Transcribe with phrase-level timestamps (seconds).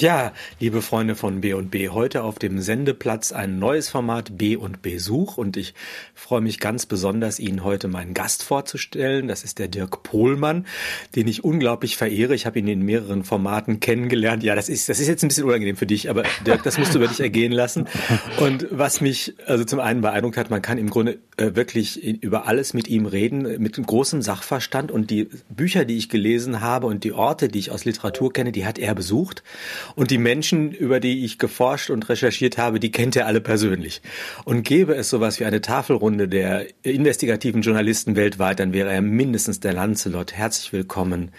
[0.00, 5.56] Ja, liebe Freunde von B&B, heute auf dem Sendeplatz ein neues Format B&B Such und
[5.56, 5.74] ich
[6.14, 9.26] freue mich ganz besonders, Ihnen heute meinen Gast vorzustellen.
[9.26, 10.66] Das ist der Dirk Pohlmann,
[11.16, 12.36] den ich unglaublich verehre.
[12.36, 14.44] Ich habe ihn in mehreren Formaten kennengelernt.
[14.44, 16.94] Ja, das ist, das ist jetzt ein bisschen unangenehm für dich, aber Dirk, das musst
[16.94, 17.88] du über dich ergehen lassen.
[18.38, 22.46] Und was mich also zum einen beeindruckt hat, man kann im Grunde äh, wirklich über
[22.46, 27.02] alles mit ihm reden, mit großem Sachverstand und die Bücher, die ich gelesen habe und
[27.02, 29.42] die Orte, die ich aus Literatur kenne, die hat er besucht.
[29.94, 34.02] Und die Menschen, über die ich geforscht und recherchiert habe, die kennt er alle persönlich.
[34.44, 39.60] Und gäbe es sowas wie eine Tafelrunde der investigativen Journalisten weltweit, dann wäre er mindestens
[39.60, 40.32] der Lancelot.
[40.32, 41.30] Herzlich willkommen.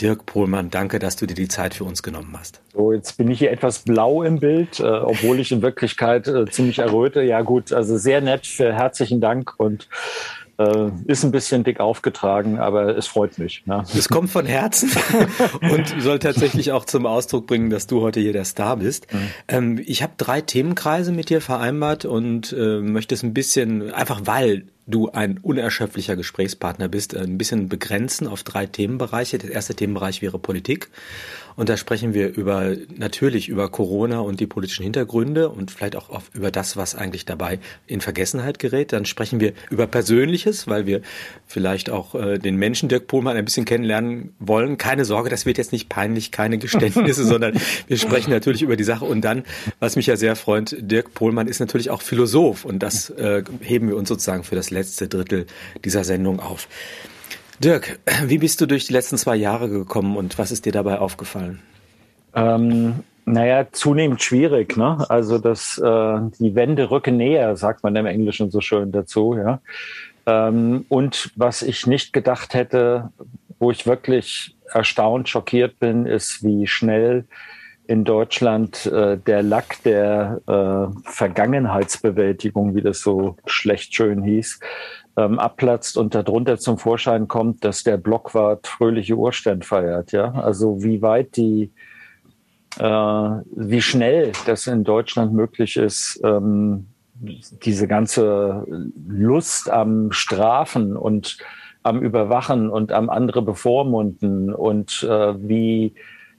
[0.00, 2.60] Dirk Pohlmann, danke, dass du dir die Zeit für uns genommen hast.
[2.72, 6.46] So, jetzt bin ich hier etwas blau im Bild, äh, obwohl ich in Wirklichkeit äh,
[6.46, 7.22] ziemlich erröte.
[7.22, 10.41] Ja gut, also sehr nett, herzlichen Dank und äh,
[11.06, 13.62] ist ein bisschen dick aufgetragen, aber es freut mich.
[13.66, 13.84] Ne?
[13.96, 14.90] Es kommt von Herzen
[15.60, 19.12] und soll tatsächlich auch zum Ausdruck bringen, dass du heute hier der Star bist.
[19.12, 19.18] Mhm.
[19.48, 24.22] Ähm, ich habe drei Themenkreise mit dir vereinbart und äh, möchte es ein bisschen, einfach
[24.24, 29.38] weil du ein unerschöpflicher Gesprächspartner bist, ein bisschen begrenzen auf drei Themenbereiche.
[29.38, 30.90] Der erste Themenbereich wäre Politik.
[31.56, 36.22] Und da sprechen wir über, natürlich über Corona und die politischen Hintergründe und vielleicht auch
[36.32, 38.92] über das, was eigentlich dabei in Vergessenheit gerät.
[38.92, 41.02] Dann sprechen wir über Persönliches, weil wir
[41.46, 44.78] vielleicht auch äh, den Menschen Dirk Pohlmann ein bisschen kennenlernen wollen.
[44.78, 47.54] Keine Sorge, das wird jetzt nicht peinlich, keine Geständnisse, sondern
[47.86, 49.04] wir sprechen natürlich über die Sache.
[49.04, 49.44] Und dann,
[49.80, 53.88] was mich ja sehr freut, Dirk Pohlmann ist natürlich auch Philosoph und das äh, heben
[53.88, 55.46] wir uns sozusagen für das letzte Drittel
[55.84, 56.68] dieser Sendung auf.
[57.62, 60.98] Dirk, wie bist du durch die letzten zwei Jahre gekommen und was ist dir dabei
[60.98, 61.60] aufgefallen?
[62.34, 64.76] Ähm, naja, zunehmend schwierig.
[64.76, 65.04] Ne?
[65.08, 69.36] Also das, äh, die Wände rücken näher, sagt man im Englischen so schön dazu.
[69.36, 69.60] Ja.
[70.26, 73.10] Ähm, und was ich nicht gedacht hätte,
[73.60, 77.26] wo ich wirklich erstaunt, schockiert bin, ist, wie schnell
[77.86, 84.60] in Deutschland äh, der Lack der äh, Vergangenheitsbewältigung, wie das so schlecht schön hieß,
[85.16, 90.12] ähm, abplatzt und darunter zum Vorschein kommt, dass der Blockwart fröhliche Urständ feiert.
[90.12, 91.70] Ja, also wie weit die,
[92.78, 98.66] äh, wie schnell das in Deutschland möglich ist, ähm, diese ganze
[99.06, 101.38] Lust am Strafen und
[101.82, 105.94] am Überwachen und am andere bevormunden und äh, wie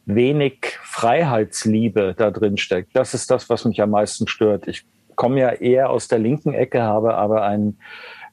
[0.05, 2.95] wenig Freiheitsliebe da drin steckt.
[2.95, 4.67] Das ist das, was mich am meisten stört.
[4.67, 4.85] Ich
[5.15, 7.77] komme ja eher aus der linken Ecke, habe aber einen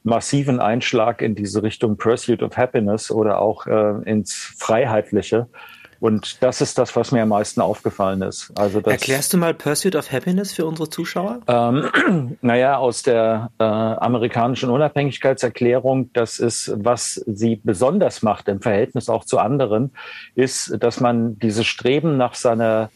[0.03, 5.47] massiven Einschlag in diese Richtung Pursuit of Happiness oder auch äh, ins Freiheitliche.
[6.01, 8.51] Und das ist das, was mir am meisten aufgefallen ist.
[8.55, 11.41] Also das, Erklärst du mal Pursuit of Happiness für unsere Zuschauer?
[11.45, 19.09] Ähm, naja, aus der äh, amerikanischen Unabhängigkeitserklärung, das ist, was sie besonders macht im Verhältnis
[19.09, 19.91] auch zu anderen,
[20.33, 22.89] ist, dass man dieses Streben nach seiner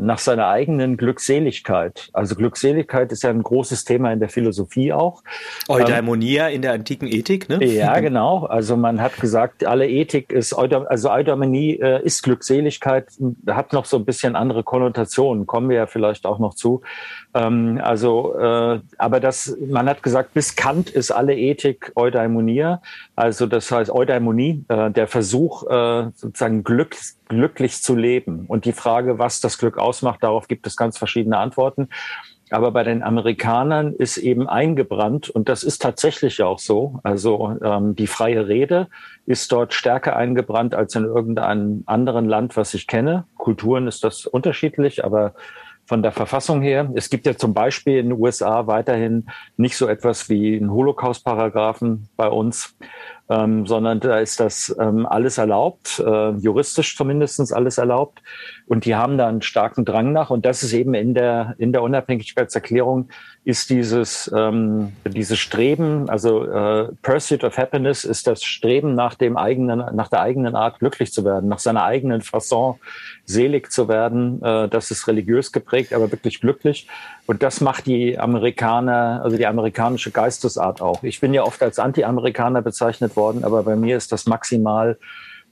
[0.00, 2.10] nach seiner eigenen Glückseligkeit.
[2.12, 5.22] Also Glückseligkeit ist ja ein großes Thema in der Philosophie auch.
[5.68, 7.64] Eudaimonia ähm, in der antiken Ethik, ne?
[7.64, 8.44] Ja, genau.
[8.44, 13.06] Also man hat gesagt, alle Ethik ist, also Eudaimonie äh, ist Glückseligkeit,
[13.48, 16.82] hat noch so ein bisschen andere Konnotationen, kommen wir ja vielleicht auch noch zu.
[17.34, 22.80] Ähm, also, äh, aber das, man hat gesagt, bis Kant ist alle Ethik Eudaimonia.
[23.16, 26.96] Also das heißt Eudaimonie, äh, der Versuch, äh, sozusagen Glück,
[27.28, 28.46] glücklich zu leben.
[28.46, 31.88] Und die Frage, was das Glück ausmacht, darauf gibt es ganz verschiedene Antworten.
[32.50, 37.94] Aber bei den Amerikanern ist eben eingebrannt, und das ist tatsächlich auch so, also ähm,
[37.94, 38.88] die freie Rede
[39.26, 43.24] ist dort stärker eingebrannt als in irgendeinem anderen Land, was ich kenne.
[43.36, 45.34] Kulturen ist das unterschiedlich, aber
[45.88, 46.90] von der Verfassung her.
[46.94, 49.26] Es gibt ja zum Beispiel in den USA weiterhin
[49.56, 52.76] nicht so etwas wie einen Holocaust-Paragraphen bei uns
[53.28, 58.22] ähm, sondern da ist das ähm, alles erlaubt, äh, juristisch zumindestens alles erlaubt.
[58.66, 60.30] Und die haben da einen starken Drang nach.
[60.30, 63.08] Und das ist eben in der, in der Unabhängigkeitserklärung
[63.44, 69.38] ist dieses, ähm, dieses Streben, also äh, Pursuit of Happiness ist das Streben nach dem
[69.38, 72.74] eigenen, nach der eigenen Art glücklich zu werden, nach seiner eigenen Fasson
[73.24, 74.42] selig zu werden.
[74.42, 76.88] Äh, das ist religiös geprägt, aber wirklich glücklich.
[77.26, 81.02] Und das macht die Amerikaner, also die amerikanische Geistesart auch.
[81.02, 84.96] Ich bin ja oft als Anti-Amerikaner bezeichnet worden, aber bei mir ist das maximal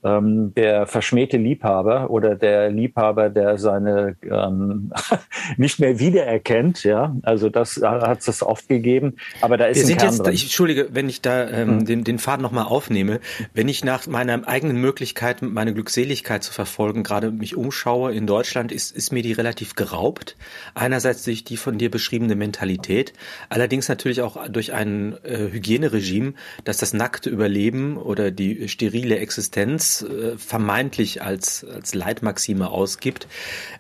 [0.04, 4.92] ähm, der verschmähte Liebhaber oder der Liebhaber, der seine ähm,
[5.56, 6.84] nicht mehr wiedererkennt.
[6.84, 9.16] Ja, also das hat es oft gegeben.
[9.40, 10.34] Aber da ist Wir ein sind Kern jetzt, drin.
[10.34, 11.84] Ich, Entschuldige, wenn ich da ähm, mhm.
[11.86, 13.20] den, den Faden nochmal aufnehme,
[13.54, 18.72] wenn ich nach meiner eigenen Möglichkeit, meine Glückseligkeit zu verfolgen, gerade mich umschaue in Deutschland,
[18.72, 20.36] ist, ist mir die relativ geraubt.
[20.74, 23.12] Einerseits durch die von dir beschriebene Mentalität,
[23.48, 26.34] allerdings natürlich auch durch ein äh, Hygieneregime,
[26.64, 33.28] das das nackte Überleben oder die sterile Existenz das äh, vermeintlich als, als Leitmaxime ausgibt.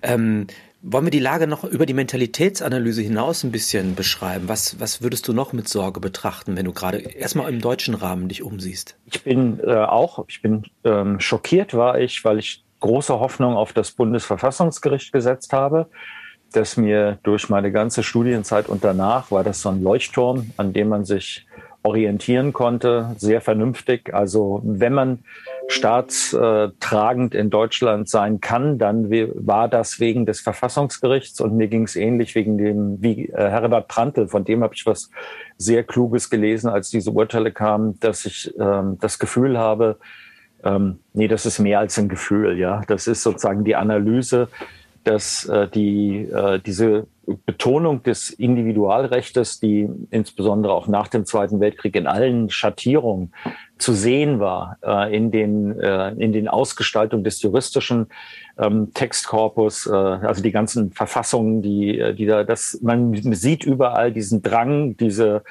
[0.02, 0.46] Ähm,
[0.82, 4.48] wollen wir die Lage noch über die Mentalitätsanalyse hinaus ein bisschen beschreiben?
[4.48, 8.28] Was, was würdest du noch mit Sorge betrachten, wenn du gerade erstmal im deutschen Rahmen
[8.28, 8.96] dich umsiehst?
[9.06, 13.72] Ich bin äh, auch, ich bin ähm, schockiert war ich, weil ich große Hoffnung auf
[13.72, 15.86] das Bundesverfassungsgericht gesetzt habe,
[16.52, 20.88] das mir durch meine ganze Studienzeit und danach war das so ein Leuchtturm, an dem
[20.90, 21.46] man sich
[21.86, 24.12] orientieren konnte, sehr vernünftig.
[24.12, 25.20] Also wenn man
[25.68, 31.96] staatstragend in Deutschland sein kann, dann war das wegen des Verfassungsgerichts und mir ging es
[31.96, 35.10] ähnlich wegen dem, wie äh, Herbert Prantl, von dem habe ich was
[35.56, 39.98] sehr Kluges gelesen, als diese Urteile kamen, dass ich ähm, das Gefühl habe,
[40.64, 42.82] ähm, nee, das ist mehr als ein Gefühl, ja.
[42.88, 44.48] Das ist sozusagen die Analyse,
[45.06, 47.06] dass äh, die, äh, diese
[47.44, 53.32] Betonung des Individualrechts, die insbesondere auch nach dem Zweiten Weltkrieg in allen Schattierungen
[53.78, 58.08] zu sehen war, äh, in, den, äh, in den Ausgestaltungen des juristischen
[58.58, 64.12] ähm, Textkorpus, äh, also die ganzen Verfassungen, die, äh, die da, das, man sieht überall
[64.12, 65.42] diesen Drang, diese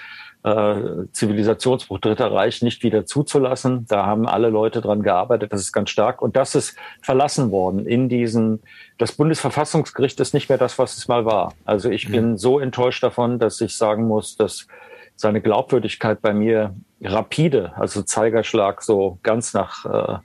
[0.45, 3.85] äh, Zivilisationsbruch Dritter Reich nicht wieder zuzulassen.
[3.87, 5.51] Da haben alle Leute dran gearbeitet.
[5.51, 6.21] Das ist ganz stark.
[6.21, 8.61] Und das ist verlassen worden in diesen,
[8.99, 11.53] das Bundesverfassungsgericht ist nicht mehr das, was es mal war.
[11.65, 12.11] Also ich mhm.
[12.11, 14.67] bin so enttäuscht davon, dass ich sagen muss, dass
[15.15, 20.17] seine Glaubwürdigkeit bei mir rapide, also Zeigerschlag so ganz nach äh,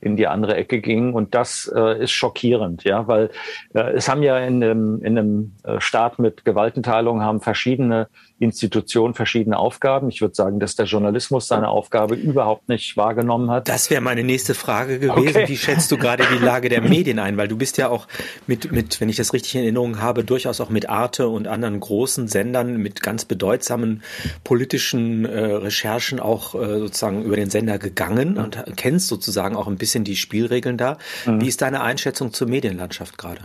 [0.00, 1.14] in die andere Ecke ging.
[1.14, 3.30] Und das äh, ist schockierend, ja, weil
[3.74, 8.08] äh, es haben ja in einem, in einem äh, Staat mit Gewaltenteilung haben verschiedene
[8.38, 10.10] Institutionen verschiedene Aufgaben.
[10.10, 13.66] Ich würde sagen, dass der Journalismus seine Aufgabe überhaupt nicht wahrgenommen hat.
[13.66, 15.28] Das wäre meine nächste Frage gewesen.
[15.28, 15.48] Okay.
[15.48, 17.38] Wie schätzt du gerade die Lage der Medien ein?
[17.38, 18.06] Weil du bist ja auch
[18.46, 21.80] mit, mit, wenn ich das richtig in Erinnerung habe, durchaus auch mit Arte und anderen
[21.80, 24.02] großen Sendern mit ganz bedeutsamen
[24.44, 29.76] politischen äh, Recherchen auch äh, sozusagen über den Sender gegangen und kennst sozusagen auch ein
[29.76, 30.98] bisschen die Spielregeln da.
[31.24, 31.40] Mhm.
[31.40, 33.40] Wie ist deine Einschätzung zur Medienlandschaft gerade?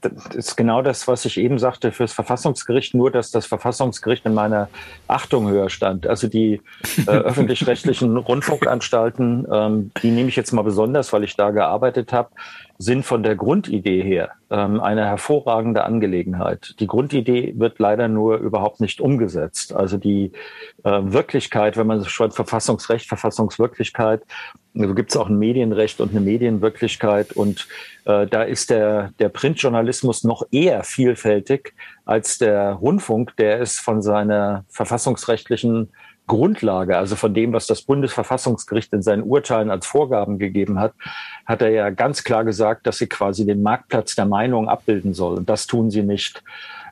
[0.00, 4.26] Das ist genau das, was ich eben sagte fürs Verfassungsgericht, nur dass das Verfassungsgericht Gericht
[4.26, 4.68] in meiner
[5.06, 6.06] Achtung höher stand.
[6.06, 6.60] Also die
[7.06, 12.30] äh, öffentlich-rechtlichen Rundfunkanstalten, ähm, die nehme ich jetzt mal besonders, weil ich da gearbeitet habe,
[12.78, 16.76] sind von der Grundidee her ähm, eine hervorragende Angelegenheit.
[16.78, 19.74] Die Grundidee wird leider nur überhaupt nicht umgesetzt.
[19.74, 20.30] Also die
[20.84, 24.22] äh, Wirklichkeit, wenn man schreibt Verfassungsrecht, Verfassungswirklichkeit,
[24.74, 27.66] so gibt es auch ein Medienrecht und eine Medienwirklichkeit und
[28.04, 34.02] äh, da ist der, der Printjournalismus noch eher vielfältig als der Rundfunk, der ist von
[34.02, 35.90] seiner verfassungsrechtlichen
[36.28, 40.92] Grundlage, also von dem, was das Bundesverfassungsgericht in seinen Urteilen als Vorgaben gegeben hat,
[41.44, 45.38] hat er ja ganz klar gesagt, dass sie quasi den Marktplatz der Meinung abbilden soll.
[45.38, 46.44] Und das tun sie nicht.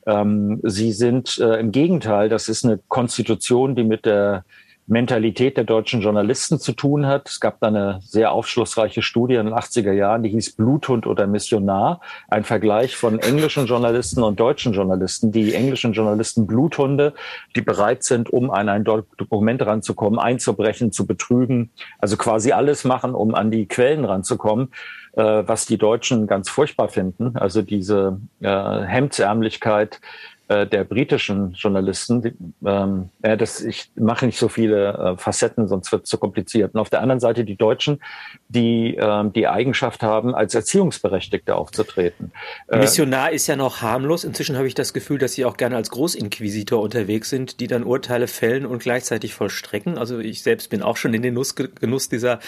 [0.06, 4.44] Ähm, sie sind äh, im Gegenteil, das ist eine Konstitution, die mit der
[4.86, 7.28] Mentalität der deutschen Journalisten zu tun hat.
[7.28, 11.26] Es gab da eine sehr aufschlussreiche Studie in den 80er Jahren, die hieß Bluthund oder
[11.26, 12.00] Missionar.
[12.28, 15.32] Ein Vergleich von englischen Journalisten und deutschen Journalisten.
[15.32, 17.14] Die englischen Journalisten Bluthunde,
[17.56, 21.70] die bereit sind, um an ein Dokument ranzukommen, einzubrechen, zu betrügen.
[21.98, 24.68] Also quasi alles machen, um an die Quellen ranzukommen
[25.16, 27.36] äh, was die Deutschen ganz furchtbar finden.
[27.36, 30.00] Also diese äh, Hemdsärmlichkeit,
[30.48, 32.22] äh, der britischen Journalisten.
[32.22, 32.32] Die,
[32.64, 36.74] ähm, ja, das, ich mache nicht so viele äh, Facetten, sonst wird es zu kompliziert.
[36.74, 38.00] Und auf der anderen Seite die Deutschen,
[38.48, 42.32] die ähm, die Eigenschaft haben, als Erziehungsberechtigte aufzutreten.
[42.68, 44.24] Äh, Missionar ist ja noch harmlos.
[44.24, 47.82] Inzwischen habe ich das Gefühl, dass sie auch gerne als Großinquisitor unterwegs sind, die dann
[47.82, 49.98] Urteile fällen und gleichzeitig vollstrecken.
[49.98, 52.38] Also ich selbst bin auch schon in den Genuss dieser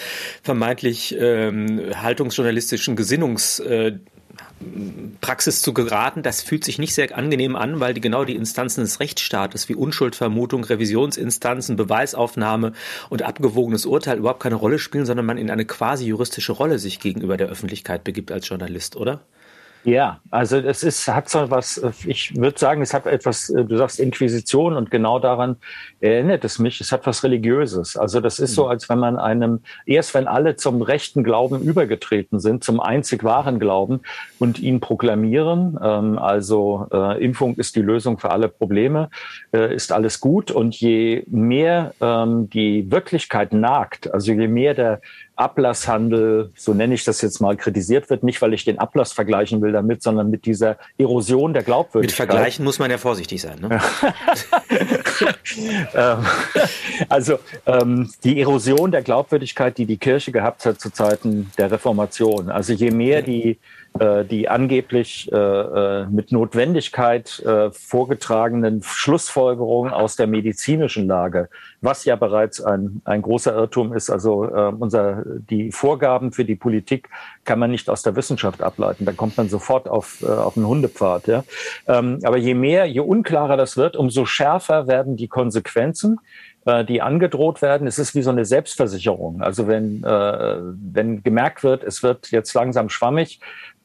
[0.41, 3.97] vermeintlich ähm, haltungsjournalistischen Gesinnungs äh,
[5.21, 8.81] Praxis zu geraten, das fühlt sich nicht sehr angenehm an, weil die genau die Instanzen
[8.81, 12.73] des Rechtsstaates wie Unschuldvermutung, Revisionsinstanzen, Beweisaufnahme
[13.09, 16.99] und abgewogenes Urteil überhaupt keine Rolle spielen, sondern man in eine quasi juristische Rolle sich
[16.99, 19.21] gegenüber der Öffentlichkeit begibt als Journalist, oder?
[19.85, 23.99] Ja, also es ist, hat so was, ich würde sagen, es hat etwas, du sagst
[23.99, 25.55] Inquisition und genau daran
[26.01, 27.95] erinnert es mich, es hat was Religiöses.
[27.95, 28.71] Also das ist so, mhm.
[28.71, 33.57] als wenn man einem, erst wenn alle zum rechten Glauben übergetreten sind, zum einzig wahren
[33.57, 34.01] Glauben
[34.37, 39.09] und ihn proklamieren, ähm, also äh, Impfung ist die Lösung für alle Probleme,
[39.53, 44.99] äh, ist alles gut und je mehr ähm, die Wirklichkeit nagt, also je mehr der
[45.39, 48.23] Ablasshandel, so nenne ich das jetzt mal, kritisiert wird.
[48.23, 52.27] Nicht, weil ich den Ablass vergleichen will damit, sondern mit dieser Erosion der Glaubwürdigkeit.
[52.27, 53.59] Mit Vergleichen muss man ja vorsichtig sein.
[53.59, 53.79] Ne?
[55.93, 56.25] Ähm,
[57.09, 62.49] also ähm, die Erosion der Glaubwürdigkeit, die die Kirche gehabt hat zu Zeiten der Reformation.
[62.49, 63.57] Also je mehr die
[63.97, 71.49] die angeblich äh, äh, mit Notwendigkeit äh, vorgetragenen Schlussfolgerungen aus der medizinischen Lage,
[71.81, 74.09] was ja bereits ein, ein großer Irrtum ist.
[74.09, 77.09] Also äh, unser die Vorgaben für die Politik
[77.43, 79.05] kann man nicht aus der Wissenschaft ableiten.
[79.05, 81.27] Da kommt man sofort auf, äh, auf einen Hundepfad.
[81.27, 81.43] Ja?
[81.87, 86.19] Ähm, aber je mehr, je unklarer das wird, umso schärfer werden die Konsequenzen
[86.65, 87.87] äh, die angedroht werden.
[87.87, 89.41] Es ist wie so eine Selbstversicherung.
[89.41, 90.57] Also wenn, äh,
[90.93, 93.39] wenn gemerkt wird, es wird jetzt langsam schwammig,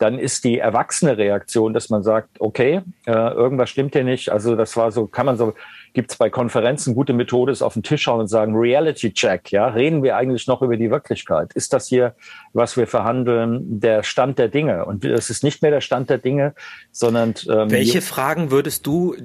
[0.05, 4.29] dann ist die erwachsene Reaktion, dass man sagt, okay, äh, irgendwas stimmt hier nicht.
[4.31, 5.55] Also das war so, kann man so
[5.95, 9.51] gibt es bei Konferenzen gute Methode, ist auf den Tisch schauen und sagen, Reality Check,
[9.51, 11.53] ja, reden wir eigentlich noch über die Wirklichkeit?
[11.55, 12.15] Ist das hier,
[12.53, 14.85] was wir verhandeln, der Stand der Dinge?
[14.85, 16.55] Und es ist nicht mehr der Stand der Dinge,
[16.93, 19.17] sondern ähm, welche Fragen würdest du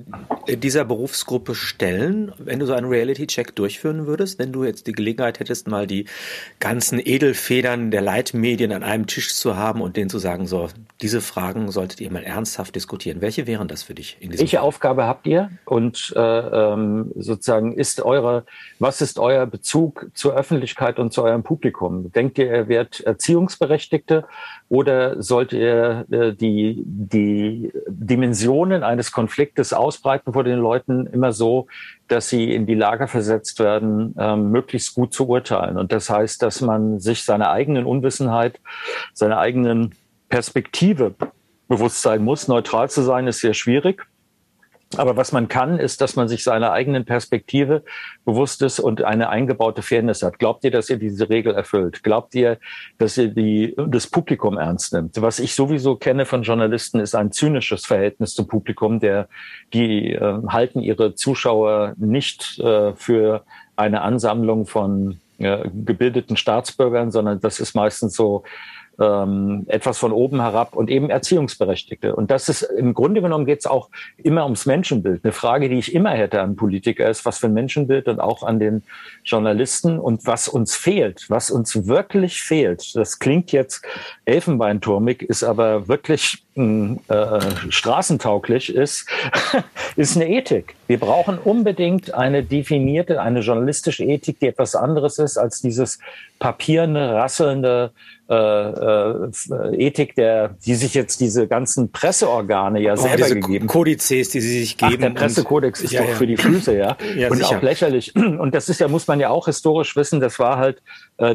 [0.47, 4.93] dieser Berufsgruppe stellen, wenn du so einen Reality Check durchführen würdest, wenn du jetzt die
[4.93, 6.05] Gelegenheit hättest, mal die
[6.59, 10.69] ganzen Edelfedern der Leitmedien an einem Tisch zu haben und denen zu sagen, so,
[11.01, 13.21] diese Fragen solltet ihr mal ernsthaft diskutieren.
[13.21, 14.17] Welche wären das für dich?
[14.19, 14.65] In Welche Fall?
[14.65, 15.49] Aufgabe habt ihr?
[15.65, 16.19] Und äh,
[16.59, 18.45] ähm, sozusagen ist eure,
[18.79, 22.11] was ist euer Bezug zur Öffentlichkeit und zu eurem Publikum?
[22.11, 24.25] Denkt ihr, ihr werdet Erziehungsberechtigte
[24.67, 31.67] oder sollt ihr äh, die, die Dimensionen eines Konfliktes ausbreiten vor den Leuten immer so,
[32.07, 35.77] dass sie in die Lage versetzt werden, ähm, möglichst gut zu urteilen?
[35.77, 38.59] Und das heißt, dass man sich seiner eigenen Unwissenheit,
[39.13, 39.95] seiner eigenen
[40.29, 41.15] Perspektive
[41.69, 42.47] bewusst sein muss.
[42.47, 44.05] Neutral zu sein ist sehr schwierig.
[44.97, 47.83] Aber was man kann, ist, dass man sich seiner eigenen Perspektive
[48.25, 50.39] bewusst ist und eine eingebaute Fairness hat.
[50.39, 52.01] Glaubt ihr, dass ihr diese Regel erfüllt?
[52.01, 52.57] Glaubt ihr,
[52.97, 55.21] dass ihr die, das Publikum ernst nimmt?
[55.21, 59.27] Was ich sowieso kenne von Journalisten, ist ein zynisches Verhältnis zum Publikum, der,
[59.73, 63.43] die äh, halten ihre Zuschauer nicht äh, für
[63.75, 68.43] eine Ansammlung von äh, gebildeten Staatsbürgern, sondern das ist meistens so
[68.99, 72.15] ähm, etwas von oben herab und eben Erziehungsberechtigte.
[72.15, 75.23] Und das ist im Grunde genommen geht es auch immer ums Menschenbild.
[75.23, 78.43] Eine Frage, die ich immer hätte an Politiker ist, was für ein Menschenbild und auch
[78.43, 78.83] an den
[79.23, 82.95] Journalisten und was uns fehlt, was uns wirklich fehlt.
[82.95, 83.85] Das klingt jetzt
[84.25, 87.39] elfenbeinturmig, ist aber wirklich äh,
[87.69, 89.07] straßentauglich ist,
[89.95, 90.75] ist eine Ethik.
[90.87, 95.99] Wir brauchen unbedingt eine definierte, eine journalistische Ethik, die etwas anderes ist als dieses
[96.39, 97.91] papierende, rasselnde
[98.29, 99.31] äh, äh,
[99.75, 103.67] Ethik, der, die sich jetzt diese ganzen Presseorgane ja oh, selber gegeben.
[103.67, 104.93] Kodizes, die sie sich geben.
[104.95, 106.15] Ach, der Pressekodex ist ja, doch ja.
[106.15, 106.97] für die Füße, ja.
[107.15, 107.57] ja und sicher.
[107.57, 108.15] auch lächerlich.
[108.39, 110.81] Und das ist ja, muss man ja auch historisch wissen, das war halt,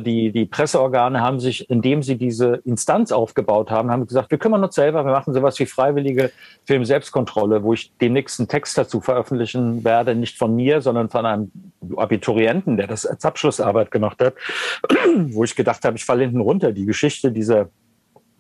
[0.01, 4.65] die, die Presseorgane haben sich, indem sie diese Instanz aufgebaut haben, haben gesagt, wir kümmern
[4.65, 6.31] uns selber, wir machen sowas wie freiwillige
[6.65, 11.53] Film-Selbstkontrolle, wo ich den nächsten Text dazu veröffentlichen werde, nicht von mir, sondern von einem
[11.97, 14.35] Abiturienten, der das als Abschlussarbeit gemacht hat,
[15.29, 16.73] wo ich gedacht habe, ich falle hinten runter.
[16.73, 17.69] Die Geschichte dieser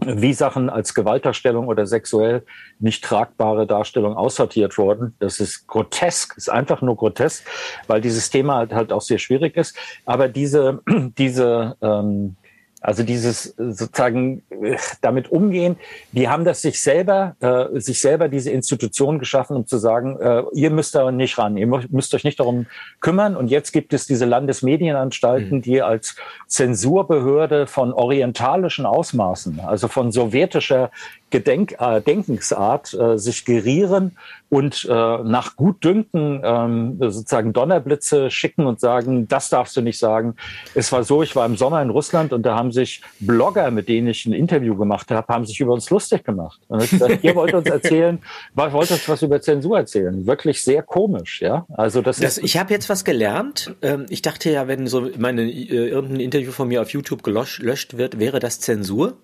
[0.06, 2.44] wie Sachen als Gewaltdarstellung oder sexuell
[2.78, 5.14] nicht tragbare Darstellung aussortiert wurden.
[5.18, 7.44] Das ist grotesk, ist einfach nur grotesk,
[7.86, 9.76] weil dieses Thema halt, halt auch sehr schwierig ist.
[10.04, 10.82] Aber diese,
[11.18, 12.36] diese ähm,
[12.84, 15.76] also dieses äh, sozusagen äh, damit umgehen,
[16.12, 20.42] die haben das sich selber, äh, sich selber diese Institution geschaffen, um zu sagen, äh,
[20.52, 22.66] ihr müsst da nicht ran, ihr müsst euch nicht darum
[23.00, 23.36] kümmern.
[23.36, 25.62] Und jetzt gibt es diese Landesmedienanstalten, mhm.
[25.62, 30.90] die als Zensurbehörde von orientalischen Ausmaßen, also von sowjetischer
[31.30, 34.16] Gedenk, äh, Denkensart äh, sich gerieren
[34.50, 40.36] und äh, nach Gutdünken ähm, sozusagen Donnerblitze schicken und sagen, das darfst du nicht sagen.
[40.76, 43.88] Es war so, ich war im Sommer in Russland und da haben sich Blogger, mit
[43.88, 46.60] denen ich ein Interview gemacht habe, haben sich über uns lustig gemacht.
[46.68, 48.20] Und ich gesagt, ihr wollt uns erzählen,
[48.54, 50.24] wollt uns was über Zensur erzählen.
[50.24, 51.66] Wirklich sehr komisch, ja.
[51.74, 52.44] Also das, das ist.
[52.44, 53.74] Ich habe jetzt was gelernt.
[53.82, 57.96] Ähm, ich dachte ja, wenn so meine äh, irgendein Interview von mir auf YouTube gelöscht
[57.96, 59.14] wird, wäre das Zensur.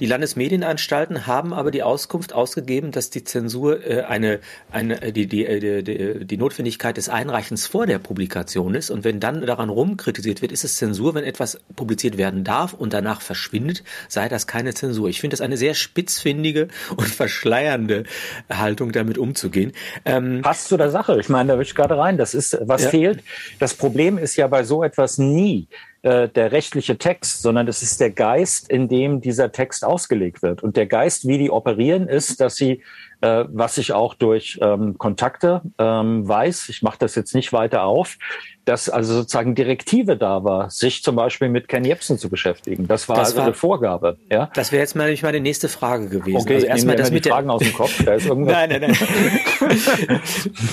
[0.00, 5.26] Die Landesmedienanstalten haben aber die Auskunft ausgegeben, dass die Zensur äh, eine, eine äh, die,
[5.26, 8.90] die, äh, die, die Notwendigkeit des Einreichens vor der Publikation ist.
[8.90, 12.92] Und wenn dann daran rumkritisiert wird, ist es Zensur, wenn etwas publiziert werden darf und
[12.92, 15.08] danach verschwindet, sei das keine Zensur.
[15.08, 18.04] Ich finde das eine sehr spitzfindige und verschleiernde
[18.50, 19.72] Haltung, damit umzugehen.
[20.04, 21.18] Ähm, Passt zu der Sache.
[21.20, 22.16] Ich meine, da will ich gerade rein.
[22.16, 22.90] Das ist, was ja.
[22.90, 23.22] fehlt.
[23.58, 25.68] Das Problem ist ja bei so etwas nie,
[26.04, 30.62] äh, der rechtliche Text, sondern es ist der Geist, in dem dieser Text ausgelegt wird.
[30.62, 32.82] Und der Geist, wie die operieren, ist, dass sie
[33.24, 37.84] äh, was ich auch durch ähm, Kontakte ähm, weiß, ich mache das jetzt nicht weiter
[37.84, 38.18] auf,
[38.64, 42.86] dass also sozusagen Direktive da war, sich zum Beispiel mit Ken Jebsen zu beschäftigen.
[42.86, 44.18] Das war das also war, eine Vorgabe.
[44.30, 44.50] Ja?
[44.54, 46.36] Das wäre jetzt mal meine nächste Frage gewesen.
[46.36, 48.02] Okay, also erstmal das mit die Fragen aus dem Kopf.
[48.04, 48.96] Nein, nein, nein.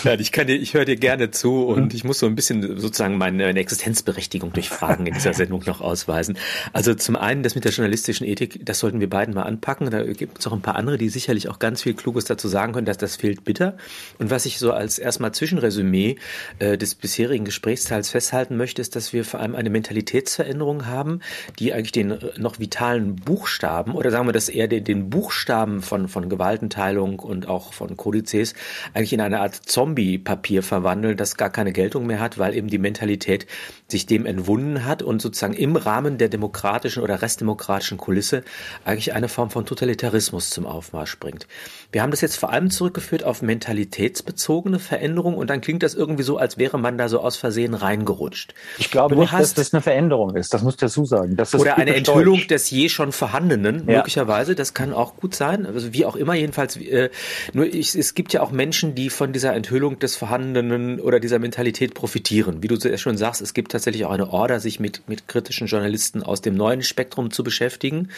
[0.03, 2.77] nein ich kann dir, ich höre dir gerne zu und ich muss so ein bisschen
[2.79, 6.37] sozusagen meine, meine Existenzberechtigung durch Fragen in dieser Sendung noch ausweisen.
[6.73, 9.89] Also zum einen das mit der journalistischen Ethik, das sollten wir beiden mal anpacken.
[9.89, 12.47] Da gibt es auch ein paar andere, die sicherlich auch ganz viel Kluges dazu dazu
[12.47, 13.77] sagen können, dass das fehlt bitter.
[14.17, 16.15] Und was ich so als erstmal Zwischenresümee
[16.59, 21.19] äh, des bisherigen Gesprächsteils festhalten möchte, ist, dass wir vor allem eine Mentalitätsveränderung haben,
[21.59, 25.81] die eigentlich den äh, noch vitalen Buchstaben oder sagen wir das eher den, den Buchstaben
[25.81, 28.55] von, von Gewaltenteilung und auch von Kodizes
[28.93, 32.79] eigentlich in eine Art Zombie-Papier verwandeln, das gar keine Geltung mehr hat, weil eben die
[32.79, 33.45] Mentalität
[33.87, 38.43] sich dem entwunden hat und sozusagen im Rahmen der demokratischen oder restdemokratischen Kulisse
[38.83, 41.47] eigentlich eine Form von Totalitarismus zum Aufmarsch bringt.
[41.91, 46.23] Wir haben das jetzt vor allem zurückgeführt auf mentalitätsbezogene Veränderungen und dann klingt das irgendwie
[46.23, 48.53] so, als wäre man da so aus Versehen reingerutscht.
[48.77, 51.35] Ich glaube du nicht, hast, dass das eine Veränderung ist, das muss du dazu sagen.
[51.35, 52.47] Das oder eine Enthüllung Deutsch.
[52.47, 53.97] des je schon Vorhandenen, ja.
[53.97, 56.77] möglicherweise, das kann auch gut sein, also wie auch immer jedenfalls.
[56.77, 57.09] Äh,
[57.53, 61.39] nur ich, es gibt ja auch Menschen, die von dieser Enthüllung des Vorhandenen oder dieser
[61.39, 62.63] Mentalität profitieren.
[62.63, 66.23] Wie du schon sagst, es gibt tatsächlich auch eine Order, sich mit, mit kritischen Journalisten
[66.23, 68.09] aus dem neuen Spektrum zu beschäftigen.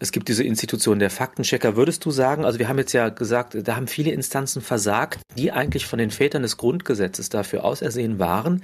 [0.00, 1.76] Es gibt diese Institution der Faktenchecker.
[1.76, 5.52] Würdest du sagen, also wir haben jetzt ja gesagt, da haben viele Instanzen versagt, die
[5.52, 8.62] eigentlich von den Vätern des Grundgesetzes dafür ausersehen waren,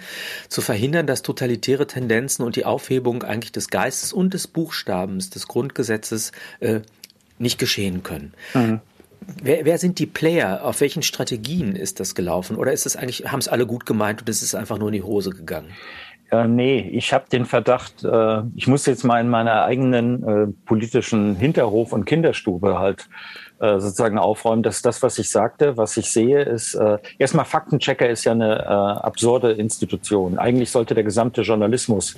[0.49, 5.49] zu verhindern, dass totalitäre Tendenzen und die Aufhebung eigentlich des Geistes und des Buchstabens des
[5.49, 6.81] Grundgesetzes äh,
[7.39, 8.33] nicht geschehen können.
[8.55, 8.81] Mhm.
[9.43, 10.65] Wer, wer sind die Player?
[10.65, 12.57] Auf welchen Strategien ist das gelaufen?
[12.57, 14.95] Oder ist es eigentlich, haben es alle gut gemeint und es ist einfach nur in
[14.95, 15.71] die Hose gegangen?
[16.31, 20.47] Äh, nee, ich habe den Verdacht, äh, ich muss jetzt mal in meiner eigenen äh,
[20.67, 23.09] politischen Hinterhof- und Kinderstube halt
[23.61, 28.09] äh, sozusagen aufräumen, dass das, was ich sagte, was ich sehe, ist äh, erstmal Faktenchecker
[28.09, 30.39] ist ja eine äh, absurde Institution.
[30.39, 32.17] Eigentlich sollte der gesamte Journalismus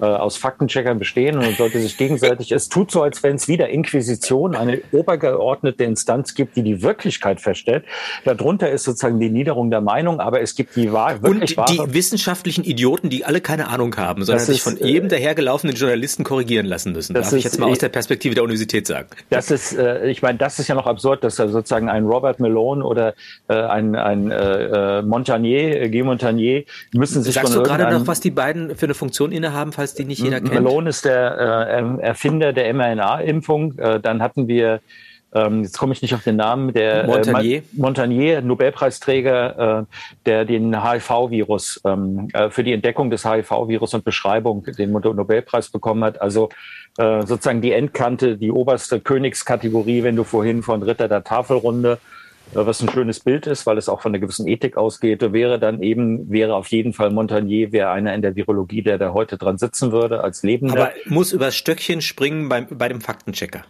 [0.00, 2.52] äh, aus Faktencheckern bestehen und sollte sich gegenseitig.
[2.52, 7.40] es tut so, als wenn es wieder Inquisition, eine obergeordnete Instanz gibt, die die Wirklichkeit
[7.42, 7.84] feststellt.
[8.24, 11.78] Darunter ist sozusagen die Niederung der Meinung, aber es gibt die wahr, wirklich und die
[11.78, 16.24] wahre, wissenschaftlichen Idioten, die alle keine Ahnung haben, sondern sich von äh, eben dahergelaufenen Journalisten
[16.24, 17.12] korrigieren lassen müssen.
[17.12, 19.08] Das Darf ist, ich jetzt mal aus der Perspektive der Universität sagen.
[19.28, 22.40] Das ist, äh, ich meine, das ist ja noch absurd, dass er sozusagen ein Robert
[22.40, 23.14] Malone oder
[23.48, 26.64] äh, ein, ein äh, Montagnier, äh, Guy Montagnier,
[26.94, 30.04] müssen sich Sagst du gerade noch, was die beiden für eine Funktion innehaben, falls die
[30.04, 30.54] nicht jeder kennt?
[30.54, 33.78] Malone ist der äh, Erfinder der mRNA-Impfung.
[33.78, 34.80] Äh, dann hatten wir
[35.34, 39.84] ähm, jetzt komme ich nicht auf den Namen, der Montagnier, äh, Montagnier Nobelpreisträger, äh,
[40.24, 46.02] der den HIV-Virus ähm, äh, für die Entdeckung des HIV-Virus und Beschreibung den Nobelpreis bekommen
[46.02, 46.20] hat.
[46.22, 46.48] Also
[46.98, 51.98] äh, sozusagen die Endkante, die oberste Königskategorie, wenn du vorhin von Ritter der Tafelrunde
[52.54, 55.58] äh, was ein schönes Bild ist, weil es auch von einer gewissen Ethik ausgeht, wäre
[55.58, 59.36] dann eben, wäre auf jeden Fall Montagnier, wäre einer in der Virologie, der da heute
[59.36, 60.74] dran sitzen würde, als Lebender.
[60.74, 63.64] Aber muss übers Stöckchen springen beim, bei dem Faktenchecker.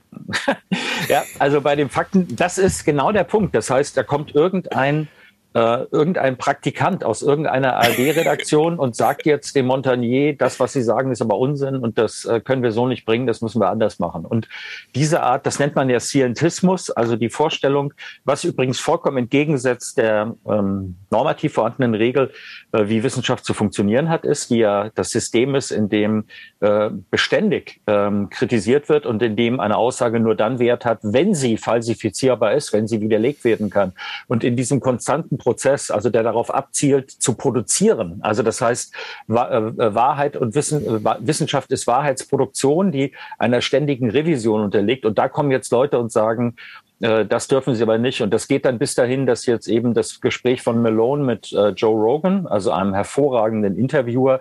[1.08, 3.54] ja, also bei dem Fakten, das ist genau der Punkt.
[3.54, 5.08] Das heißt, da kommt irgendein
[5.54, 11.10] äh, irgendein Praktikant aus irgendeiner ARD-Redaktion und sagt jetzt dem Montagnier, das, was Sie sagen,
[11.10, 13.98] ist aber Unsinn und das äh, können wir so nicht bringen, das müssen wir anders
[13.98, 14.26] machen.
[14.26, 14.48] Und
[14.94, 20.34] diese Art, das nennt man ja Scientismus, also die Vorstellung, was übrigens vollkommen entgegensetzt der
[20.46, 22.30] ähm, normativ vorhandenen Regel,
[22.72, 26.24] äh, wie Wissenschaft zu funktionieren hat, ist, die ja das System ist, in dem
[26.60, 31.34] äh, beständig ähm, kritisiert wird und in dem eine Aussage nur dann Wert hat, wenn
[31.34, 33.92] sie falsifizierbar ist, wenn sie widerlegt werden kann.
[34.26, 38.94] Und in diesem konstanten Prozess, also der darauf abzielt, zu produzieren, also das heißt,
[39.28, 45.06] äh, Wahrheit und Wissen, Wissenschaft ist Wahrheitsproduktion, die einer ständigen Revision unterliegt.
[45.06, 48.22] Und da kommen jetzt Leute und sagen, äh, das dürfen sie aber nicht.
[48.22, 51.68] Und das geht dann bis dahin, dass jetzt eben das Gespräch von Malone mit äh,
[51.68, 54.40] Joe Rogan, also einem hervorragenden Interviewer,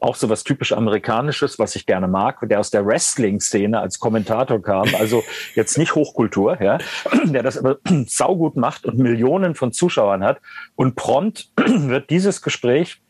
[0.00, 4.60] auch so was typisch amerikanisches, was ich gerne mag, der aus der Wrestling-Szene als Kommentator
[4.60, 5.22] kam, also
[5.54, 6.78] jetzt nicht Hochkultur, ja,
[7.24, 10.40] der das aber saugut macht und Millionen von Zuschauern hat.
[10.74, 13.00] Und prompt wird dieses Gespräch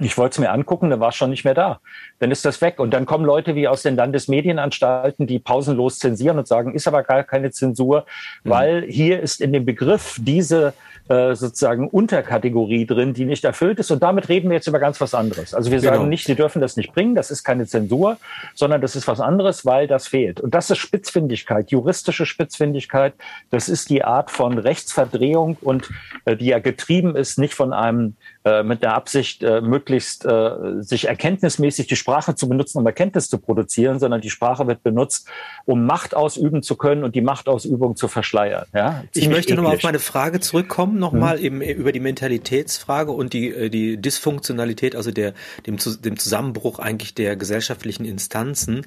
[0.00, 1.80] ich wollte es mir angucken, da war es schon nicht mehr da.
[2.18, 2.78] Dann ist das weg.
[2.78, 7.02] Und dann kommen Leute wie aus den Landesmedienanstalten, die pausenlos zensieren und sagen, ist aber
[7.02, 8.04] gar keine Zensur,
[8.44, 8.50] mhm.
[8.50, 10.74] weil hier ist in dem Begriff diese
[11.08, 13.90] äh, sozusagen Unterkategorie drin, die nicht erfüllt ist.
[13.90, 15.54] Und damit reden wir jetzt über ganz was anderes.
[15.54, 16.08] Also wir sagen genau.
[16.08, 18.18] nicht, sie dürfen das nicht bringen, das ist keine Zensur,
[18.54, 20.40] sondern das ist was anderes, weil das fehlt.
[20.40, 23.14] Und das ist Spitzfindigkeit, juristische Spitzfindigkeit.
[23.50, 25.88] Das ist die Art von Rechtsverdrehung und
[26.24, 30.80] äh, die ja getrieben ist, nicht von einem äh, mit der Absicht, äh, möglichst äh,
[30.80, 35.26] sich erkenntnismäßig die Sprache zu benutzen, um Erkenntnis zu produzieren, sondern die Sprache wird benutzt,
[35.64, 38.66] um Macht ausüben zu können und die Machtausübung zu verschleiern.
[38.72, 39.02] Ja?
[39.12, 41.44] ich möchte nochmal auf meine Frage zurückkommen, nochmal hm.
[41.44, 45.34] eben über die Mentalitätsfrage und die, äh, die Dysfunktionalität, also der,
[45.66, 48.86] dem, dem Zusammenbruch eigentlich der gesellschaftlichen Instanzen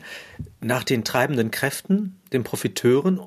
[0.61, 3.19] nach den treibenden Kräften, den Profiteuren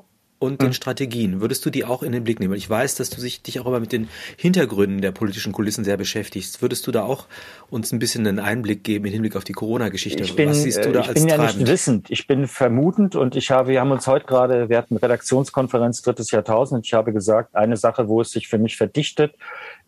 [0.43, 0.73] und den hm.
[0.75, 1.41] Strategien.
[1.41, 2.55] Würdest du die auch in den Blick nehmen?
[2.55, 6.61] Ich weiß, dass du dich auch immer mit den Hintergründen der politischen Kulissen sehr beschäftigst.
[6.61, 7.27] Würdest du da auch
[7.71, 10.25] uns ein bisschen einen Einblick geben im Hinblick auf die Corona-Geschichte?
[10.25, 12.11] Ich bin, Was siehst du da ich bin ja nicht wissend.
[12.11, 16.33] Ich bin vermutend und ich habe, wir haben uns heute gerade, wir hatten Redaktionskonferenz drittes
[16.33, 16.87] Jahrtausend.
[16.87, 19.35] Ich habe gesagt, eine Sache, wo es sich für mich verdichtet,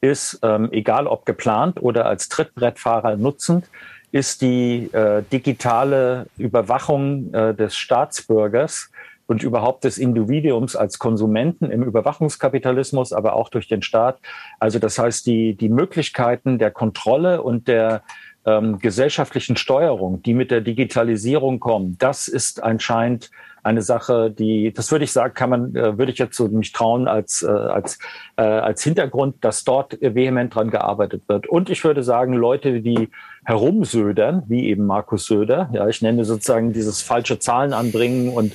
[0.01, 3.65] ist, ähm, egal ob geplant oder als Trittbrettfahrer nutzend,
[4.13, 8.91] ist die äh, digitale Überwachung äh, des Staatsbürgers
[9.27, 14.19] und überhaupt des Individuums als Konsumenten im Überwachungskapitalismus, aber auch durch den Staat.
[14.59, 18.03] Also das heißt, die, die Möglichkeiten der Kontrolle und der
[18.47, 23.31] ähm, gesellschaftlichen Steuerung, die mit der Digitalisierung kommen, das ist anscheinend
[23.63, 26.73] eine Sache, die, das würde ich sagen, kann man, äh, würde ich jetzt so mich
[26.73, 27.99] trauen als, äh, als,
[28.37, 31.47] äh, als Hintergrund, dass dort vehement dran gearbeitet wird.
[31.47, 33.09] Und ich würde sagen, Leute, die
[33.47, 38.55] herumsödern, wie eben Markus Söder, ja, ich nenne sozusagen dieses falsche Zahlen anbringen und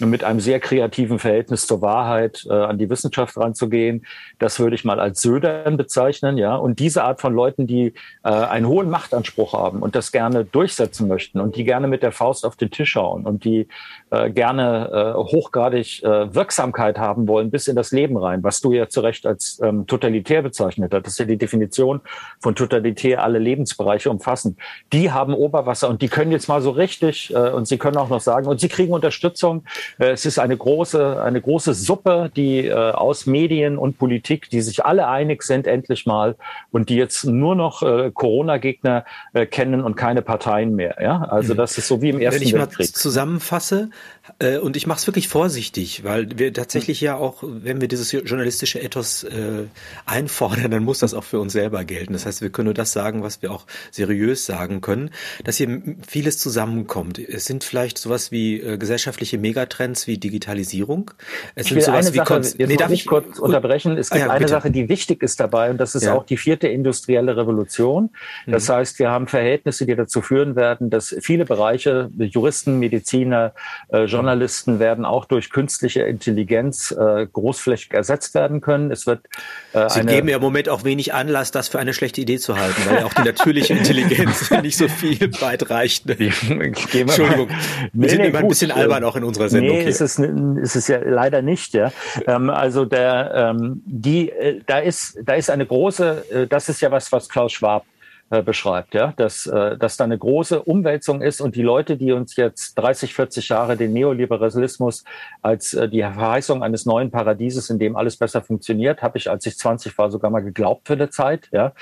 [0.00, 4.04] mit einem sehr kreativen Verhältnis zur Wahrheit äh, an die Wissenschaft ranzugehen.
[4.38, 6.56] Das würde ich mal als Södern bezeichnen, ja.
[6.56, 11.08] Und diese Art von Leuten, die äh, einen hohen Machtanspruch haben und das gerne durchsetzen
[11.08, 13.68] möchten und die gerne mit der Faust auf den Tisch hauen und die
[14.10, 18.72] äh, gerne äh, hochgradig äh, Wirksamkeit haben wollen bis in das Leben rein, was du
[18.72, 21.06] ja zu Recht als ähm, totalitär bezeichnet hast.
[21.06, 22.00] Das ist ja die Definition
[22.40, 24.56] von totalitär, alle Lebensbereiche umfassen.
[24.92, 28.08] Die haben Oberwasser und die können jetzt mal so richtig äh, und sie können auch
[28.08, 29.64] noch sagen, und sie kriegen Unterstützung
[29.98, 34.84] es ist eine große, eine große Suppe, die äh, aus Medien und Politik, die sich
[34.84, 36.36] alle einig sind, endlich mal,
[36.70, 39.04] und die jetzt nur noch äh, Corona-Gegner
[39.50, 40.96] kennen und keine Parteien mehr.
[41.00, 41.58] Ja, also mhm.
[41.58, 42.54] das ist so wie im Ersten Weltkrieg.
[42.54, 43.90] Wenn ich mal zusammenfasse,
[44.38, 48.10] äh, und ich mache es wirklich vorsichtig, weil wir tatsächlich ja auch, wenn wir dieses
[48.12, 49.64] journalistische Ethos äh,
[50.06, 52.14] einfordern, dann muss das auch für uns selber gelten.
[52.14, 55.10] Das heißt, wir können nur das sagen, was wir auch seriös sagen können,
[55.44, 57.18] dass hier vieles zusammenkommt.
[57.18, 61.10] Es sind vielleicht sowas wie äh, gesellschaftliche Megatrends wie Digitalisierung.
[61.54, 63.98] Es ich sind sowas wie Sache, jetzt nee, darf ich kurz unterbrechen.
[63.98, 64.48] Es gibt ah, ja, eine.
[64.48, 66.14] Sache, die wichtig ist dabei, und das ist ja.
[66.14, 68.10] auch die vierte industrielle Revolution.
[68.46, 68.72] Das mhm.
[68.74, 73.54] heißt, wir haben Verhältnisse, die dazu führen werden, dass viele Bereiche, Juristen, Mediziner,
[73.88, 78.90] äh, Journalisten werden auch durch künstliche Intelligenz äh, großflächig ersetzt werden können.
[78.90, 79.26] Es wird
[79.72, 82.56] äh, Sie geben ja im Moment auch wenig Anlass, das für eine schlechte Idee zu
[82.58, 86.08] halten, weil ja auch die natürliche Intelligenz nicht so viel weit reicht.
[86.10, 87.56] Entschuldigung, wir
[87.92, 88.44] nee, sind nee, immer gut.
[88.44, 89.76] ein bisschen albern auch in unserer Sendung.
[89.76, 89.90] Nee, hier.
[89.90, 91.74] ist es, ist es ja leider nicht.
[91.74, 91.92] Ja,
[92.26, 96.24] ähm, also der ähm, die äh, da ist da ist eine große.
[96.30, 97.84] Äh, das ist ja was, was Klaus Schwab
[98.30, 102.12] äh, beschreibt, ja, dass, äh, dass da eine große Umwälzung ist und die Leute, die
[102.12, 105.04] uns jetzt 30, 40 Jahre den Neoliberalismus
[105.42, 109.44] als äh, die Verheißung eines neuen Paradieses, in dem alles besser funktioniert, habe ich, als
[109.44, 111.72] ich 20 war, sogar mal geglaubt für eine Zeit, ja,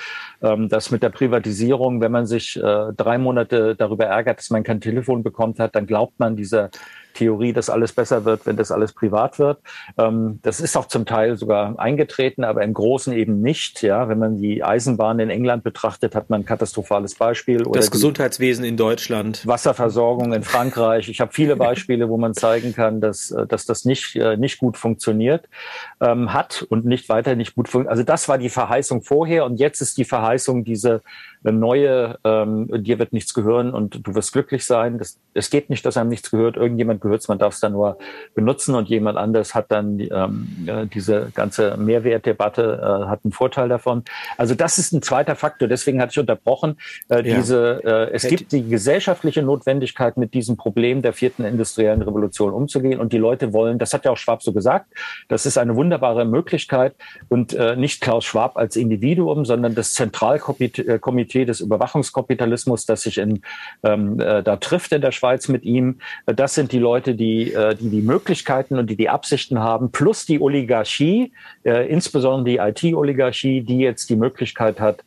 [0.43, 4.65] ähm, dass mit der Privatisierung, wenn man sich äh, drei Monate darüber ärgert, dass man
[4.65, 6.71] kein Telefon bekommt hat, dann glaubt man dieser
[7.14, 9.59] Theorie, dass alles besser wird, wenn das alles privat wird.
[9.98, 13.83] Ähm, das ist auch zum Teil sogar eingetreten, aber im Großen eben nicht.
[13.83, 17.62] Ja, wenn man die Eisenbahn in England betrachtet, hat man ein katastrophales Beispiel.
[17.66, 19.46] Oder das Gesundheitswesen in Deutschland.
[19.46, 21.09] Wasserversorgung in Frankreich.
[21.09, 24.59] Ich habe viele Beispiele, wo man zeigen kann, dass, äh, dass das nicht, äh, nicht
[24.59, 25.48] gut funktioniert
[26.01, 27.90] ähm, hat und nicht weiter nicht gut funktioniert.
[27.90, 31.03] Also das war die Verheißung vorher und jetzt ist die Verheißung diese
[31.45, 34.99] neue, ähm, dir wird nichts gehören und du wirst glücklich sein.
[34.99, 36.57] Das, es geht nicht, dass einem nichts gehört.
[36.57, 37.99] Irgendjemand gehört es, man darf es dann nur
[38.35, 44.05] benutzen und jemand anders hat dann ähm, diese ganze Mehrwertdebatte, äh, hat einen Vorteil davon.
[44.37, 45.69] Also das ist ein zweiter Faktor.
[45.69, 46.77] Deswegen hatte ich unterbrochen.
[47.09, 47.37] Äh, ja.
[47.37, 53.01] diese, äh, es gibt die gesellschaftliche Notwendigkeit, mit diesem Problem der vierten industriellen Revolution umzugehen.
[53.01, 54.87] Und die Leute wollen, das hat ja auch Schwab so gesagt,
[55.29, 56.95] das ist eine wunderbare Möglichkeit
[57.29, 63.18] und äh, nicht Klaus Schwab als Individuum, sondern das Zentralkomitee Komitee des Überwachungskapitalismus, das sich
[63.18, 63.42] in,
[63.83, 65.99] ähm, äh, da trifft in der Schweiz mit ihm.
[66.27, 69.90] Äh, das sind die Leute, die, äh, die die Möglichkeiten und die die Absichten haben,
[69.90, 71.33] plus die Oligarchie,
[71.64, 75.05] äh, insbesondere die IT-Oligarchie, die jetzt die Möglichkeit hat,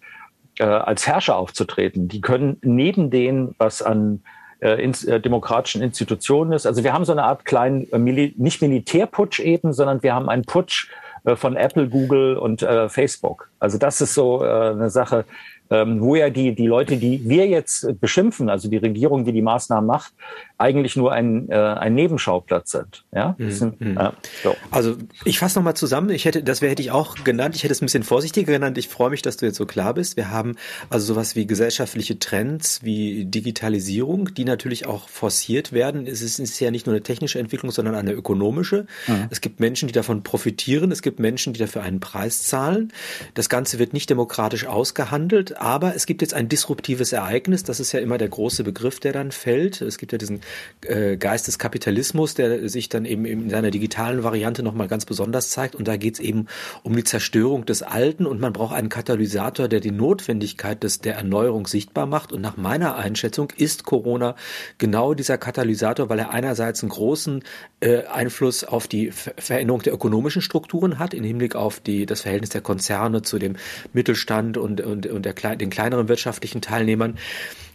[0.60, 2.08] äh, als Herrscher aufzutreten.
[2.08, 4.22] Die können neben dem, was an
[4.62, 6.66] in, äh, demokratischen Institutionen ist.
[6.66, 10.30] Also wir haben so eine Art kleinen, äh, Mil nicht Militärputsch eben, sondern wir haben
[10.30, 10.88] einen Putsch
[11.36, 13.50] von Apple, Google und Facebook.
[13.60, 15.26] Also das ist so eine Sache,
[15.70, 19.42] ähm, wo ja die, die Leute, die wir jetzt beschimpfen, also die Regierung, die die
[19.42, 20.14] Maßnahmen macht,
[20.58, 23.04] eigentlich nur ein, äh, ein Nebenschauplatz sind.
[23.14, 23.36] Ja?
[23.38, 23.52] Mhm.
[23.52, 23.98] Sind, mhm.
[23.98, 24.12] äh,
[24.44, 24.56] so.
[24.72, 27.74] Also ich fasse nochmal zusammen, ich hätte, das wäre hätte ich auch genannt, ich hätte
[27.74, 30.16] es ein bisschen vorsichtiger genannt, ich freue mich, dass du jetzt so klar bist.
[30.16, 30.56] Wir haben
[30.90, 36.08] also sowas wie gesellschaftliche Trends, wie Digitalisierung, die natürlich auch forciert werden.
[36.08, 38.86] Es ist, ist ja nicht nur eine technische Entwicklung, sondern eine ökonomische.
[39.08, 39.28] Mhm.
[39.30, 42.94] Es gibt Menschen, die davon profitieren, es gibt Menschen, die dafür einen Preis zahlen.
[43.34, 47.92] Das Ganze wird nicht demokratisch ausgehandelt, aber es gibt jetzt ein disruptives Ereignis, das ist
[47.92, 49.82] ja immer der große Begriff, der dann fällt.
[49.82, 50.40] Es gibt ja diesen
[50.82, 55.50] äh, Geist des Kapitalismus, der sich dann eben in seiner digitalen Variante nochmal ganz besonders
[55.50, 55.76] zeigt.
[55.76, 56.48] Und da geht es eben
[56.84, 61.16] um die Zerstörung des Alten und man braucht einen Katalysator, der die Notwendigkeit des, der
[61.16, 62.32] Erneuerung sichtbar macht.
[62.32, 64.36] Und nach meiner Einschätzung ist Corona
[64.78, 67.44] genau dieser Katalysator, weil er einerseits einen großen
[67.80, 72.22] äh, Einfluss auf die Ver Veränderung der ökonomischen Strukturen hat, im Hinblick auf die, das
[72.22, 73.56] Verhältnis der Konzerne zu dem
[73.94, 77.18] Mittelstand und, und, und der, den kleineren wirtschaftlichen Teilnehmern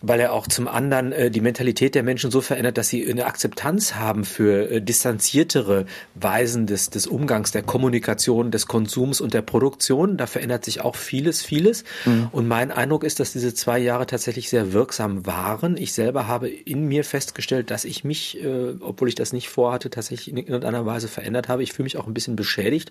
[0.03, 3.27] weil er auch zum anderen äh, die Mentalität der Menschen so verändert, dass sie eine
[3.27, 9.43] Akzeptanz haben für äh, distanziertere Weisen des, des Umgangs, der Kommunikation, des Konsums und der
[9.43, 10.17] Produktion.
[10.17, 11.85] Da verändert sich auch vieles, vieles.
[12.05, 12.29] Mhm.
[12.33, 15.77] Und mein Eindruck ist, dass diese zwei Jahre tatsächlich sehr wirksam waren.
[15.77, 19.91] Ich selber habe in mir festgestellt, dass ich mich, äh, obwohl ich das nicht vorhatte,
[19.91, 21.63] tatsächlich in irgendeiner Weise verändert habe.
[21.63, 22.91] Ich fühle mich auch ein bisschen beschädigt.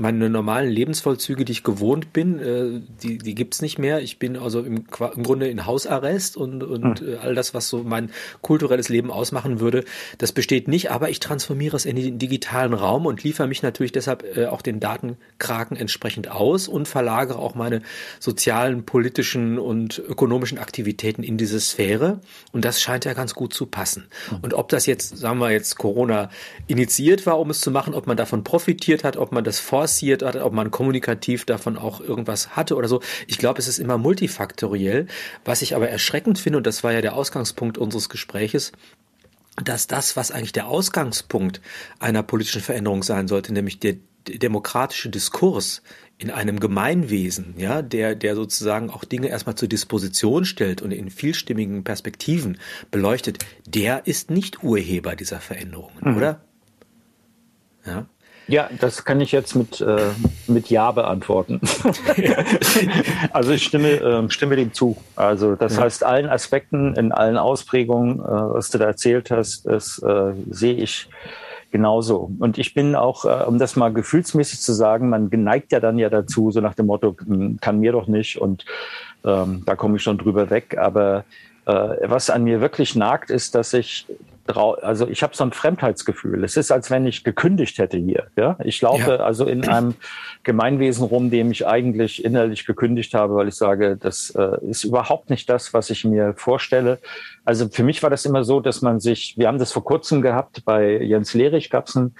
[0.00, 4.00] Meine normalen Lebensvollzüge, die ich gewohnt bin, äh, die, die gibt's nicht mehr.
[4.00, 7.18] Ich bin also im, im Grunde in Hausarrest und, und hm.
[7.20, 8.10] all das, was so mein
[8.42, 9.84] kulturelles Leben ausmachen würde,
[10.18, 13.92] das besteht nicht, aber ich transformiere es in den digitalen Raum und liefere mich natürlich
[13.92, 17.82] deshalb äh, auch den Datenkraken entsprechend aus und verlagere auch meine
[18.20, 22.20] sozialen, politischen und ökonomischen Aktivitäten in diese Sphäre.
[22.52, 24.06] Und das scheint ja ganz gut zu passen.
[24.28, 24.38] Hm.
[24.42, 26.30] Und ob das jetzt, sagen wir jetzt, Corona
[26.66, 30.22] initiiert war, um es zu machen, ob man davon profitiert hat, ob man das forciert
[30.22, 33.00] hat, ob man kommunikativ davon auch irgendwas hatte oder so.
[33.26, 35.06] Ich glaube, es ist immer multifaktoriell.
[35.44, 38.72] Was ich aber erschreckend finde, und das war ja der Ausgangspunkt unseres Gespräches,
[39.62, 41.60] dass das, was eigentlich der Ausgangspunkt
[41.98, 43.96] einer politischen Veränderung sein sollte, nämlich der
[44.28, 45.82] demokratische Diskurs
[46.18, 51.10] in einem Gemeinwesen, ja, der, der sozusagen auch Dinge erstmal zur Disposition stellt und in
[51.10, 52.58] vielstimmigen Perspektiven
[52.90, 56.16] beleuchtet, der ist nicht Urheber dieser Veränderungen, mhm.
[56.16, 56.40] oder?
[57.84, 58.06] Ja.
[58.48, 60.10] Ja, das kann ich jetzt mit, äh,
[60.46, 61.60] mit Ja beantworten.
[63.32, 64.96] also ich stimme, äh, stimme dem zu.
[65.16, 65.82] Also das ja.
[65.82, 70.74] heißt, allen Aspekten, in allen Ausprägungen, äh, was du da erzählt hast, das äh, sehe
[70.74, 71.08] ich
[71.72, 72.30] genauso.
[72.38, 75.98] Und ich bin auch, äh, um das mal gefühlsmäßig zu sagen, man geneigt ja dann
[75.98, 78.64] ja dazu, so nach dem Motto, hm, kann mir doch nicht und
[79.24, 80.78] ähm, da komme ich schon drüber weg.
[80.78, 81.24] Aber
[81.66, 81.72] äh,
[82.04, 84.06] was an mir wirklich nagt, ist, dass ich
[84.48, 86.44] also ich habe so ein Fremdheitsgefühl.
[86.44, 88.28] Es ist, als wenn ich gekündigt hätte hier.
[88.36, 89.16] Ja, ich laufe ja.
[89.16, 89.94] also in einem
[90.42, 95.30] Gemeinwesen rum, dem ich eigentlich innerlich gekündigt habe, weil ich sage, das äh, ist überhaupt
[95.30, 96.98] nicht das, was ich mir vorstelle.
[97.44, 100.22] Also für mich war das immer so, dass man sich, wir haben das vor kurzem
[100.22, 102.14] gehabt bei Jens Lehrich, gab es ein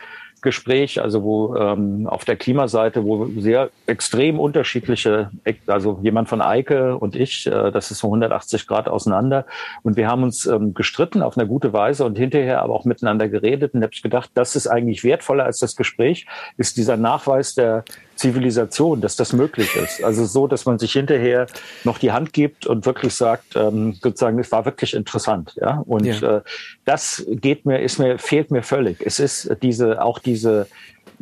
[0.46, 5.30] Gespräch, also wo ähm, auf der Klimaseite, wo sehr extrem unterschiedliche,
[5.66, 9.44] also jemand von Eike und ich, äh, das ist so 180 Grad auseinander.
[9.82, 13.28] Und wir haben uns ähm, gestritten auf eine gute Weise und hinterher aber auch miteinander
[13.28, 13.74] geredet.
[13.74, 17.82] Und habe ich gedacht, das ist eigentlich wertvoller als das Gespräch, ist dieser Nachweis der
[18.16, 20.02] Zivilisation, dass das möglich ist.
[20.02, 21.46] Also so, dass man sich hinterher
[21.84, 25.82] noch die Hand gibt und wirklich sagt, ähm, sozusagen, es war wirklich interessant, ja.
[25.86, 26.38] Und ja.
[26.38, 26.40] Äh,
[26.84, 29.00] das geht mir, ist mir, fehlt mir völlig.
[29.04, 30.66] Es ist diese, auch diese,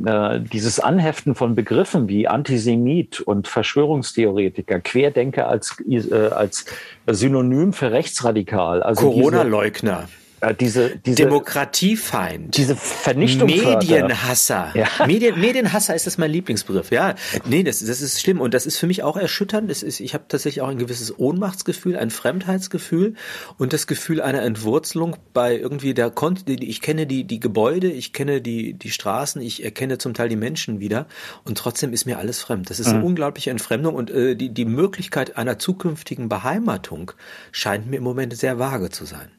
[0.04, 6.64] äh, dieses Anheften von Begriffen wie Antisemit und Verschwörungstheoretiker, Querdenker als, äh, als
[7.06, 8.82] Synonym für rechtsradikal.
[8.82, 10.08] Also Corona-Leugner.
[10.44, 14.72] Äh, diese, diese Demokratiefeind, diese Vernichtung, Medienhasser.
[14.74, 15.06] Ja.
[15.06, 16.90] Medien, Medienhasser ist das mein Lieblingsbegriff.
[16.90, 17.14] Ja,
[17.46, 19.70] nee, das, das ist schlimm und das ist für mich auch erschütternd.
[19.70, 23.14] Das ist, ich habe tatsächlich auch ein gewisses Ohnmachtsgefühl, ein Fremdheitsgefühl
[23.58, 28.12] und das Gefühl einer Entwurzelung bei irgendwie der Kont ich kenne die die Gebäude, ich
[28.12, 31.06] kenne die die Straßen, ich erkenne zum Teil die Menschen wieder
[31.44, 32.70] und trotzdem ist mir alles fremd.
[32.70, 33.04] Das ist eine mhm.
[33.04, 37.12] unglaubliche Entfremdung und äh, die die Möglichkeit einer zukünftigen Beheimatung
[37.52, 39.30] scheint mir im Moment sehr vage zu sein.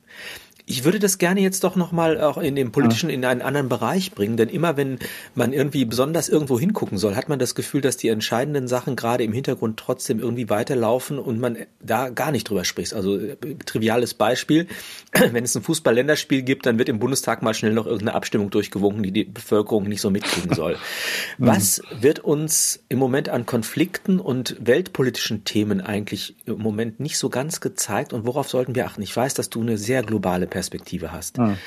[0.68, 4.12] Ich würde das gerne jetzt doch nochmal auch in dem politischen, in einen anderen Bereich
[4.12, 4.98] bringen, denn immer wenn
[5.36, 9.24] man irgendwie besonders irgendwo hingucken soll, hat man das Gefühl, dass die entscheidenden Sachen gerade
[9.24, 12.96] im Hintergrund trotzdem irgendwie weiterlaufen und man da gar nicht drüber spricht.
[12.96, 14.68] Also äh, triviales Beispiel,
[15.32, 19.04] wenn es ein Fußball-Länderspiel gibt, dann wird im Bundestag mal schnell noch irgendeine Abstimmung durchgewunken,
[19.04, 20.78] die die Bevölkerung nicht so mitkriegen soll.
[21.38, 27.30] Was wird uns im Moment an Konflikten und weltpolitischen Themen eigentlich im Moment nicht so
[27.30, 29.04] ganz gezeigt und worauf sollten wir achten?
[29.04, 31.38] Ich weiß, dass du eine sehr globale Perspektive hast.
[31.38, 31.58] Hm.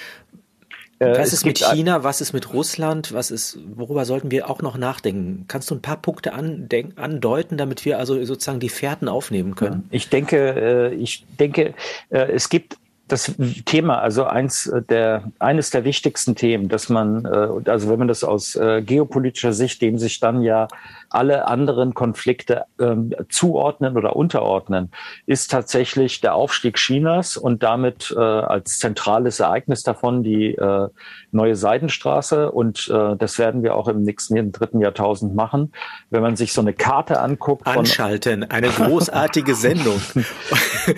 [1.01, 2.03] Was ist mit China?
[2.03, 3.12] Was ist mit Russland?
[3.12, 5.44] Was ist, worüber sollten wir auch noch nachdenken?
[5.46, 9.87] Kannst du ein paar Punkte andeuten, damit wir also sozusagen die Fährten aufnehmen können?
[9.90, 11.74] Ich denke, äh, ich denke,
[12.11, 17.71] äh, es gibt das Thema, also eins der, eines der wichtigsten Themen, dass man, äh,
[17.71, 20.68] also wenn man das aus geopolitischer Sicht, dem sich dann ja
[21.11, 24.90] alle anderen Konflikte ähm, zuordnen oder unterordnen,
[25.27, 30.88] ist tatsächlich der Aufstieg Chinas und damit äh, als zentrales Ereignis davon die äh,
[31.33, 32.51] neue Seidenstraße.
[32.51, 35.73] Und äh, das werden wir auch im nächsten im dritten Jahrtausend machen.
[36.11, 37.67] Wenn man sich so eine Karte anguckt.
[37.67, 40.01] Anschalten, eine großartige Sendung.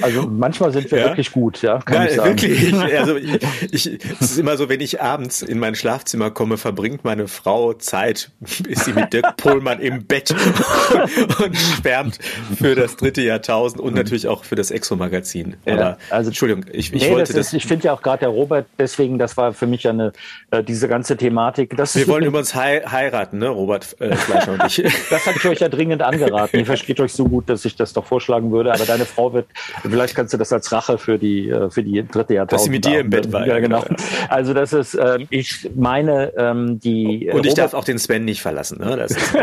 [0.03, 1.05] also manchmal sind wir ja?
[1.07, 1.79] wirklich gut, ja.
[1.79, 2.75] Kann Nein, ich wirklich.
[2.75, 7.05] Also ich, ich, es ist immer so, wenn ich abends in mein Schlafzimmer komme, verbringt
[7.05, 8.31] meine Frau Zeit,
[8.69, 12.19] ist sie mit Dirk Pohlmann im Bett und, und schwärmt
[12.57, 15.57] für das dritte Jahrtausend und natürlich auch für das Exo-Magazin.
[15.66, 17.49] Ja, also Entschuldigung, ich, ich nee, wollte das.
[17.49, 20.12] Ist, ich finde ja auch gerade der Robert, deswegen, das war für mich eine
[20.51, 21.77] äh, diese ganze Thematik.
[21.77, 24.83] Das Wir wollen übrigens hei heiraten, ne, Robert äh, Fleischer und ich.
[25.11, 26.59] das hatte ich euch ja dringend angeraten.
[26.59, 28.73] Ihr versteht euch so gut, dass ich das doch vorschlagen würde.
[28.73, 29.47] Aber deine Frau wird,
[29.83, 32.53] vielleicht kannst du das als Rache für die äh, für die dritte Jahrtausend.
[32.53, 33.47] Dass sie mit dir im Bett war.
[33.47, 33.85] Ja, genau.
[34.29, 37.31] Also das ist, äh, ich meine, ähm, die.
[37.33, 38.79] Und ich Robert darf auch den Sven nicht verlassen.
[38.81, 38.97] Ne?
[38.97, 39.35] Das ist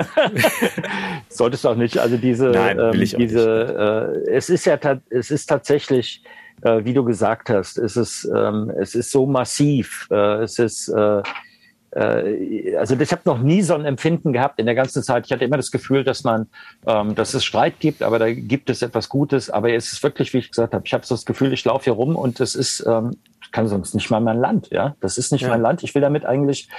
[1.30, 1.98] Solltest du auch nicht.
[1.98, 4.30] Also diese, Nein, will ich ähm, diese, nicht.
[4.30, 4.78] Äh, es ist ja,
[5.10, 6.24] es ist tatsächlich
[6.62, 10.08] äh, wie du gesagt hast, es ist, ähm, es ist so massiv.
[10.10, 11.22] Äh, es ist, äh,
[11.92, 15.26] äh, also ich habe noch nie so ein Empfinden gehabt in der ganzen Zeit.
[15.26, 16.48] Ich hatte immer das Gefühl, dass man,
[16.86, 19.50] ähm, dass es Streit gibt, aber da gibt es etwas Gutes.
[19.50, 21.86] Aber es ist wirklich, wie ich gesagt habe, ich habe so das Gefühl, ich laufe
[21.86, 23.18] hier rum und es ist, ähm,
[23.52, 24.96] kann sonst nicht mal mein Land, ja.
[25.00, 25.50] Das ist nicht ja.
[25.50, 25.84] mein Land.
[25.84, 26.70] Ich will damit eigentlich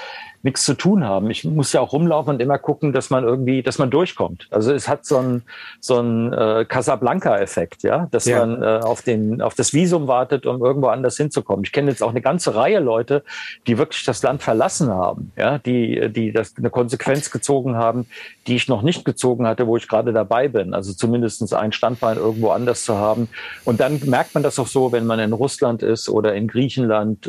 [0.43, 1.31] nichts zu tun haben.
[1.31, 4.47] Ich muss ja auch rumlaufen und immer gucken, dass man irgendwie, dass man durchkommt.
[4.51, 5.43] Also es hat so ein
[5.81, 8.47] so ein äh, Casablanca-Effekt, ja, dass ja.
[8.47, 11.65] man äh, auf den auf das Visum wartet, um irgendwo anders hinzukommen.
[11.65, 13.25] Ich kenne jetzt auch eine ganze Reihe Leute,
[13.67, 18.07] die wirklich das Land verlassen haben, ja, die die das eine Konsequenz gezogen haben,
[18.47, 20.73] die ich noch nicht gezogen hatte, wo ich gerade dabei bin.
[20.73, 23.29] Also zumindestens ein Standbein irgendwo anders zu haben.
[23.65, 26.58] Und dann merkt man das auch so, wenn man in Russland ist oder in Griechenland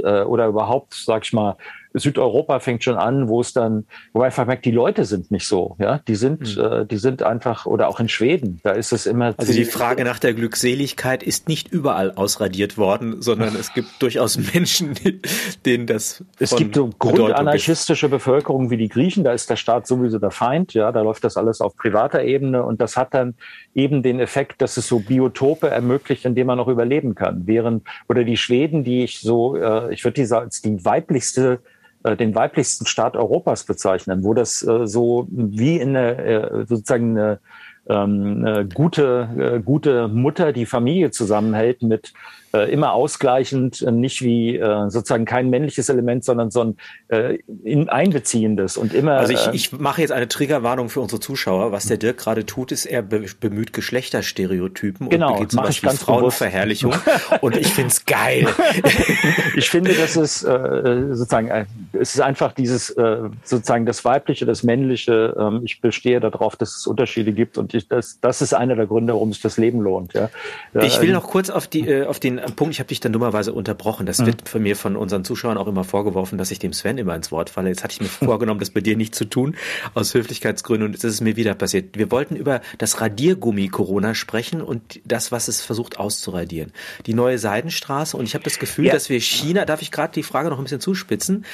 [0.04, 1.58] äh, oder überhaupt, sag ich mal,
[1.94, 5.48] Südeuropa fängt schon an, wo es dann, wo man einfach merkt, die Leute sind nicht
[5.48, 6.64] so, ja, die sind, mhm.
[6.64, 9.34] äh, die sind einfach oder auch in Schweden, da ist es immer.
[9.38, 14.38] Also die Frage nach der Glückseligkeit ist nicht überall ausradiert worden, sondern es gibt durchaus
[14.54, 14.94] Menschen,
[15.66, 16.24] denen das.
[16.38, 20.74] Es gibt so grundanarchistische Bevölkerung wie die Griechen, da ist der Staat sowieso der Feind,
[20.74, 23.34] ja, da läuft das alles auf privater Ebene und das hat dann
[23.74, 27.48] eben den Effekt, dass es so Biotope ermöglicht, in denen man noch überleben kann.
[27.48, 31.60] Während oder die Schweden, die ich so, äh, ich würde die als die weiblichste
[32.04, 37.40] den weiblichsten Staat Europas bezeichnen, wo das äh, so wie in eine, äh, sozusagen eine,
[37.88, 42.14] ähm, eine gute, äh, gute Mutter die Familie zusammenhält mit
[42.54, 46.78] äh, immer ausgleichend, äh, nicht wie äh, sozusagen kein männliches Element, sondern so ein
[47.10, 49.14] äh, in, einbeziehendes und immer.
[49.14, 51.72] Also ich, äh, ich mache jetzt eine Triggerwarnung für unsere Zuschauer.
[51.72, 55.90] Was der Dirk gerade tut, ist er be bemüht Geschlechterstereotypen genau, und begeht zum Beispiel
[55.92, 56.94] Frauenverherrlichung.
[57.42, 58.48] und ich find's geil.
[59.56, 64.64] ich finde, das ist äh, sozusagen, es ist einfach dieses äh, sozusagen das Weibliche, das
[64.64, 65.36] Männliche.
[65.38, 68.88] Ähm, ich bestehe darauf, dass es Unterschiede gibt und ich, das, das ist einer der
[68.88, 70.14] Gründe, warum sich das Leben lohnt.
[70.14, 70.30] Ja.
[70.82, 73.54] Ich will noch kurz auf die äh, auf den Punkt, ich habe dich dann dummerweise
[73.54, 74.06] unterbrochen.
[74.06, 74.28] Das mhm.
[74.28, 77.32] wird von mir von unseren Zuschauern auch immer vorgeworfen, dass ich dem Sven immer ins
[77.32, 77.70] Wort falle.
[77.70, 79.56] Jetzt hatte ich mir vorgenommen, das bei dir nicht zu tun,
[79.94, 81.98] aus Höflichkeitsgründen, und jetzt ist es mir wieder passiert.
[81.98, 86.72] Wir wollten über das Radiergummi-Corona sprechen und das, was es versucht auszuradieren.
[87.06, 88.94] Die neue Seidenstraße und ich habe das Gefühl, ja.
[88.94, 91.46] dass wir China, darf ich gerade die Frage noch ein bisschen zuspitzen,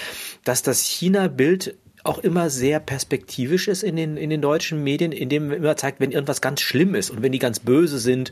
[0.44, 5.48] dass das China-Bild auch immer sehr perspektivisch ist in den, in den deutschen Medien, indem
[5.48, 8.32] man immer zeigt, wenn irgendwas ganz schlimm ist und wenn die ganz böse sind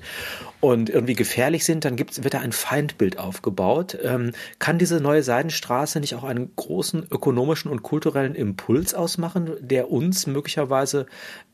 [0.60, 3.98] und irgendwie gefährlich sind, dann gibt's, wird da ein Feindbild aufgebaut.
[4.02, 9.92] Ähm, kann diese neue Seidenstraße nicht auch einen großen ökonomischen und kulturellen Impuls ausmachen, der
[9.92, 11.06] uns möglicherweise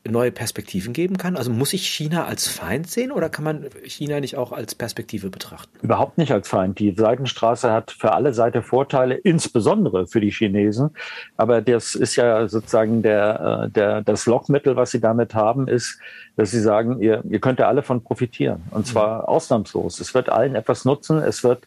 [0.08, 1.36] neue Perspektiven geben kann?
[1.36, 5.28] Also muss ich China als Feind sehen oder kann man China nicht auch als Perspektive
[5.28, 5.78] betrachten?
[5.82, 6.78] Überhaupt nicht als Feind.
[6.78, 10.90] Die Seidenstraße hat für alle Seiten Vorteile, insbesondere für die Chinesen.
[11.36, 15.98] Aber das ist ja sozusagen der, äh, der, das Lockmittel, was sie damit haben, ist,
[16.36, 18.62] dass sie sagen, ihr, ihr könnt ja alle von profitieren.
[18.70, 19.24] Und zwar mhm.
[19.26, 20.00] ausnahmslos.
[20.00, 21.18] Es wird allen etwas nutzen.
[21.18, 21.66] Es wird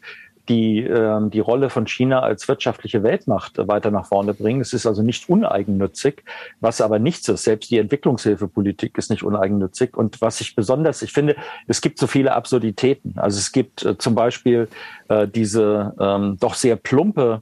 [0.50, 4.62] die äh, die Rolle von China als wirtschaftliche Weltmacht weiter nach vorne bringen.
[4.62, 6.24] Es ist also nicht uneigennützig,
[6.60, 7.46] was aber nichts ist.
[7.46, 9.96] Selbst die Entwicklungshilfepolitik ist nicht uneigennützig.
[9.96, 11.36] Und was ich besonders, ich finde,
[11.68, 13.14] es gibt so viele Absurditäten.
[13.16, 14.68] Also es gibt äh, zum Beispiel
[15.08, 17.42] äh, diese ähm, doch sehr plumpe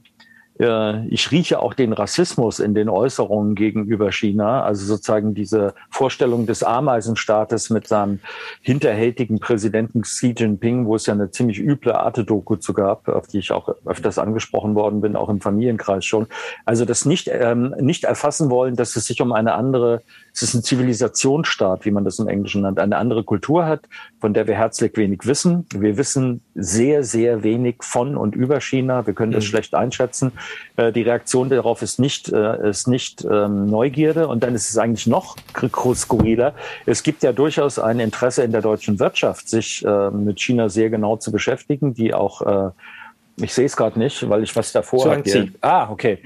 [0.62, 4.62] äh, ich rieche auch den Rassismus in den Äußerungen gegenüber China.
[4.62, 8.20] Also sozusagen diese Vorstellung des Ameisenstaates mit seinem
[8.60, 13.38] hinterhältigen Präsidenten Xi Jinping, wo es ja eine ziemlich üble Arte-Doku zu gab, auf die
[13.38, 16.26] ich auch öfters angesprochen worden bin, auch im Familienkreis schon.
[16.64, 20.02] Also das nicht, ähm, nicht erfassen wollen, dass es sich um eine andere
[20.34, 23.82] es ist ein Zivilisationsstaat, wie man das im Englischen nennt, eine andere Kultur hat,
[24.18, 25.66] von der wir herzlich wenig wissen.
[25.74, 29.06] Wir wissen sehr, sehr wenig von und über China.
[29.06, 29.48] Wir können das mhm.
[29.48, 30.32] schlecht einschätzen.
[30.76, 34.26] Äh, die Reaktion darauf ist nicht, äh, ist nicht ähm, Neugierde.
[34.26, 35.36] Und dann ist es eigentlich noch
[35.94, 36.54] skurriler.
[36.86, 40.88] Es gibt ja durchaus ein Interesse in der deutschen Wirtschaft, sich äh, mit China sehr
[40.88, 42.72] genau zu beschäftigen, die auch
[43.36, 45.22] ich sehe es gerade nicht, weil ich was davor habe.
[45.60, 46.18] Ah, okay.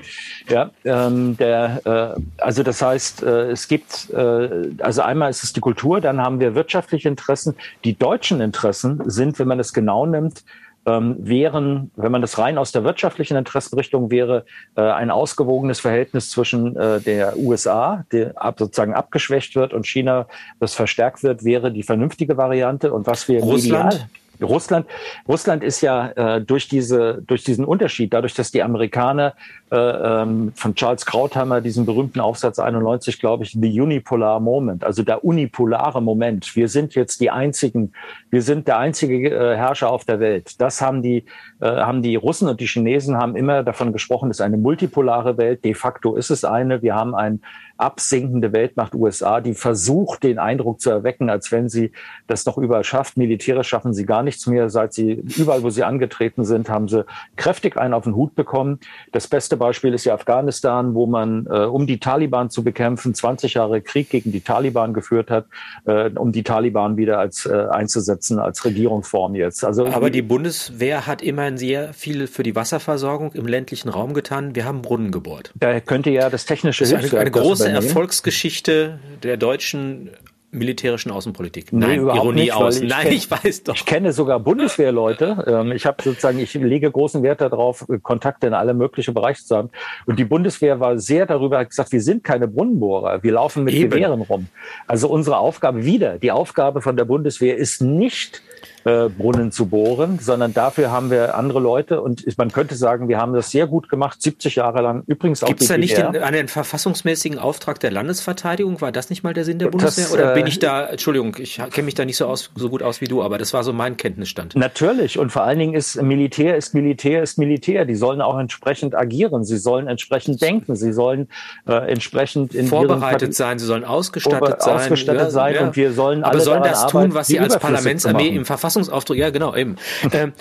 [0.48, 5.52] Ja, ähm, der, äh, also das heißt, äh, es gibt, äh, also einmal ist es
[5.52, 7.54] die Kultur, dann haben wir wirtschaftliche Interessen.
[7.84, 10.42] Die deutschen Interessen sind, wenn man es genau nimmt,
[10.86, 14.44] ähm, wären, wenn man das rein aus der wirtschaftlichen Interessenrichtung wäre,
[14.76, 20.28] äh, ein ausgewogenes Verhältnis zwischen äh, der USA, die ab, sozusagen abgeschwächt wird, und China,
[20.60, 22.92] das verstärkt wird, wäre die vernünftige Variante.
[22.92, 23.94] Und was wir Russland?
[23.94, 24.08] Medial,
[24.42, 24.86] Russland,
[25.28, 29.34] Russland ist ja äh, durch diese, durch diesen Unterschied, dadurch, dass die Amerikaner
[29.68, 36.00] von Charles Krautheimer diesen berühmten Aufsatz 91, glaube ich, the unipolar moment, also der unipolare
[36.00, 36.54] Moment.
[36.54, 37.92] Wir sind jetzt die einzigen,
[38.30, 40.60] wir sind der einzige äh, Herrscher auf der Welt.
[40.60, 41.24] Das haben die,
[41.60, 45.36] äh, haben die Russen und die Chinesen haben immer davon gesprochen, es ist eine multipolare
[45.36, 45.64] Welt.
[45.64, 46.82] De facto ist es eine.
[46.82, 47.40] Wir haben ein
[47.78, 51.92] absinkende Weltmacht USA, die versucht, den Eindruck zu erwecken, als wenn sie
[52.26, 53.16] das noch überall schafft.
[53.16, 54.70] Militärisch schaffen sie gar nichts mehr.
[54.70, 57.04] Seit sie überall, wo sie angetreten sind, haben sie
[57.36, 58.80] kräftig einen auf den Hut bekommen.
[59.12, 63.54] Das beste Beispiel ist ja Afghanistan, wo man, äh, um die Taliban zu bekämpfen, 20
[63.54, 65.46] Jahre Krieg gegen die Taliban geführt hat,
[65.84, 69.64] äh, um die Taliban wieder als äh, einzusetzen als Regierungsform jetzt.
[69.64, 74.54] Also aber die Bundeswehr hat immerhin sehr viel für die Wasserversorgung im ländlichen Raum getan.
[74.54, 75.52] Wir haben Brunnen gebohrt.
[75.54, 80.10] Da könnte ja das technische das Hilfswerk eine, eine große Erfolgsgeschichte der deutschen
[80.56, 81.72] militärischen Außenpolitik.
[81.72, 82.80] Nee, Nein, Ironie nicht, aus.
[82.80, 83.74] Ich Nein, kenn, ich weiß doch.
[83.74, 85.26] Ich kenne sogar Bundeswehrleute.
[85.46, 89.56] Ähm, ich habe sozusagen, ich lege großen Wert darauf, Kontakte in alle möglichen Bereiche zu
[89.56, 89.70] haben.
[90.06, 93.74] Und die Bundeswehr war sehr darüber, hat gesagt, wir sind keine Brunnenbohrer, wir laufen mit
[93.74, 93.90] Eben.
[93.90, 94.48] Gewehren rum.
[94.86, 98.42] Also unsere Aufgabe wieder, die Aufgabe von der Bundeswehr ist nicht
[98.86, 103.18] äh, Brunnen zu bohren, sondern dafür haben wir andere Leute und man könnte sagen, wir
[103.18, 105.02] haben das sehr gut gemacht, 70 Jahre lang.
[105.08, 108.80] Übrigens auch Gibt es da nicht den, einen verfassungsmäßigen Auftrag der Landesverteidigung?
[108.80, 110.04] War das nicht mal der Sinn der Bundeswehr?
[110.04, 112.84] Das, Oder bin ich da, Entschuldigung, ich kenne mich da nicht so, aus, so gut
[112.84, 114.54] aus wie du, aber das war so mein Kenntnisstand.
[114.54, 117.86] Natürlich und vor allen Dingen ist Militär ist Militär ist Militär.
[117.86, 121.28] Die sollen auch entsprechend agieren, sie sollen entsprechend denken, sie sollen
[121.66, 125.62] äh, entsprechend in vorbereitet sein, sie sollen ausgestattet sein, ausgestattet ja, sein ja.
[125.62, 129.30] und wir sollen aber sollen das tun, was sie als Parlamentsarmee im Verfassungsschutz Verfassungsauftrag, ja
[129.30, 129.76] genau, eben.
[130.12, 130.32] ähm,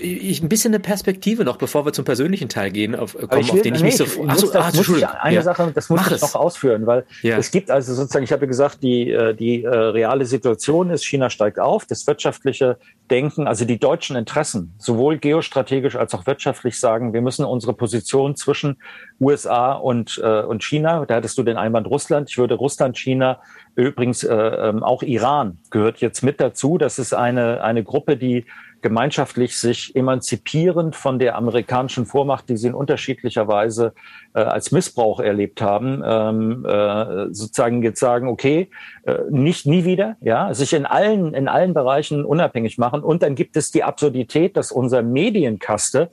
[0.00, 3.38] ich, ein bisschen eine Perspektive noch, bevor wir zum persönlichen Teil gehen, auf, kommen, will,
[3.38, 4.04] auf den ich nee, nicht so.
[4.04, 5.42] Ich, achso, das, ah, muss ich, eine ja.
[5.42, 6.22] Sache, das muss Mach ich es.
[6.22, 7.36] noch ausführen, weil ja.
[7.36, 11.30] es gibt also sozusagen, ich habe gesagt, die äh, die äh, reale Situation ist, China
[11.30, 12.78] steigt auf, das wirtschaftliche
[13.10, 18.36] Denken, also die deutschen Interessen, sowohl geostrategisch als auch wirtschaftlich sagen, wir müssen unsere Position
[18.36, 18.78] zwischen
[19.20, 23.40] USA und äh, und China, da hattest du den Einwand Russland, ich würde Russland, China
[23.76, 26.78] Übrigens äh, ähm, auch Iran gehört jetzt mit dazu.
[26.78, 28.46] Das ist eine, eine Gruppe, die
[28.86, 33.94] gemeinschaftlich sich emanzipierend von der amerikanischen Vormacht, die sie in unterschiedlicher Weise
[34.32, 38.70] äh, als Missbrauch erlebt haben, ähm, äh, sozusagen jetzt sagen, okay,
[39.02, 43.02] äh, nicht nie wieder, ja, sich in allen in allen Bereichen unabhängig machen.
[43.02, 46.12] Und dann gibt es die Absurdität, dass unser Medienkaste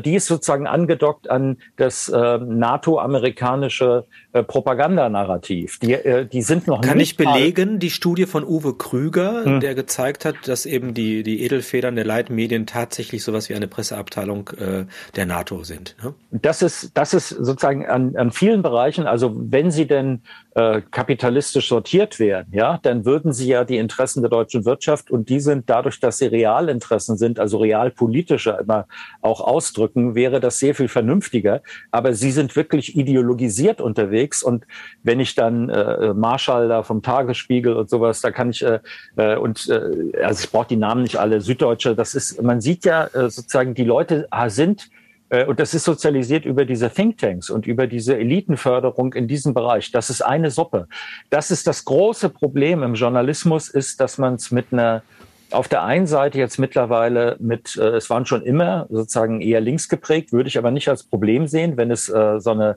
[0.00, 5.78] die ist sozusagen angedockt an das äh, NATO-amerikanische äh, Propagandanarrativ.
[5.78, 9.60] Die, äh, die sind noch Kann nicht ich belegen, die Studie von Uwe Krüger, hm.
[9.60, 14.50] der gezeigt hat, dass eben die, die Edelfedern der Leitmedien tatsächlich sowas wie eine Presseabteilung
[14.58, 14.84] äh,
[15.14, 15.96] der NATO sind.
[16.02, 16.14] Ne?
[16.32, 20.22] Das ist, das ist sozusagen an, an vielen Bereichen, also wenn sie denn
[20.54, 25.28] äh, kapitalistisch sortiert wären, ja, dann würden sie ja die Interessen der deutschen Wirtschaft und
[25.28, 28.86] die sind dadurch, dass sie Realinteressen sind, also realpolitische immer
[29.20, 29.75] auch ausdrücken,
[30.14, 31.62] wäre das sehr viel vernünftiger.
[31.90, 34.66] Aber sie sind wirklich ideologisiert unterwegs und
[35.02, 38.80] wenn ich dann äh, Marschall da vom Tagesspiegel und sowas, da kann ich äh,
[39.16, 42.84] äh und äh, also ich brauche die Namen nicht alle, Süddeutsche, das ist, man sieht
[42.84, 44.90] ja äh, sozusagen, die Leute sind
[45.28, 49.90] äh, und das ist sozialisiert über diese Thinktanks und über diese Elitenförderung in diesem Bereich.
[49.90, 50.88] Das ist eine Suppe.
[51.30, 55.02] Das ist das große Problem im Journalismus, ist, dass man es mit einer
[55.50, 59.88] auf der einen Seite jetzt mittlerweile mit, äh, es waren schon immer sozusagen eher links
[59.88, 62.76] geprägt, würde ich aber nicht als Problem sehen, wenn es äh, so eine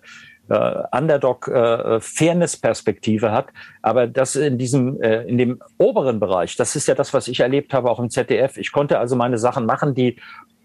[0.50, 3.48] äh, Underdog-Fairness-Perspektive äh, hat.
[3.82, 7.40] Aber das in diesem, äh, in dem oberen Bereich, das ist ja das, was ich
[7.40, 8.58] erlebt habe, auch im ZDF.
[8.58, 10.18] Ich konnte also meine Sachen machen, die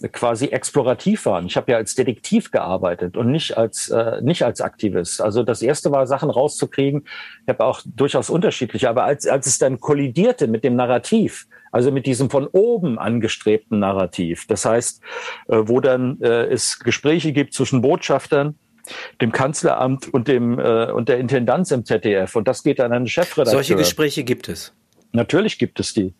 [0.09, 1.47] quasi explorativ waren.
[1.47, 5.21] Ich habe ja als Detektiv gearbeitet und nicht als äh, nicht als Aktivist.
[5.21, 7.07] Also das erste war Sachen rauszukriegen.
[7.43, 11.91] Ich habe auch durchaus unterschiedliche, aber als als es dann kollidierte mit dem Narrativ, also
[11.91, 15.03] mit diesem von oben angestrebten Narrativ, das heißt,
[15.49, 18.57] äh, wo dann äh, es Gespräche gibt zwischen Botschaftern
[19.21, 23.05] dem Kanzleramt und dem äh, und der Intendanz im ZDF und das geht dann an
[23.05, 23.63] den Chefredakteur.
[23.63, 24.75] Solche Gespräche gibt es.
[25.15, 26.13] Natürlich gibt es die.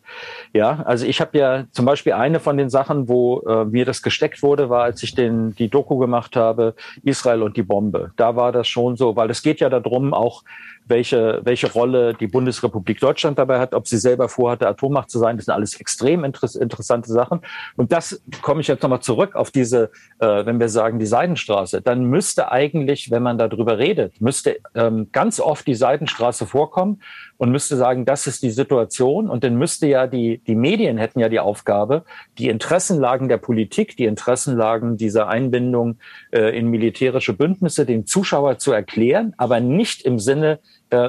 [0.53, 4.01] Ja, also ich habe ja zum Beispiel eine von den Sachen, wo äh, mir das
[4.01, 8.13] gesteckt wurde, war, als ich den die Doku gemacht habe, Israel und die Bombe.
[8.15, 10.43] Da war das schon so, weil es geht ja darum, auch
[10.87, 15.37] welche, welche Rolle die Bundesrepublik Deutschland dabei hat, ob sie selber vorhatte, Atommacht zu sein.
[15.37, 17.41] Das sind alles extrem interess interessante Sachen.
[17.75, 21.81] Und das komme ich jetzt nochmal zurück auf diese, äh, wenn wir sagen, die Seidenstraße.
[21.81, 27.01] Dann müsste eigentlich, wenn man darüber redet, müsste ähm, ganz oft die Seidenstraße vorkommen
[27.37, 31.19] und müsste sagen, das ist die Situation, und dann müsste ja die, die Medien hätten
[31.19, 32.05] ja die Aufgabe,
[32.37, 35.97] die Interessenlagen der Politik, die Interessenlagen dieser Einbindung
[36.31, 40.59] äh, in militärische Bündnisse dem Zuschauer zu erklären, aber nicht im Sinne,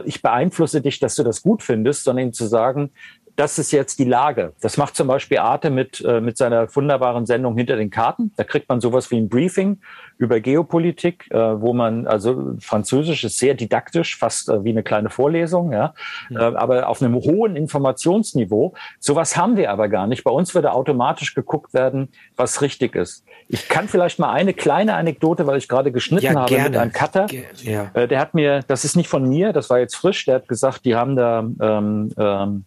[0.04, 2.90] ich beeinflusse dich, dass du das gut findest, sondern ihm zu sagen,
[3.36, 4.54] das ist jetzt die Lage.
[4.60, 8.32] Das macht zum Beispiel Arte mit, äh, mit seiner wunderbaren Sendung Hinter den Karten.
[8.36, 9.78] Da kriegt man sowas wie ein Briefing
[10.16, 15.10] über Geopolitik, äh, wo man, also Französisch ist sehr didaktisch, fast äh, wie eine kleine
[15.10, 15.92] Vorlesung, ja,
[16.30, 16.48] ja.
[16.48, 18.74] Äh, aber auf einem hohen Informationsniveau.
[18.98, 20.24] Sowas haben wir aber gar nicht.
[20.24, 23.24] Bei uns würde automatisch geguckt werden, was richtig ist.
[23.48, 26.70] Ich kann vielleicht mal eine kleine Anekdote, weil ich gerade geschnitten ja, habe gerne.
[26.70, 27.26] mit einem Cutter.
[27.62, 27.90] Ja.
[27.92, 30.48] Äh, der hat mir, das ist nicht von mir, das war jetzt frisch, der hat
[30.48, 32.64] gesagt, die haben da ähm, ähm,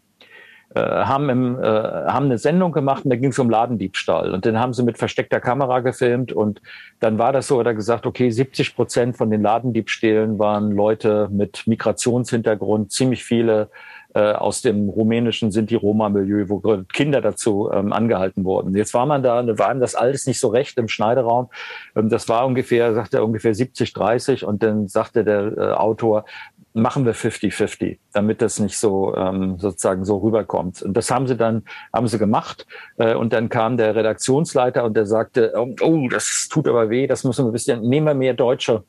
[0.76, 4.34] äh, haben, im, äh, haben eine Sendung gemacht und da ging es um Ladendiebstahl.
[4.34, 6.62] Und den haben sie mit versteckter Kamera gefilmt und
[7.00, 11.66] dann war das so, oder gesagt, okay, 70 Prozent von den Ladendiebstählen waren Leute mit
[11.66, 13.70] Migrationshintergrund, ziemlich viele
[14.14, 16.60] äh, aus dem rumänischen Sinti-Roma-Milieu, wo
[16.92, 18.76] Kinder dazu ähm, angehalten wurden.
[18.76, 21.50] Jetzt war man da, waren das alles nicht so recht im Schneideraum.
[21.96, 26.26] Ähm, das war ungefähr, sagte er, ungefähr 70, 30 und dann sagte der äh, Autor,
[26.74, 30.82] machen wir 50-50, damit das nicht so ähm, sozusagen so rüberkommt.
[30.82, 31.64] Und das haben sie dann
[31.94, 32.66] haben sie gemacht.
[32.98, 37.08] Äh, und dann kam der Redaktionsleiter und der sagte, oh, oh, das tut aber weh,
[37.08, 38.84] das müssen wir ein bisschen, nehmen wir mehr Deutsche.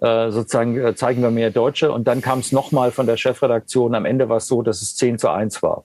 [0.00, 1.92] Äh, sozusagen äh, zeigen wir mehr Deutsche.
[1.92, 3.94] Und dann kam es nochmal von der Chefredaktion.
[3.94, 5.84] Am Ende war es so, dass es 10 zu 1 war.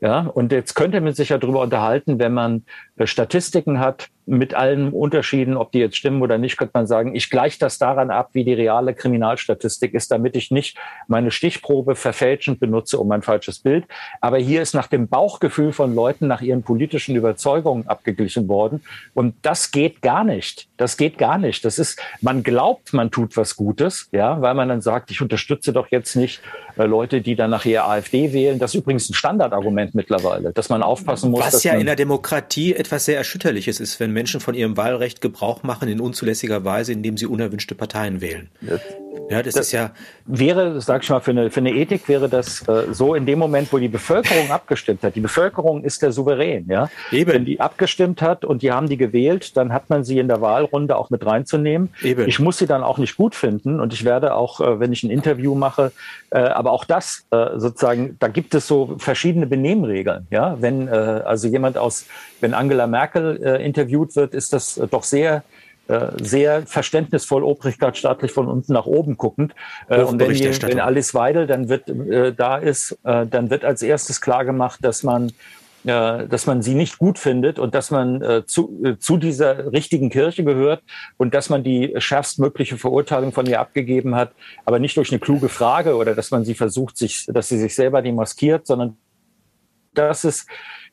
[0.00, 2.64] Ja, und jetzt könnte man sich ja darüber unterhalten, wenn man
[2.96, 7.14] äh, Statistiken hat, mit allen Unterschieden, ob die jetzt stimmen oder nicht, könnte man sagen,
[7.14, 11.94] ich gleiche das daran ab, wie die reale Kriminalstatistik ist, damit ich nicht meine Stichprobe
[11.94, 13.84] verfälschend benutze, um ein falsches Bild.
[14.20, 18.82] Aber hier ist nach dem Bauchgefühl von Leuten, nach ihren politischen Überzeugungen abgeglichen worden.
[19.14, 20.68] Und das geht gar nicht.
[20.76, 21.64] Das geht gar nicht.
[21.64, 25.72] Das ist, man glaubt, man tut was Gutes, ja, weil man dann sagt, ich unterstütze
[25.72, 26.42] doch jetzt nicht
[26.76, 28.58] äh, Leute, die dann nachher AfD wählen.
[28.58, 31.40] Das ist übrigens ein Standardargument mittlerweile, dass man aufpassen muss.
[31.40, 35.62] Was ja in der Demokratie etwas sehr Erschütterliches ist, wenn Menschen von ihrem Wahlrecht Gebrauch
[35.62, 38.48] machen in unzulässiger Weise, indem sie unerwünschte Parteien wählen.
[38.62, 38.78] Ja,
[39.28, 39.90] das, das ist ja
[40.26, 43.38] wäre, sag ich mal, für eine für eine Ethik wäre das äh, so in dem
[43.38, 45.14] Moment, wo die Bevölkerung abgestimmt hat.
[45.14, 46.90] Die Bevölkerung ist der Souverän, ja.
[47.12, 47.32] Eben.
[47.32, 50.40] Wenn die abgestimmt hat und die haben die gewählt, dann hat man sie in der
[50.40, 51.90] Wahlrunde auch mit reinzunehmen.
[52.02, 52.26] Eben.
[52.28, 55.02] Ich muss sie dann auch nicht gut finden und ich werde auch, äh, wenn ich
[55.02, 55.92] ein Interview mache,
[56.30, 60.56] äh, aber auch das äh, sozusagen, da gibt es so verschiedene Benehmregeln, ja.
[60.60, 62.06] Wenn äh, also jemand aus,
[62.40, 65.42] wenn Angela Merkel äh, interviewt wird, ist das doch sehr
[66.20, 69.54] sehr verständnisvoll Obrigkeit staatlich von unten nach oben guckend.
[69.88, 73.64] Äh, und wenn, die, wenn Alice Weidel dann wird äh, da ist, äh, dann wird
[73.64, 75.32] als erstes klar gemacht, dass man
[75.86, 79.72] äh, dass man sie nicht gut findet und dass man äh, zu, äh, zu dieser
[79.72, 80.82] richtigen Kirche gehört
[81.16, 84.32] und dass man die schärfstmögliche Verurteilung von ihr abgegeben hat,
[84.64, 87.76] aber nicht durch eine kluge Frage oder dass man sie versucht, sich, dass sie sich
[87.76, 88.96] selber demaskiert, sondern
[89.94, 90.48] das ist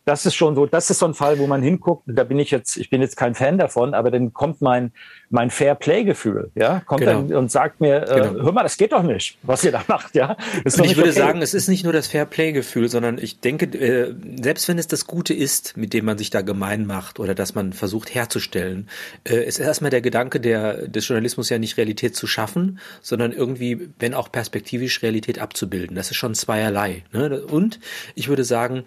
[0.06, 2.52] das ist schon so, das ist so ein Fall, wo man hinguckt, da bin ich
[2.52, 4.92] jetzt, ich bin jetzt kein Fan davon, aber dann kommt mein,
[5.30, 7.22] mein Fair-Play-Gefühl, ja, kommt genau.
[7.22, 8.44] dann und sagt mir, äh, genau.
[8.44, 10.36] hör mal, das geht doch nicht, was ihr da macht, ja.
[10.66, 11.12] Ich würde okay.
[11.12, 15.08] sagen, es ist nicht nur das Fair-Play-Gefühl, sondern ich denke, äh, selbst wenn es das
[15.08, 18.90] Gute ist, mit dem man sich da gemein macht oder das man versucht herzustellen,
[19.24, 23.90] äh, ist erstmal der Gedanke der, des Journalismus ja nicht Realität zu schaffen, sondern irgendwie,
[24.00, 25.96] wenn auch perspektivisch Realität abzubilden.
[25.96, 27.04] Das ist schon zweierlei.
[27.14, 27.42] Ne?
[27.46, 27.80] Und
[28.16, 28.86] ich würde sagen,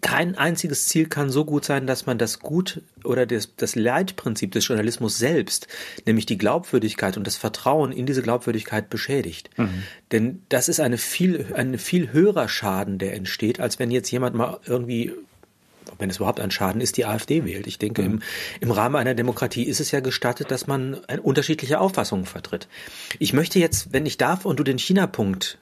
[0.00, 4.50] kein einziges Ziel kann so gut sein, dass man das Gut oder das, das Leitprinzip
[4.52, 5.68] des Journalismus selbst,
[6.04, 9.50] nämlich die Glaubwürdigkeit und das Vertrauen in diese Glaubwürdigkeit beschädigt.
[9.56, 9.82] Mhm.
[10.10, 14.34] Denn das ist eine viel, ein viel höherer Schaden, der entsteht, als wenn jetzt jemand
[14.34, 15.12] mal irgendwie
[15.98, 17.66] wenn es überhaupt ein Schaden ist, die AfD wählt.
[17.66, 18.20] Ich denke, im,
[18.60, 22.68] im Rahmen einer Demokratie ist es ja gestattet, dass man unterschiedliche Auffassungen vertritt.
[23.18, 25.58] Ich möchte jetzt, wenn ich darf und du den China-Punkt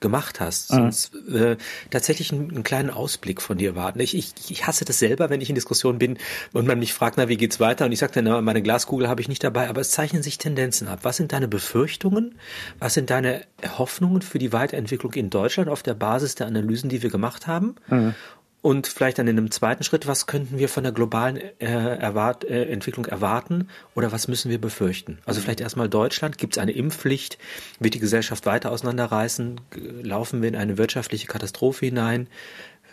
[0.00, 0.72] gemacht hast.
[0.72, 0.76] Mhm.
[0.76, 1.56] Sonst äh,
[1.90, 4.00] tatsächlich einen, einen, kleinen Ausblick von dir warten.
[4.00, 6.18] Ich, ich, ich hasse das selber, wenn ich in Diskussionen bin
[6.52, 7.84] und man mich fragt, na, wie geht's weiter?
[7.84, 10.38] Und ich sage dann, na, meine Glaskugel habe ich nicht dabei, aber es zeichnen sich
[10.38, 11.00] Tendenzen ab.
[11.02, 12.36] Was sind deine Befürchtungen?
[12.78, 13.42] Was sind deine
[13.78, 17.76] Hoffnungen für die Weiterentwicklung in Deutschland auf der Basis der Analysen, die wir gemacht haben?
[17.88, 18.14] Mhm.
[18.62, 22.44] Und vielleicht dann in einem zweiten Schritt, was könnten wir von der globalen äh, erwart
[22.44, 25.18] äh, Entwicklung erwarten oder was müssen wir befürchten?
[25.24, 27.38] Also vielleicht erstmal Deutschland, gibt es eine Impfpflicht,
[27.78, 29.60] wird die Gesellschaft weiter auseinanderreißen,
[30.02, 32.28] laufen wir in eine wirtschaftliche Katastrophe hinein,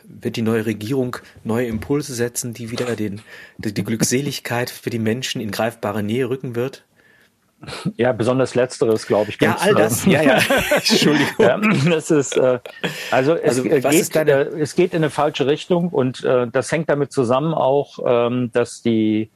[0.05, 3.21] wird die neue Regierung neue Impulse setzen, die wieder den,
[3.57, 6.85] die, die Glückseligkeit für die Menschen in greifbare Nähe rücken wird?
[7.95, 9.41] Ja, besonders letzteres, glaube ich.
[9.41, 10.05] Ja, all das.
[10.05, 10.39] ja, ja.
[10.75, 11.33] Entschuldigung.
[11.39, 11.57] Ja,
[11.89, 12.59] das ist, äh,
[13.09, 16.89] also, es, also, geht, äh, es geht in eine falsche Richtung und äh, das hängt
[16.89, 19.31] damit zusammen auch, ähm, dass die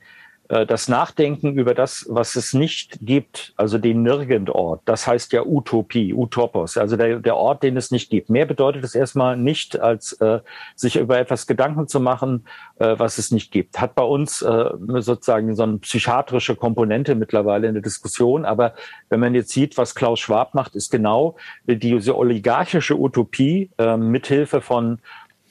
[0.68, 6.14] das Nachdenken über das, was es nicht gibt, also den Nirgendort, das heißt ja Utopie,
[6.14, 8.30] Utopos, also der, der Ort, den es nicht gibt.
[8.30, 10.39] Mehr bedeutet es erstmal nicht, als äh,
[10.76, 12.45] sich über etwas Gedanken zu machen,
[12.80, 13.80] äh, was es nicht gibt.
[13.80, 14.66] Hat bei uns äh,
[14.99, 18.43] sozusagen so eine psychiatrische Komponente mittlerweile in der Diskussion.
[18.43, 18.74] Aber
[19.10, 21.36] wenn man jetzt sieht, was Klaus Schwab macht, ist genau
[21.66, 24.99] diese oligarchische Utopie äh, mithilfe von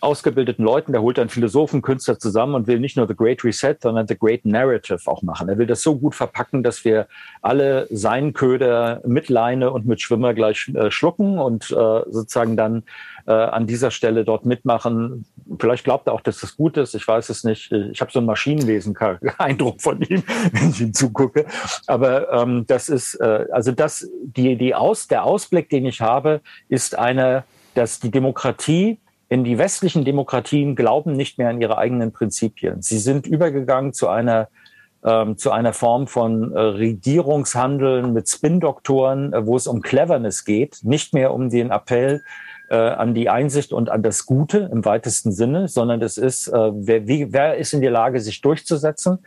[0.01, 3.77] ausgebildeten Leuten, der holt dann Philosophen, Künstler zusammen und will nicht nur The Great Reset,
[3.81, 5.49] sondern The Great Narrative auch machen.
[5.49, 7.07] Er will das so gut verpacken, dass wir
[7.43, 11.75] alle seinen Köder mit Leine und mit Schwimmer gleich äh, schlucken und äh,
[12.09, 12.85] sozusagen dann
[13.27, 15.27] äh, an dieser Stelle dort mitmachen.
[15.59, 16.95] Vielleicht glaubt er auch, dass das gut ist.
[16.95, 17.71] Ich weiß es nicht.
[17.71, 20.23] Ich habe so einen Maschinenwesen-Eindruck von ihm,
[20.53, 21.47] wenn ich ihm zugucke.
[21.87, 26.41] Aber ähm, das ist, äh, also das, die, die Aus, der Ausblick, den ich habe,
[26.69, 27.45] ist eine,
[27.75, 28.99] dass die Demokratie
[29.31, 32.83] in die westlichen Demokratien glauben nicht mehr an ihre eigenen Prinzipien.
[32.83, 34.49] Sie sind übergegangen zu einer
[35.03, 40.81] ähm, zu einer Form von äh, Regierungshandeln mit Spin-Doktoren, äh, wo es um Cleverness geht,
[40.83, 42.23] nicht mehr um den Appell
[42.69, 46.71] äh, an die Einsicht und an das Gute im weitesten Sinne, sondern es ist, äh,
[46.75, 49.21] wer, wie, wer ist in der Lage, sich durchzusetzen.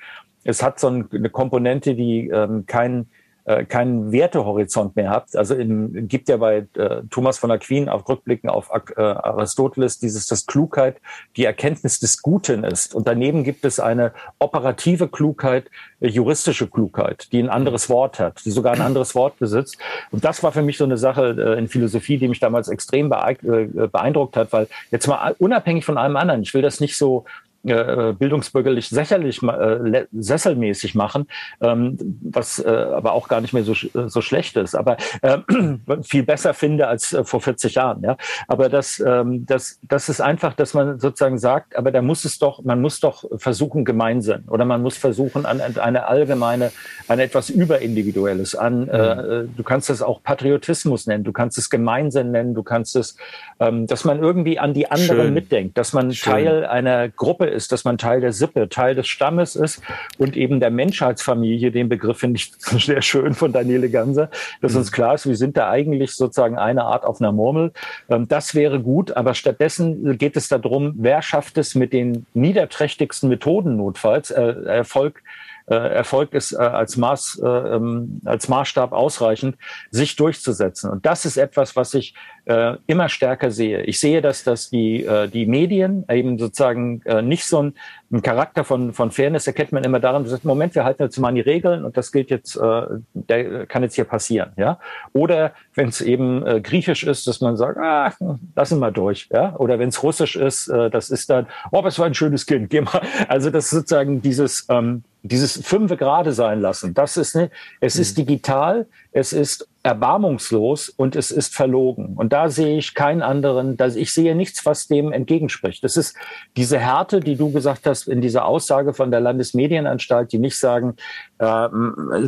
[0.44, 3.08] Es hat so eine Komponente, die ähm, kein
[3.46, 5.36] äh, keinen Wertehorizont mehr habt.
[5.36, 10.28] Also in, gibt ja bei äh, Thomas von Aquin auf Rückblicken auf äh, Aristoteles dieses,
[10.28, 10.98] dass Klugheit
[11.36, 12.96] die Erkenntnis des Guten ist.
[12.96, 15.66] Und daneben gibt es eine operative Klugheit,
[16.00, 19.78] äh, juristische Klugheit, die ein anderes Wort hat, die sogar ein anderes Wort besitzt.
[20.12, 23.12] Und das war für mich so eine Sache äh, in Philosophie, die mich damals extrem
[23.12, 27.26] äh, beeindruckt hat, weil jetzt mal unabhängig von allem anderen, ich will das nicht so
[27.64, 31.28] äh, bildungsbürgerlich sächerlich, äh, sesselmäßig machen,
[31.62, 35.38] ähm, was äh, aber auch gar nicht mehr so, so schlecht ist, aber äh,
[36.04, 38.04] viel besser finde als äh, vor 40 Jahren.
[38.04, 42.26] Ja, aber das, ähm, das, das ist einfach, dass man sozusagen sagt, aber da muss
[42.26, 46.72] es doch, man muss doch versuchen gemeinsam oder man muss versuchen an eine allgemeine,
[47.08, 49.32] an etwas überindividuelles, an, äh, mhm.
[49.32, 53.16] äh, du kannst es auch Patriotismus nennen, du kannst es Gemeinsinn nennen, du kannst es,
[53.64, 55.34] ähm, dass man irgendwie an die anderen Schön.
[55.34, 56.34] mitdenkt, dass man Schön.
[56.34, 59.82] Teil einer Gruppe ist, dass man Teil der Sippe, Teil des Stammes ist
[60.18, 64.30] und eben der Menschheitsfamilie, den Begriff finde ich sehr schön von Daniele Ganser,
[64.62, 64.80] dass mhm.
[64.80, 67.72] uns klar ist, wir sind da eigentlich sozusagen eine Art auf einer Murmel.
[68.10, 73.30] Ähm, das wäre gut, aber stattdessen geht es darum, wer schafft es mit den niederträchtigsten
[73.30, 75.22] Methoden notfalls, äh, Erfolg
[75.68, 79.56] äh, Erfolg ist äh, als, Maß, äh, ähm, als Maßstab ausreichend,
[79.92, 80.90] sich durchzusetzen.
[80.90, 83.84] Und das ist etwas, was ich äh, immer stärker sehe.
[83.84, 87.74] Ich sehe, dass, dass die, äh, die Medien eben sozusagen äh, nicht so ein,
[88.12, 91.30] ein Charakter von, von Fairness erkennt man immer daran, dass Moment, wir halten jetzt mal
[91.30, 92.82] an die Regeln und das gilt jetzt, äh,
[93.14, 94.52] der kann jetzt hier passieren.
[94.58, 94.80] ja.
[95.14, 98.14] Oder wenn es eben äh, griechisch ist, dass man sagt, ah,
[98.56, 99.30] lassen wir durch.
[99.32, 99.56] ja.
[99.58, 102.70] Oder wenn es russisch ist, äh, das ist dann, oh, was war ein schönes Kind,
[102.70, 103.02] geh mal.
[103.28, 106.94] Also das ist sozusagen dieses, ähm, dieses fünfe Grade sein lassen.
[106.94, 108.02] Das ist, ne, es mhm.
[108.02, 112.14] ist digital, es ist erbarmungslos und es ist verlogen.
[112.16, 115.84] Und da sehe ich keinen anderen, da, ich sehe nichts, was dem entgegenspricht.
[115.84, 116.16] Das ist
[116.56, 120.96] diese Härte, die du gesagt hast in dieser Aussage von der Landesmedienanstalt, die nicht sagen,
[121.40, 121.68] äh,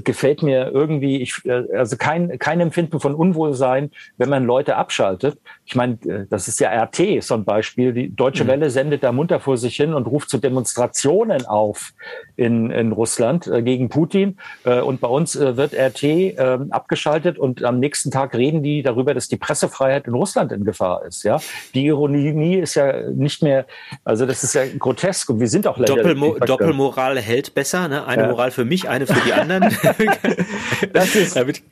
[0.04, 5.40] gefällt mir irgendwie, ich, äh, also kein, kein Empfinden von Unwohlsein, wenn man Leute abschaltet.
[5.66, 7.94] Ich meine, äh, das ist ja RT, so ein Beispiel.
[7.94, 8.50] Die Deutsche mhm.
[8.50, 11.94] Welle sendet da munter vor sich hin und ruft zu Demonstrationen auf
[12.36, 14.38] in, in Russland äh, gegen Putin.
[14.66, 18.84] Äh, und bei uns äh, wird RT äh, abgeschaltet und am nächsten Tag reden die
[18.84, 21.24] darüber, dass die Pressefreiheit in Russland in Gefahr ist.
[21.24, 21.40] Ja,
[21.74, 23.66] die Ironie ist ja nicht mehr,
[24.04, 28.06] also das ist ja grotesk und wir sind auch leider Doppelmo Doppelmoral hält besser, ne?
[28.06, 28.30] Eine ja.
[28.30, 29.64] Moral für mich, eine für die anderen.
[30.94, 31.64] das ist damit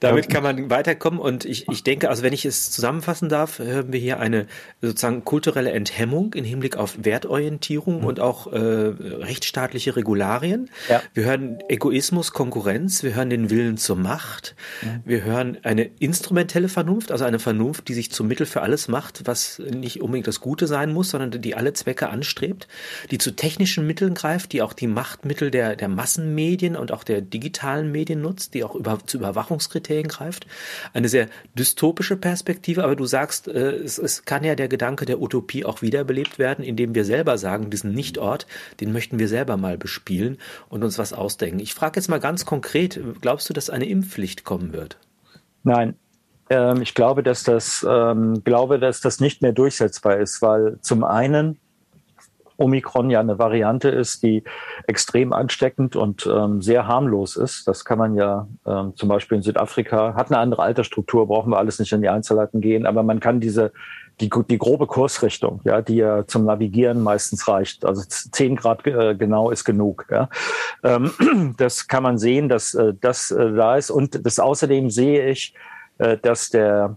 [0.00, 3.92] damit kann man weiterkommen und ich, ich denke, also wenn ich es zusammenfassen darf, hören
[3.92, 4.46] wir hier eine
[4.80, 8.06] sozusagen kulturelle Enthemmung im Hinblick auf Wertorientierung mhm.
[8.06, 10.70] und auch äh, rechtsstaatliche Regularien.
[10.88, 11.02] Ja.
[11.14, 15.00] Wir hören Egoismus, Konkurrenz, wir hören den Willen zur Macht, mhm.
[15.04, 19.22] wir hören eine instrumentelle Vernunft, also eine Vernunft, die sich zum Mittel für alles macht,
[19.26, 22.68] was nicht unbedingt das Gute sein muss, sondern die alle Zwecke anstrebt,
[23.10, 27.20] die zu technischen Mitteln greift, die auch die Machtmittel der, der Massenmedien und auch der
[27.20, 30.46] digitalen Medien nutzt, die auch über, zu Überwachung Bewertungskriterien greift.
[30.92, 35.20] Eine sehr dystopische Perspektive, aber du sagst, äh, es, es kann ja der Gedanke der
[35.20, 38.46] Utopie auch wiederbelebt werden, indem wir selber sagen, diesen Nichtort,
[38.80, 41.60] den möchten wir selber mal bespielen und uns was ausdenken.
[41.60, 44.98] Ich frage jetzt mal ganz konkret, glaubst du, dass eine Impfpflicht kommen wird?
[45.64, 45.94] Nein,
[46.50, 51.04] ähm, ich glaube, dass das, ähm, glaube, dass das nicht mehr durchsetzbar ist, weil zum
[51.04, 51.58] einen
[52.62, 54.44] Omikron ja eine Variante ist, die
[54.86, 57.66] extrem ansteckend und ähm, sehr harmlos ist.
[57.66, 61.58] Das kann man ja ähm, zum Beispiel in Südafrika, hat eine andere Altersstruktur, brauchen wir
[61.58, 63.72] alles nicht in die Einzelheiten gehen, aber man kann diese
[64.20, 67.84] die, die grobe Kursrichtung, ja, die ja zum Navigieren meistens reicht.
[67.84, 70.06] Also zehn Grad äh, genau ist genug.
[70.10, 70.28] Ja.
[70.82, 73.90] Ähm, das kann man sehen, dass äh, das äh, da ist.
[73.90, 75.54] Und das außerdem sehe ich,
[75.98, 76.96] äh, dass der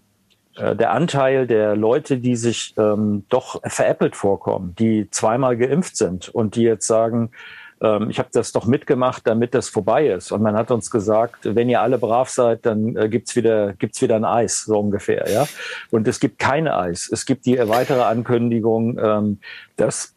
[0.58, 6.56] der Anteil der Leute, die sich ähm, doch veräppelt vorkommen, die zweimal geimpft sind und
[6.56, 7.32] die jetzt sagen,
[7.82, 10.32] ähm, ich habe das doch mitgemacht, damit das vorbei ist.
[10.32, 14.02] Und man hat uns gesagt, wenn ihr alle brav seid, dann äh, gibt's wieder gibt's
[14.02, 15.26] wieder ein Eis, so ungefähr.
[15.30, 15.48] Ja,
[15.92, 17.10] und es gibt kein Eis.
[17.12, 19.40] Es gibt die weitere Ankündigung, ähm,
[19.76, 20.14] dass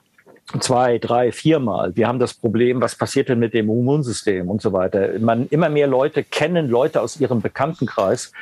[0.61, 1.95] zwei, drei, viermal.
[1.95, 5.19] Wir haben das Problem, was passiert denn mit dem Immunsystem und so weiter.
[5.19, 8.33] Man, immer mehr Leute kennen Leute aus ihrem Bekanntenkreis,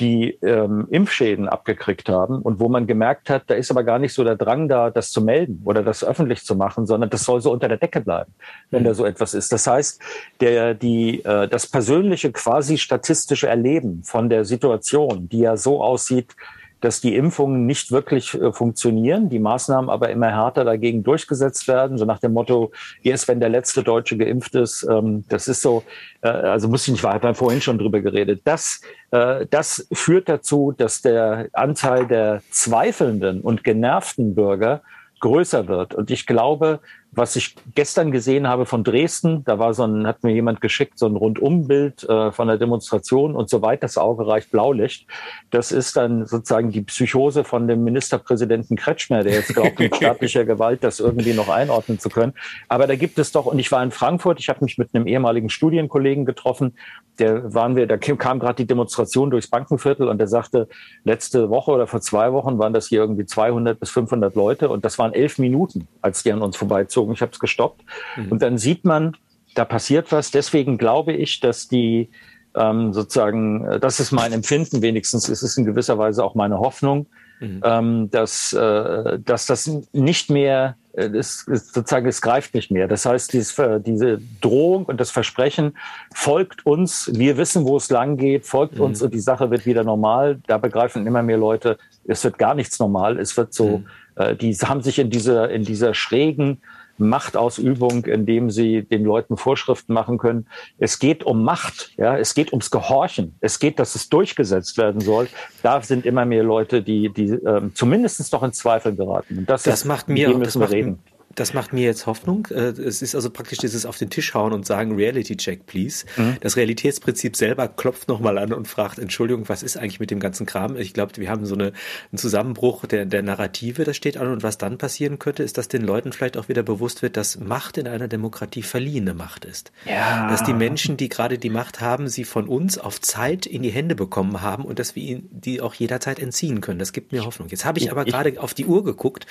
[0.00, 4.14] die ähm, Impfschäden abgekriegt haben und wo man gemerkt hat, da ist aber gar nicht
[4.14, 7.40] so der Drang da, das zu melden oder das öffentlich zu machen, sondern das soll
[7.40, 8.32] so unter der Decke bleiben,
[8.70, 8.86] wenn mhm.
[8.86, 9.52] da so etwas ist.
[9.52, 10.00] Das heißt,
[10.40, 16.34] der, die, äh, das persönliche quasi statistische Erleben von der Situation, die ja so aussieht,
[16.80, 21.98] dass die Impfungen nicht wirklich äh, funktionieren, die Maßnahmen aber immer härter dagegen durchgesetzt werden,
[21.98, 22.72] so nach dem Motto,
[23.02, 25.82] erst wenn der letzte Deutsche geimpft ist, ähm, das ist so,
[26.22, 28.42] äh, also muss ich nicht weiter, vorhin schon drüber geredet.
[28.44, 34.82] Das, äh, das führt dazu, dass der Anteil der zweifelnden und genervten Bürger
[35.20, 35.94] größer wird.
[35.94, 36.80] Und ich glaube,
[37.18, 40.98] was ich gestern gesehen habe von Dresden, da war so ein, hat mir jemand geschickt,
[40.98, 45.06] so ein Rundumbild äh, von der Demonstration und soweit das Auge reicht Blaulicht.
[45.50, 50.44] Das ist dann sozusagen die Psychose von dem Ministerpräsidenten Kretschmer, der jetzt glaubt, mit staatlicher
[50.44, 52.34] Gewalt das irgendwie noch einordnen zu können.
[52.68, 55.08] Aber da gibt es doch, und ich war in Frankfurt, ich habe mich mit einem
[55.08, 56.74] ehemaligen Studienkollegen getroffen,
[57.18, 60.68] der waren wir, da kam gerade die Demonstration durchs Bankenviertel und der sagte,
[61.02, 64.84] letzte Woche oder vor zwei Wochen waren das hier irgendwie 200 bis 500 Leute und
[64.84, 67.14] das waren elf Minuten, als die an uns vorbeizogen.
[67.14, 67.82] Ich habe es gestoppt.
[68.16, 68.32] Mhm.
[68.32, 69.16] Und dann sieht man,
[69.54, 70.30] da passiert was.
[70.30, 72.10] Deswegen glaube ich, dass die
[72.56, 76.58] ähm, sozusagen, äh, das ist mein Empfinden wenigstens, es ist in gewisser Weise auch meine
[76.58, 77.06] Hoffnung,
[77.40, 77.62] mhm.
[77.64, 82.88] ähm, dass, äh, dass das nicht mehr es, es, sozusagen, es greift nicht mehr.
[82.88, 83.54] Das heißt, dieses,
[83.86, 85.76] diese Drohung und das Versprechen
[86.12, 88.84] folgt uns, wir wissen, wo es lang geht, folgt mhm.
[88.84, 90.40] uns und die Sache wird wieder normal.
[90.48, 91.78] Da begreifen immer mehr Leute,
[92.08, 93.18] es wird gar nichts normal.
[93.18, 93.86] Es wird so, mhm.
[94.18, 96.60] Äh, die haben sich in dieser, in dieser schrägen
[96.98, 100.48] Machtausübung, indem sie den Leuten Vorschriften machen können.
[100.78, 105.00] Es geht um Macht, ja, es geht ums Gehorchen, es geht, dass es durchgesetzt werden
[105.00, 105.28] soll.
[105.62, 109.38] Da sind immer mehr Leute, die, die ähm, zumindest noch in Zweifel geraten.
[109.38, 110.98] Und das, das ist, macht mir, das macht, reden.
[111.38, 112.48] Das macht mir jetzt Hoffnung.
[112.50, 116.04] Äh, es ist also praktisch dieses auf den Tisch hauen und sagen, Reality Check, please.
[116.16, 116.36] Mhm.
[116.40, 120.46] Das Realitätsprinzip selber klopft nochmal an und fragt, Entschuldigung, was ist eigentlich mit dem ganzen
[120.46, 120.76] Kram?
[120.76, 121.72] Ich glaube, wir haben so eine,
[122.10, 124.28] einen Zusammenbruch der, der Narrative, das steht an.
[124.28, 127.38] Und was dann passieren könnte, ist, dass den Leuten vielleicht auch wieder bewusst wird, dass
[127.38, 129.70] Macht in einer Demokratie verliehene Macht ist.
[129.84, 130.28] Ja.
[130.28, 133.70] Dass die Menschen, die gerade die Macht haben, sie von uns auf Zeit in die
[133.70, 136.80] Hände bekommen haben und dass wir ihnen die auch jederzeit entziehen können.
[136.80, 137.48] Das gibt mir Hoffnung.
[137.48, 139.26] Jetzt habe ich aber gerade auf die Uhr geguckt,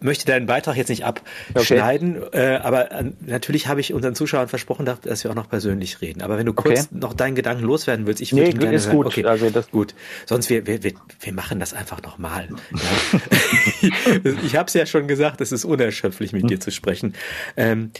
[0.00, 1.22] möchte deinen Beitrag jetzt nicht ab
[1.54, 1.64] okay.
[1.64, 2.22] schneiden.
[2.32, 6.22] Äh, aber äh, natürlich habe ich unseren Zuschauern versprochen, dass wir auch noch persönlich reden.
[6.22, 6.88] Aber wenn du kurz okay.
[6.92, 9.06] noch deinen Gedanken loswerden willst, ich würde nee, gerne ist gut.
[9.06, 9.94] Okay, also das gut.
[10.26, 12.48] Sonst wir, wir, wir, wir machen das einfach nochmal.
[13.80, 13.90] Ja.
[14.44, 17.14] ich habe es ja schon gesagt, es ist unerschöpflich, mit dir zu sprechen.
[17.56, 17.90] Ähm,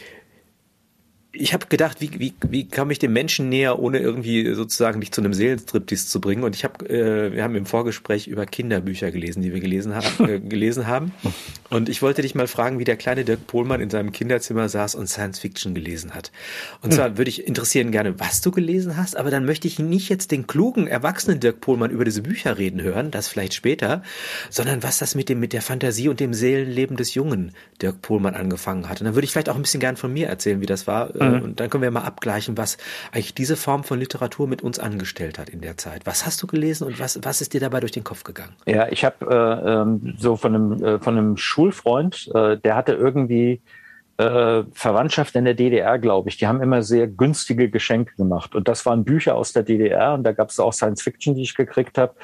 [1.31, 5.11] ich habe gedacht, wie, wie, wie komme ich dem Menschen näher, ohne irgendwie sozusagen dich
[5.11, 6.43] zu einem Seelenstriptease zu bringen?
[6.43, 10.07] Und ich habe, äh, wir haben im Vorgespräch über Kinderbücher gelesen, die wir gelesen haben,
[10.27, 11.11] äh, gelesen haben.
[11.69, 14.95] Und ich wollte dich mal fragen, wie der kleine Dirk Pohlmann in seinem Kinderzimmer saß
[14.95, 16.31] und Science Fiction gelesen hat.
[16.81, 20.09] Und zwar würde ich interessieren gerne, was du gelesen hast, aber dann möchte ich nicht
[20.09, 24.01] jetzt den klugen, erwachsenen Dirk Pohlmann über diese Bücher reden hören, das vielleicht später,
[24.49, 27.51] sondern was das mit dem, mit der Fantasie und dem Seelenleben des jungen
[27.83, 28.99] Dirk Pohlmann angefangen hat.
[28.99, 31.18] Und dann würde ich vielleicht auch ein bisschen gern von mir erzählen, wie das war
[31.19, 31.41] mhm.
[31.41, 32.77] Und dann können wir mal abgleichen, was
[33.11, 36.05] eigentlich diese Form von Literatur mit uns angestellt hat in der Zeit.
[36.05, 38.55] Was hast du gelesen und was, was ist dir dabei durch den Kopf gegangen?
[38.65, 42.93] Ja, ich habe äh, ähm, so von einem, äh, von einem Schulfreund, äh, der hatte
[42.93, 43.61] irgendwie
[44.19, 46.35] äh, Verwandtschaft in der DDR, glaube ich.
[46.35, 48.53] Die haben immer sehr günstige Geschenke gemacht.
[48.53, 50.13] Und das waren Bücher aus der DDR.
[50.13, 52.15] Und da gab es auch Science Fiction, die ich gekriegt habe.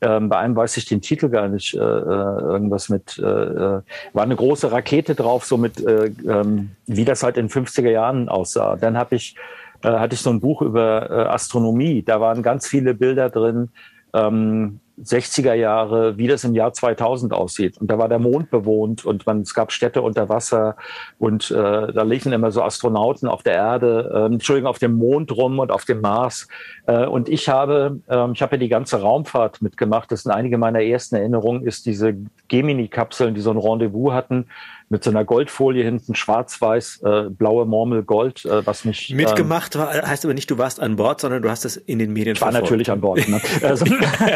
[0.00, 1.74] Ähm, bei einem weiß ich den Titel gar nicht.
[1.74, 3.82] Äh, äh irgendwas mit, äh, äh,
[4.12, 8.28] war eine große Rakete drauf, so mit, äh, ähm, wie das halt in 50er Jahren
[8.28, 8.76] aussah.
[8.76, 9.34] Dann habe ich,
[9.82, 12.02] hatte ich so ein Buch über Astronomie.
[12.02, 13.70] Da waren ganz viele Bilder drin.
[14.12, 17.78] Ähm, 60er Jahre, wie das im Jahr 2000 aussieht.
[17.78, 20.76] Und da war der Mond bewohnt und man, es gab Städte unter Wasser
[21.18, 25.32] und äh, da liefen immer so Astronauten auf der Erde, äh, Entschuldigung, auf dem Mond
[25.36, 26.48] rum und auf dem Mars.
[26.86, 30.12] Äh, und ich habe, äh, ich habe ja die ganze Raumfahrt mitgemacht.
[30.12, 32.14] Das sind einige meiner ersten Erinnerungen, ist diese
[32.48, 34.46] Gemini-Kapseln, die so ein Rendezvous hatten
[34.90, 39.14] mit so einer Goldfolie hinten, schwarz-weiß, äh, blaue Murmel, Gold, äh, was mich...
[39.14, 42.00] Mitgemacht ähm, war, heißt aber nicht, du warst an Bord, sondern du hast es in
[42.00, 43.26] den Medien Ich war natürlich an Bord.
[43.28, 43.40] Ne?
[43.62, 43.86] also,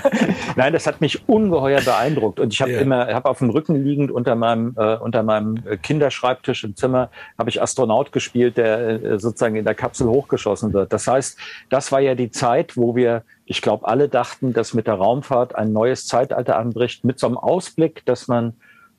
[0.56, 2.38] Nein, das hat mich ungeheuer beeindruckt.
[2.38, 2.80] Und ich habe ja.
[2.80, 7.50] immer, habe auf dem Rücken liegend unter meinem, äh, unter meinem Kinderschreibtisch im Zimmer, habe
[7.50, 10.92] ich Astronaut gespielt, der äh, sozusagen in der Kapsel hochgeschossen wird.
[10.92, 11.36] Das heißt,
[11.68, 15.54] das war ja die Zeit, wo wir ich glaube, alle dachten, dass mit der Raumfahrt
[15.54, 18.54] ein neues Zeitalter anbricht, mit so einem Ausblick, dass man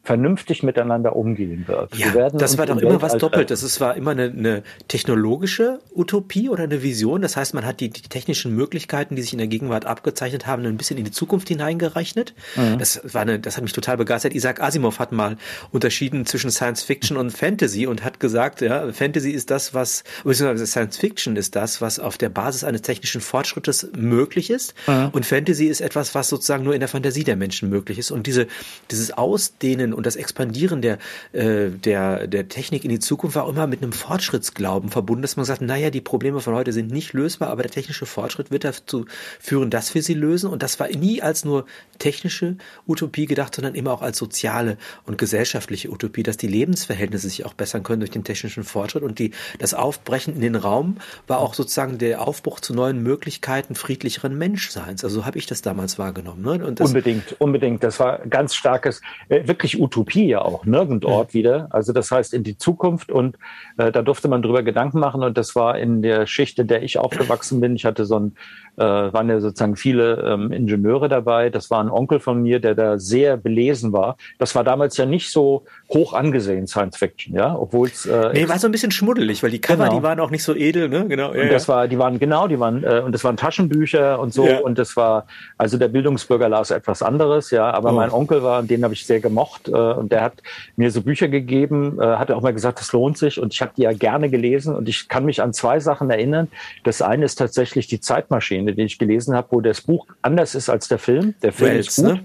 [0.06, 1.96] vernünftig miteinander umgehen wird.
[1.98, 3.64] Ja, das war doch immer was Doppeltes.
[3.64, 7.24] Es war immer eine, eine, technologische Utopie oder eine Vision.
[7.24, 10.64] Das heißt, man hat die, die, technischen Möglichkeiten, die sich in der Gegenwart abgezeichnet haben,
[10.64, 12.36] ein bisschen in die Zukunft hineingerechnet.
[12.56, 12.78] Mhm.
[12.78, 14.36] Das war eine, das hat mich total begeistert.
[14.36, 15.38] Isaac Asimov hat mal
[15.72, 20.68] unterschieden zwischen Science Fiction und Fantasy und hat gesagt, ja, Fantasy ist das, was, beziehungsweise
[20.68, 24.76] Science Fiction ist das, was auf der Basis eines technischen Fortschrittes möglich ist.
[24.86, 25.10] Mhm.
[25.14, 28.12] Und Fantasy ist etwas, was sozusagen nur in der Fantasie der Menschen möglich ist.
[28.12, 28.46] Und diese,
[28.92, 30.98] dieses Ausdehnen und das Expandieren der,
[31.34, 35.46] äh, der, der Technik in die Zukunft war immer mit einem Fortschrittsglauben verbunden, dass man
[35.46, 39.06] sagt, naja, die Probleme von heute sind nicht lösbar, aber der technische Fortschritt wird dazu
[39.40, 40.50] führen, dass wir sie lösen.
[40.50, 41.66] Und das war nie als nur
[42.00, 47.46] technische Utopie gedacht, sondern immer auch als soziale und gesellschaftliche Utopie, dass die Lebensverhältnisse sich
[47.46, 49.04] auch bessern können durch den technischen Fortschritt.
[49.04, 53.76] Und die, das Aufbrechen in den Raum war auch sozusagen der Aufbruch zu neuen Möglichkeiten
[53.76, 55.04] friedlicheren Menschseins.
[55.04, 56.44] Also so habe ich das damals wahrgenommen.
[56.44, 56.72] Ne?
[56.74, 57.84] Das unbedingt, unbedingt.
[57.84, 61.34] Das war ganz starkes, äh, wirklich Utopie ja auch, nirgend Ort ja.
[61.34, 61.68] wieder.
[61.70, 63.38] Also das heißt in die Zukunft und
[63.78, 66.84] äh, da durfte man drüber Gedanken machen und das war in der Schicht, in der
[66.84, 67.76] ich aufgewachsen bin.
[67.76, 68.36] Ich hatte so ein,
[68.78, 71.50] äh, waren ja sozusagen viele ähm, Ingenieure dabei.
[71.50, 74.18] Das war ein Onkel von mir, der da sehr belesen war.
[74.40, 75.64] Das war damals ja nicht so
[75.94, 79.52] hoch angesehen, Science Fiction, ja, obwohl es äh, nee, war so ein bisschen schmuddelig, weil
[79.52, 79.98] die Cover, genau.
[79.98, 81.34] die waren auch nicht so edel, ne, genau.
[81.34, 84.34] Ja, und das war, die waren genau, die waren äh, und das waren Taschenbücher und
[84.34, 84.60] so ja.
[84.60, 85.28] und das war,
[85.58, 87.96] also der Bildungsbürger las etwas anderes, ja, aber oh.
[87.96, 90.42] mein Onkel war, den habe ich sehr gemocht und der hat
[90.76, 93.72] mir so Bücher gegeben, äh, hat auch mal gesagt, das lohnt sich und ich habe
[93.78, 96.48] die ja gerne gelesen und ich kann mich an zwei Sachen erinnern.
[96.84, 100.70] Das eine ist tatsächlich die Zeitmaschine, die ich gelesen habe, wo das Buch anders ist
[100.70, 101.36] als der Film.
[101.42, 102.24] Der Film Wells, ist gut, ne?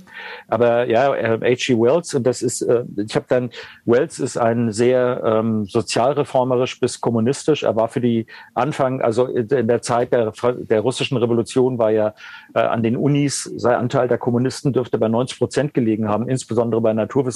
[0.49, 1.77] aber ja, H.G.
[1.77, 3.51] Wells und das ist, äh, ich habe dann
[3.85, 7.63] Wells ist ein sehr ähm, sozialreformerisch bis kommunistisch.
[7.63, 12.15] Er war für die Anfang, also in der Zeit der, der russischen Revolution war ja
[12.55, 16.81] äh, an den Unis, sein Anteil der Kommunisten dürfte bei 90 Prozent gelegen haben, insbesondere
[16.81, 16.91] bei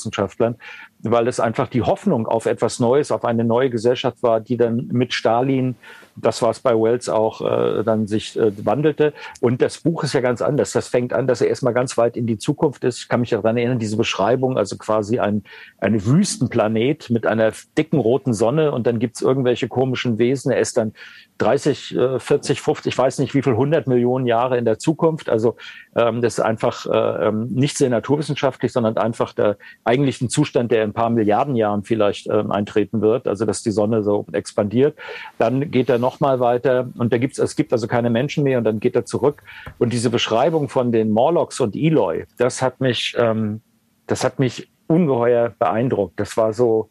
[0.05, 0.57] Naturwissenschaftlern,
[1.00, 4.88] weil es einfach die Hoffnung auf etwas Neues, auf eine neue Gesellschaft war, die dann
[4.92, 5.76] mit Stalin
[6.16, 9.12] das, was bei Wells auch äh, dann sich äh, wandelte.
[9.40, 10.72] Und das Buch ist ja ganz anders.
[10.72, 13.00] Das fängt an, dass er erstmal ganz weit in die Zukunft ist.
[13.00, 15.42] Ich kann mich daran erinnern, diese Beschreibung, also quasi ein,
[15.78, 20.52] eine Wüstenplanet mit einer dicken roten Sonne und dann gibt's irgendwelche komischen Wesen.
[20.52, 20.92] Er ist dann
[21.39, 25.28] 30, 40, 50, ich weiß nicht wie viel, 100 Millionen Jahre in der Zukunft.
[25.28, 25.57] Also
[25.97, 30.85] ähm, das ist einfach äh, ähm, nicht sehr naturwissenschaftlich, sondern einfach der eigentlichen Zustand, der
[30.85, 33.26] in ein paar Milliarden Jahren vielleicht ähm, eintreten wird.
[33.26, 34.97] Also dass die Sonne so expandiert.
[35.39, 38.64] Dann geht er nochmal weiter und da gibt's, es gibt also keine Menschen mehr und
[38.64, 39.43] dann geht er zurück.
[39.78, 43.61] Und diese Beschreibung von den Morlocks und Eloy, das hat mich, ähm,
[44.07, 46.20] das hat mich ungeheuer beeindruckt.
[46.20, 46.91] Das war so,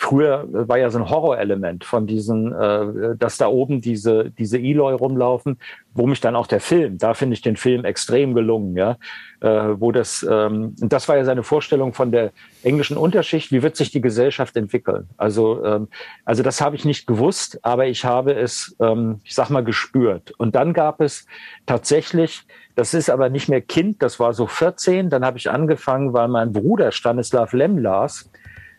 [0.00, 4.94] früher war ja so ein Horrorelement von diesen, äh, dass da oben diese, diese Eloy
[4.94, 5.58] rumlaufen,
[5.92, 8.96] wo mich dann auch der Film, da finde ich den Film extrem gelungen, ja,
[9.40, 9.48] äh,
[9.78, 12.32] wo das, ähm, das war ja seine Vorstellung von der
[12.62, 15.06] englischen Unterschicht, wie wird sich die Gesellschaft entwickeln?
[15.18, 15.88] Also, ähm,
[16.24, 20.32] also das habe ich nicht gewusst, aber ich habe es, ähm, ich sag mal, gespürt.
[20.38, 21.26] Und dann gab es
[21.66, 26.14] tatsächlich, das ist aber nicht mehr Kind, das war so 14, dann habe ich angefangen,
[26.14, 28.29] weil mein Bruder Stanislav Lem las,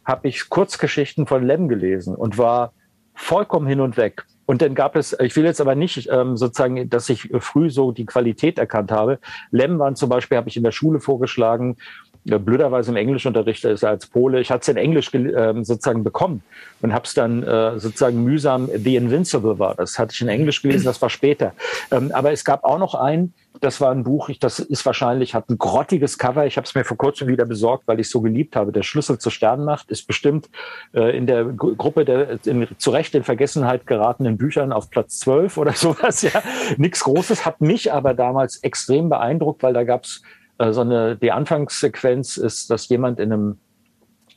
[0.05, 2.73] habe ich Kurzgeschichten von Lem gelesen und war
[3.13, 4.25] vollkommen hin und weg.
[4.45, 7.91] Und dann gab es, ich will jetzt aber nicht ähm, sozusagen, dass ich früh so
[7.91, 9.19] die Qualität erkannt habe.
[9.51, 11.77] Lem waren zum Beispiel, habe ich in der Schule vorgeschlagen,
[12.23, 14.41] blöderweise im Englischunterricht ist er als Pole.
[14.41, 16.43] Ich hatte es in Englisch äh, sozusagen bekommen
[16.81, 20.61] und habe es dann äh, sozusagen mühsam, The Invincible war das, hatte ich in Englisch
[20.61, 21.53] gelesen, das war später.
[21.91, 25.36] Ähm, aber es gab auch noch einen, das war ein Buch, ich, das ist wahrscheinlich,
[25.36, 26.45] hat ein grottiges Cover.
[26.47, 28.72] Ich habe es mir vor kurzem wieder besorgt, weil ich so geliebt habe.
[28.72, 30.49] Der Schlüssel zur Sternmacht ist bestimmt
[30.93, 35.20] äh, in der G Gruppe der in, zu Recht in Vergessenheit geratenen Büchern auf Platz
[35.20, 36.24] 12 oder sowas.
[36.24, 36.41] Ja,
[36.78, 40.24] nichts Großes, hat mich aber damals extrem beeindruckt, weil da gab's
[40.57, 43.59] äh, so eine, die Anfangssequenz ist, dass jemand in einem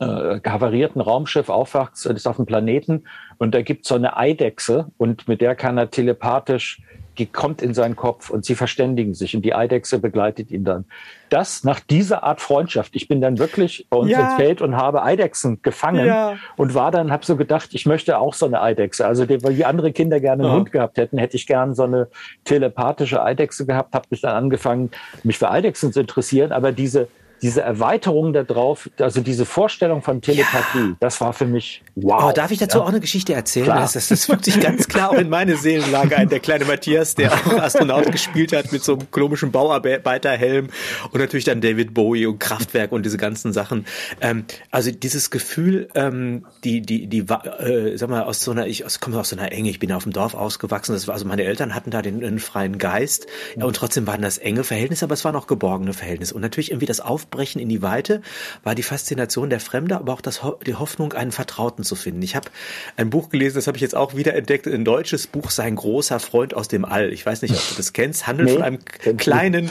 [0.00, 3.04] äh, Raumschiff aufwacht, ist auf dem Planeten
[3.38, 6.82] und da gibt so eine Eidechse und mit der kann er telepathisch
[7.26, 10.84] kommt in seinen Kopf und sie verständigen sich und die Eidechse begleitet ihn dann.
[11.30, 12.94] Das nach dieser Art Freundschaft.
[12.96, 14.20] Ich bin dann wirklich bei uns ja.
[14.20, 16.36] ins Feld und habe Eidechsen gefangen ja.
[16.56, 19.06] und war dann, habe so gedacht, ich möchte auch so eine Eidechse.
[19.06, 20.58] Also weil die andere Kinder gerne einen ja.
[20.58, 22.08] Hund gehabt hätten, hätte ich gern so eine
[22.44, 24.90] telepathische Eidechse gehabt, habe mich dann angefangen,
[25.22, 26.52] mich für Eidechsen zu interessieren.
[26.52, 27.08] Aber diese
[27.42, 30.96] diese Erweiterung darauf, also diese Vorstellung von Telepathie, ja.
[31.00, 32.22] das war für mich wow.
[32.22, 32.84] Aber darf ich dazu ja?
[32.84, 33.66] auch eine Geschichte erzählen?
[33.66, 36.28] Das, das, fügt sich ganz klar auch in meine Seelenlage ein.
[36.28, 40.68] Der kleine Matthias, der auch Astronaut gespielt hat mit so einem komischen Bauarbeiterhelm
[41.10, 43.86] und natürlich dann David Bowie und Kraftwerk und diese ganzen Sachen.
[44.20, 48.84] Ähm, also dieses Gefühl, ähm, die, die, die, äh, sag mal, aus so einer, ich
[49.00, 51.44] komme aus so einer Enge, ich bin auf dem Dorf ausgewachsen, das war, also meine
[51.44, 53.26] Eltern hatten da den, den freien Geist
[53.56, 56.34] ja, und trotzdem waren das enge Verhältnisse, aber es waren auch geborgene Verhältnisse.
[56.34, 58.20] Und natürlich irgendwie das Aufbrechen in die Weite
[58.62, 62.20] war die Faszination der Fremde, aber auch das, die Hoffnung, einen Vertrauten zu finden.
[62.22, 62.50] Ich habe
[62.96, 66.20] ein Buch gelesen, das habe ich jetzt auch wieder entdeckt, ein deutsches Buch, Sein großer
[66.20, 67.12] Freund aus dem All.
[67.12, 68.78] Ich weiß nicht, ob du das kennst, handelt nee, von einem
[69.16, 69.70] kleinen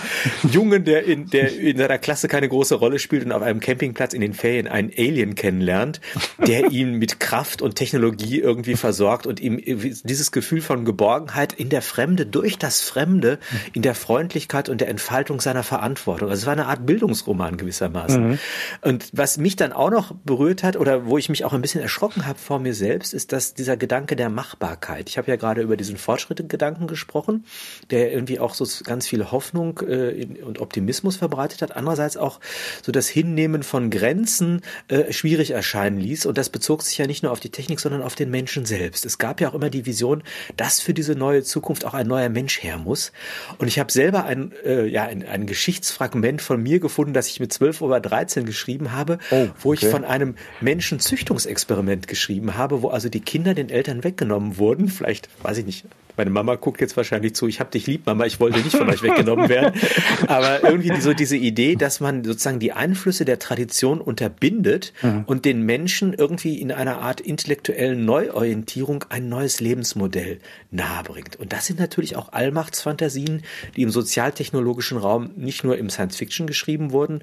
[0.52, 4.14] Jungen, der in, der in seiner Klasse keine große Rolle spielt und auf einem Campingplatz
[4.14, 6.02] in den Ferien einen Alien kennenlernt,
[6.40, 11.70] der ihn mit Kraft und Technologie irgendwie versorgt und ihm dieses Gefühl von Geborgenheit in
[11.70, 13.38] der Fremde, durch das Fremde,
[13.74, 16.30] in der Freundlichkeit und der Entfaltung seiner Verantwortung.
[16.30, 18.30] Also es war eine Art Bildungsroman gewissermaßen.
[18.30, 18.40] Mhm.
[18.82, 21.82] Und was mich dann auch noch berührt hat oder wo ich mich auch ein bisschen
[21.82, 25.10] erschrocken habe vor mir selbst, ist, dass dieser Gedanke der Machbarkeit.
[25.10, 27.46] Ich habe ja gerade über diesen Fortschrittgedanken gesprochen,
[27.92, 31.76] der irgendwie auch so ganz viel Hoffnung äh, und Optimismus verbreitet hat.
[31.76, 32.40] Andererseits auch
[32.82, 36.26] so das Hinnehmen von Grenzen äh, schwierig erscheinen ließ.
[36.26, 39.06] Und das bezog sich ja nicht nur auf die Technik, sondern auf den Menschen selbst.
[39.06, 40.24] Es gab ja auch immer die Vision,
[40.58, 43.12] dass für diese neue Zukunft auch ein neuer Mensch her muss.
[43.58, 47.33] Und ich habe selber ein, äh, ja, ein, ein Geschichtsfragment von mir gefunden, das ich
[47.40, 49.86] mit 12 oder 13 geschrieben habe, oh, wo okay.
[49.86, 54.88] ich von einem Menschenzüchtungsexperiment geschrieben habe, wo also die Kinder den Eltern weggenommen wurden.
[54.88, 55.86] Vielleicht, weiß ich nicht,
[56.18, 58.90] meine Mama guckt jetzt wahrscheinlich zu, ich hab dich lieb, Mama, ich wollte nicht von
[58.90, 59.80] euch weggenommen werden.
[60.28, 65.24] Aber irgendwie so diese Idee, dass man sozusagen die Einflüsse der Tradition unterbindet mhm.
[65.26, 71.36] und den Menschen irgendwie in einer Art intellektuellen Neuorientierung ein neues Lebensmodell nahebringt.
[71.38, 73.42] Und das sind natürlich auch Allmachtsfantasien,
[73.76, 77.23] die im sozialtechnologischen Raum nicht nur im Science Fiction geschrieben wurden,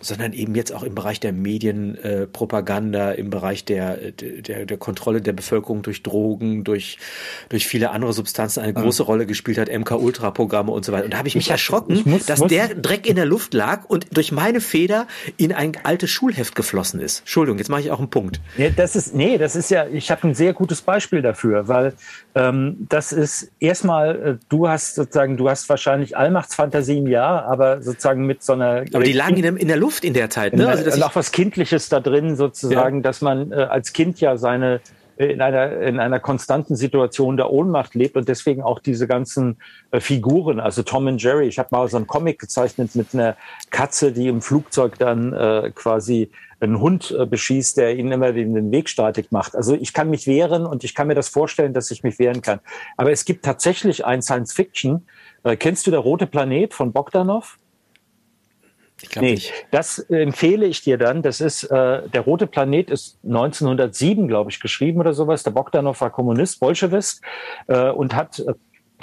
[0.00, 5.20] sondern eben jetzt auch im Bereich der Medienpropaganda, äh, im Bereich der, der, der Kontrolle
[5.20, 6.98] der Bevölkerung durch Drogen, durch,
[7.48, 11.04] durch viele andere Substanzen eine große Rolle gespielt hat, MK-Ultra-Programme und so weiter.
[11.04, 12.48] Und da habe ich mich erschrocken, ich muss, dass muss.
[12.50, 17.00] der Dreck in der Luft lag und durch meine Feder in ein altes Schulheft geflossen
[17.00, 17.20] ist.
[17.20, 18.40] Entschuldigung, jetzt mache ich auch einen Punkt.
[18.56, 21.94] Nee, das ist, nee, das ist ja, ich habe ein sehr gutes Beispiel dafür, weil
[22.34, 28.26] ähm, das ist erstmal, äh, du hast sozusagen, du hast wahrscheinlich Allmachtsfantasien, ja, aber sozusagen
[28.26, 28.84] mit so einer.
[28.92, 30.68] Aber die lagen in, in der Luft in der Zeit, ne?
[30.68, 33.02] Also das auch was Kindliches da drin sozusagen, ja.
[33.02, 34.80] dass man äh, als Kind ja seine
[35.18, 39.58] äh, in einer, in einer konstanten Situation der Ohnmacht lebt und deswegen auch diese ganzen
[39.90, 41.48] äh, Figuren, also Tom und Jerry.
[41.48, 43.36] Ich habe mal so einen Comic gezeichnet mit einer
[43.70, 46.30] Katze, die im Flugzeug dann äh, quasi
[46.60, 49.54] einen Hund äh, beschießt, der ihnen immer den, den Weg streitig macht.
[49.54, 52.42] Also ich kann mich wehren und ich kann mir das vorstellen, dass ich mich wehren
[52.42, 52.60] kann.
[52.96, 55.06] Aber es gibt tatsächlich ein Science Fiction.
[55.44, 57.58] Äh, kennst du der rote Planet von Bogdanov?
[59.00, 59.52] Ich nee, nicht.
[59.70, 61.22] das empfehle ich dir dann.
[61.22, 65.44] Das ist äh, der Rote Planet ist 1907, glaube ich, geschrieben oder sowas.
[65.44, 67.22] Der Bogdanov war Kommunist, Bolschewist
[67.68, 68.54] äh, und hat äh,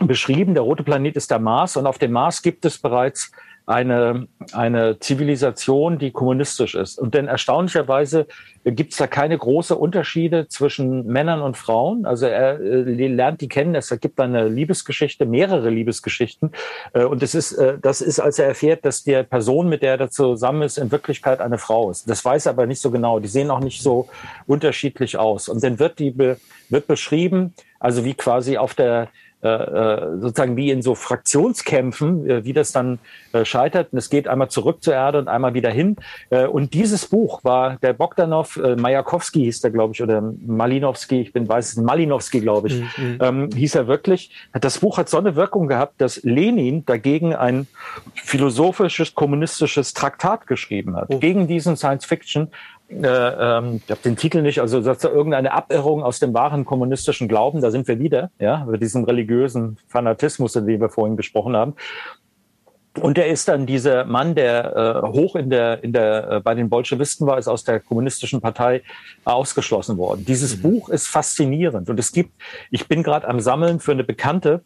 [0.05, 3.31] beschrieben, der Rote Planet ist der Mars und auf dem Mars gibt es bereits
[3.65, 6.99] eine, eine Zivilisation, die kommunistisch ist.
[6.99, 8.27] Und denn erstaunlicherweise
[8.63, 12.05] gibt es da keine großen Unterschiede zwischen Männern und Frauen.
[12.05, 16.51] Also er äh, lernt die kennen, es gibt eine Liebesgeschichte, mehrere Liebesgeschichten.
[16.93, 19.91] Äh, und es ist, äh, das ist, als er erfährt, dass die Person, mit der
[19.91, 22.07] er da zusammen ist, in Wirklichkeit eine Frau ist.
[22.07, 23.19] Das weiß er aber nicht so genau.
[23.19, 24.07] Die sehen auch nicht so
[24.45, 25.49] unterschiedlich aus.
[25.49, 29.09] Und dann wird die, wird beschrieben, also wie quasi auf der
[29.45, 32.97] äh, äh, sozusagen wie in so Fraktionskämpfen, äh, wie das dann
[33.31, 33.89] äh, scheitert.
[33.91, 35.97] Und es geht einmal zurück zur Erde und einmal wieder hin.
[36.51, 41.33] Und dieses Buch war der Bogdanov, äh, Majakowski hieß der, glaube ich, oder Malinowski, ich
[41.33, 43.17] bin weiß es, Malinowski, glaube ich, mhm.
[43.21, 44.31] ähm, hieß er wirklich.
[44.53, 47.67] Das Buch hat so eine Wirkung gehabt, dass Lenin dagegen ein
[48.15, 51.19] philosophisches, kommunistisches Traktat geschrieben hat, oh.
[51.19, 52.49] gegen diesen Science Fiction
[52.89, 56.65] äh, ähm, ich habe den Titel nicht, also das ist irgendeine Abirrung aus dem wahren
[56.65, 61.17] kommunistischen Glauben, da sind wir wieder, ja, über diesen religiösen Fanatismus, in dem wir vorhin
[61.17, 61.75] gesprochen haben.
[63.01, 66.55] Und er ist dann dieser Mann, der äh, hoch in der, in der, äh, bei
[66.55, 68.83] den Bolschewisten war, ist aus der kommunistischen Partei
[69.25, 70.23] ausgeschlossen worden.
[70.25, 70.61] Dieses mhm.
[70.61, 72.31] Buch ist faszinierend und es gibt,
[72.71, 74.63] ich bin gerade am Sammeln für eine Bekannte,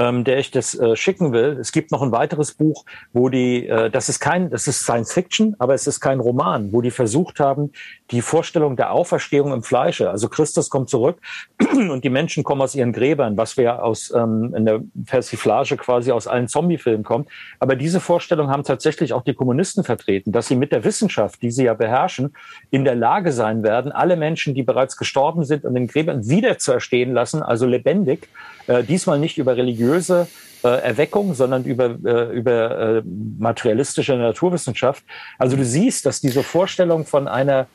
[0.00, 1.58] ähm, der ich das äh, schicken will.
[1.60, 5.12] Es gibt noch ein weiteres Buch, wo die, äh, das ist kein, das ist Science
[5.12, 7.72] Fiction, aber es ist kein Roman, wo die versucht haben,
[8.10, 11.18] die Vorstellung der Auferstehung im Fleische, also Christus kommt zurück
[11.72, 16.12] und die Menschen kommen aus ihren Gräbern, was wir aus ähm, in der Persiflage quasi
[16.12, 17.28] aus allen Zombie-Filmen kommt.
[17.58, 21.50] Aber diese Vorstellung haben tatsächlich auch die Kommunisten vertreten, dass sie mit der Wissenschaft, die
[21.50, 22.34] sie ja beherrschen,
[22.70, 26.58] in der Lage sein werden, alle Menschen, die bereits gestorben sind, in den Gräbern wieder
[26.58, 28.28] zu erstehen lassen, also lebendig,
[28.66, 30.26] äh, diesmal nicht über religiöse
[30.62, 33.02] äh, Erweckung, sondern über, äh, über äh,
[33.38, 35.02] materialistische Naturwissenschaft.
[35.38, 37.66] Also du siehst, dass diese Vorstellung von einer,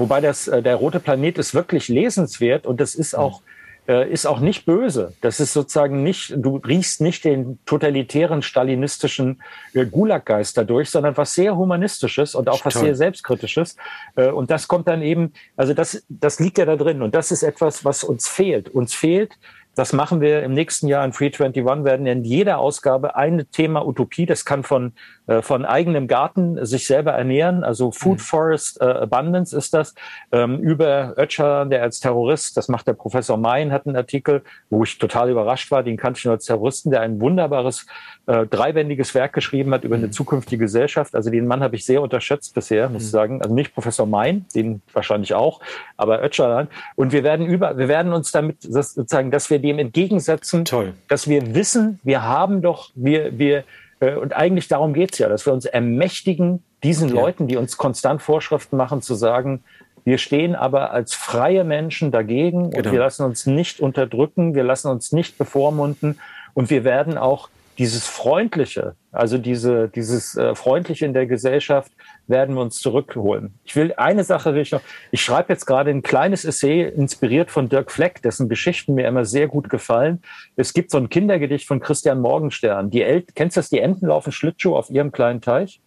[0.00, 3.42] wobei das, äh, der rote Planet ist wirklich lesenswert und das ist auch
[3.88, 5.14] äh, ist auch nicht böse.
[5.20, 9.42] Das ist sozusagen nicht, du riechst nicht den totalitären stalinistischen
[9.72, 12.84] äh, Gulaggeist dadurch, sondern was sehr humanistisches und auch was Toll.
[12.84, 13.76] sehr selbstkritisches.
[14.14, 17.42] Und das kommt dann eben, also das, das liegt ja da drin und das ist
[17.42, 18.68] etwas, was uns fehlt.
[18.68, 19.32] Uns fehlt
[19.74, 23.86] das machen wir im nächsten Jahr in Free 21, werden in jeder Ausgabe ein Thema
[23.86, 24.26] Utopie.
[24.26, 24.92] Das kann von,
[25.26, 28.22] äh, von eigenem Garten sich selber ernähren, also Food mhm.
[28.22, 29.94] Forest äh, Abundance ist das,
[30.32, 34.82] ähm, über Öcalan, der als Terrorist, das macht der Professor Mayen, hat einen Artikel, wo
[34.82, 37.86] ich total überrascht war, den kannte ich nur als Terroristen, der ein wunderbares
[38.26, 40.12] äh, dreibändiges Werk geschrieben hat über eine mhm.
[40.12, 41.14] zukünftige Gesellschaft.
[41.14, 43.12] Also den Mann habe ich sehr unterschätzt bisher, muss ich mhm.
[43.12, 43.42] sagen.
[43.42, 45.60] Also nicht Professor Mayen, den wahrscheinlich auch,
[45.96, 46.68] aber Öcalan.
[46.96, 50.94] Und wir werden über, wir werden uns damit sozusagen, dass wir dem entgegensetzen, Toll.
[51.08, 53.64] dass wir wissen, wir haben doch, wir, wir,
[54.00, 57.14] äh, und eigentlich darum geht's ja, dass wir uns ermächtigen, diesen ja.
[57.14, 59.62] Leuten, die uns konstant Vorschriften machen, zu sagen,
[60.04, 62.78] wir stehen aber als freie Menschen dagegen genau.
[62.78, 66.18] und wir lassen uns nicht unterdrücken, wir lassen uns nicht bevormunden
[66.54, 67.48] und wir werden auch
[67.80, 71.90] dieses Freundliche, also diese, dieses äh, Freundliche in der Gesellschaft,
[72.26, 73.54] werden wir uns zurückholen.
[73.64, 74.82] Ich will eine Sache will ich noch.
[75.12, 79.24] Ich schreibe jetzt gerade ein kleines Essay, inspiriert von Dirk Fleck, dessen Geschichten mir immer
[79.24, 80.20] sehr gut gefallen.
[80.56, 82.90] Es gibt so ein Kindergedicht von Christian Morgenstern.
[82.90, 83.70] Die El kennst du das?
[83.70, 85.80] Die Enten laufen Schlittschuh auf ihrem kleinen Teich.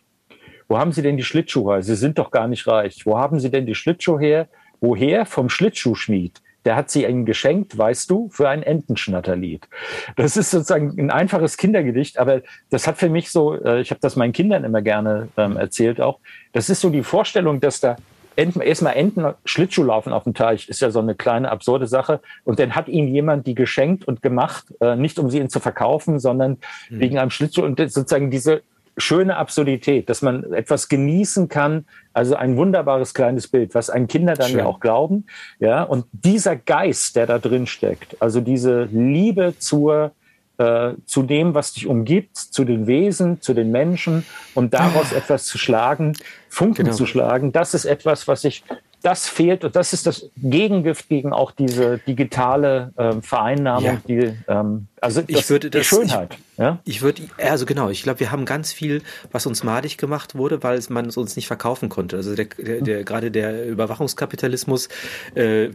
[0.68, 1.84] Wo haben Sie denn die Schlittschuhe?
[1.84, 3.06] Sie sind doch gar nicht reich.
[3.06, 4.48] Wo haben Sie denn die Schlittschuhe her?
[4.82, 5.28] Woher?
[5.28, 9.68] Vom Schlittschuhschmied der hat sie ihnen geschenkt, weißt du, für ein Entenschnatterlied.
[10.16, 14.00] Das ist sozusagen ein einfaches Kindergedicht, aber das hat für mich so, äh, ich habe
[14.02, 16.20] das meinen Kindern immer gerne ähm, erzählt auch,
[16.54, 17.98] das ist so die Vorstellung, dass da
[18.36, 22.20] Enten, erstmal Enten Schlittschuh laufen auf dem Teich, ist ja so eine kleine absurde Sache.
[22.44, 25.60] Und dann hat ihnen jemand die geschenkt und gemacht, äh, nicht um sie ihnen zu
[25.60, 26.58] verkaufen, sondern
[26.90, 27.00] mhm.
[27.00, 27.64] wegen einem Schlittschuh.
[27.64, 28.64] Und sozusagen diese
[28.98, 34.34] schöne Absurdität, dass man etwas genießen kann, also ein wunderbares kleines Bild, was einen Kinder
[34.36, 34.60] dann Schön.
[34.60, 35.26] ja auch glauben,
[35.60, 40.12] ja, und dieser Geist, der da drin steckt, also diese Liebe zur
[40.60, 45.18] äh, zu dem, was dich umgibt, zu den Wesen, zu den Menschen und daraus ah.
[45.18, 46.14] etwas zu schlagen,
[46.48, 46.96] Funken genau.
[46.96, 48.64] zu schlagen, das ist etwas, was ich
[49.04, 54.02] das fehlt und das ist das Gegengift gegen auch diese digitale ähm, Vereinnahmung, ja.
[54.08, 56.38] die ähm, also das, ich würde das, die Schönheit.
[56.54, 56.80] Ich, ja?
[56.86, 59.02] ich würde also genau, ich glaube, wir haben ganz viel,
[59.34, 62.16] was uns madig gemacht wurde, weil man es uns nicht verkaufen konnte.
[62.16, 63.06] Also der, der, der mhm.
[63.06, 64.88] gerade der Überwachungskapitalismus
[65.36, 65.70] äh,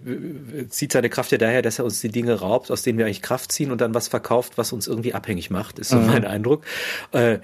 [0.71, 3.21] zieht seine Kraft ja daher, dass er uns die Dinge raubt, aus denen wir eigentlich
[3.21, 6.07] Kraft ziehen und dann was verkauft, was uns irgendwie abhängig macht, ist so mhm.
[6.07, 6.65] mein Eindruck.
[7.13, 7.41] Äh,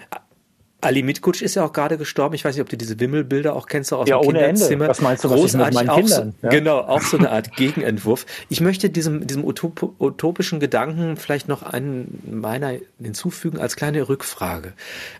[0.85, 2.35] Ali Mitkutsch ist ja auch gerade gestorben.
[2.35, 4.85] Ich weiß nicht, ob du diese Wimmelbilder auch kennst, auch aus ja, dem ohne Kinderzimmer.
[4.85, 4.89] Ende.
[4.89, 6.35] Was meinst du, was Großartig, mit meinen Kindern?
[6.41, 6.51] So, ja?
[6.51, 8.27] Genau, auch so eine Art Gegenentwurf.
[8.49, 14.75] Ich möchte diesem, diesem utop utopischen Gedanken vielleicht noch einen meiner hinzufügen als kleine Rückfrage.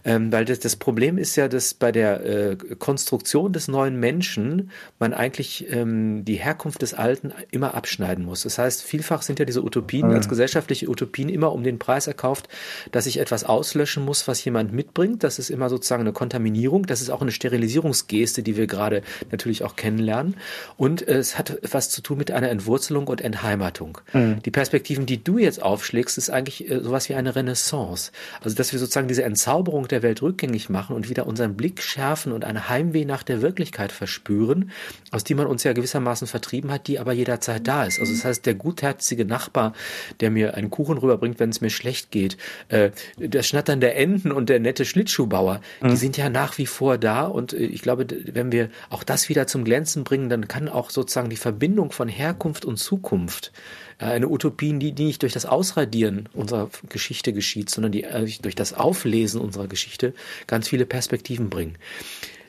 [0.05, 4.71] Ähm, weil das, das Problem ist ja, dass bei der äh, Konstruktion des neuen Menschen
[4.99, 8.43] man eigentlich ähm, die Herkunft des Alten immer abschneiden muss.
[8.43, 10.15] Das heißt, vielfach sind ja diese Utopien mhm.
[10.15, 12.49] als gesellschaftliche Utopien immer um den Preis erkauft,
[12.93, 15.25] dass ich etwas auslöschen muss, was jemand mitbringt.
[15.25, 16.87] Das ist immer sozusagen eine Kontaminierung.
[16.87, 20.37] Das ist auch eine Sterilisierungsgeste, die wir gerade natürlich auch kennenlernen.
[20.77, 23.99] Und es hat was zu tun mit einer Entwurzelung und Entheimatung.
[24.13, 24.43] Mhm.
[24.43, 28.13] Die Perspektiven, die du jetzt aufschlägst, ist eigentlich äh, sowas wie eine Renaissance.
[28.43, 32.33] Also, dass wir sozusagen diese Entzauberung der Welt rückgängig machen und wieder unseren Blick schärfen
[32.33, 34.71] und eine Heimweh nach der Wirklichkeit verspüren,
[35.11, 38.01] aus die man uns ja gewissermaßen vertrieben hat, die aber jederzeit da ist.
[38.01, 39.73] Also, das heißt, der gutherzige Nachbar,
[40.21, 42.37] der mir einen Kuchen rüberbringt, wenn es mir schlecht geht,
[42.69, 45.89] äh, das Schnattern der Enten und der nette Schlittschuhbauer, Zuschauer, mhm.
[45.89, 49.29] die sind ja nach wie vor da und äh, ich glaube, wenn wir auch das
[49.29, 53.53] wieder zum Glänzen bringen, dann kann auch sozusagen die Verbindung von Herkunft und Zukunft
[53.99, 58.29] äh, eine Utopie, die, die nicht durch das Ausradieren unserer Geschichte geschieht, sondern die äh,
[58.43, 60.15] durch das Auflesen unserer Geschichte
[60.47, 61.77] ganz viele Perspektiven bringen.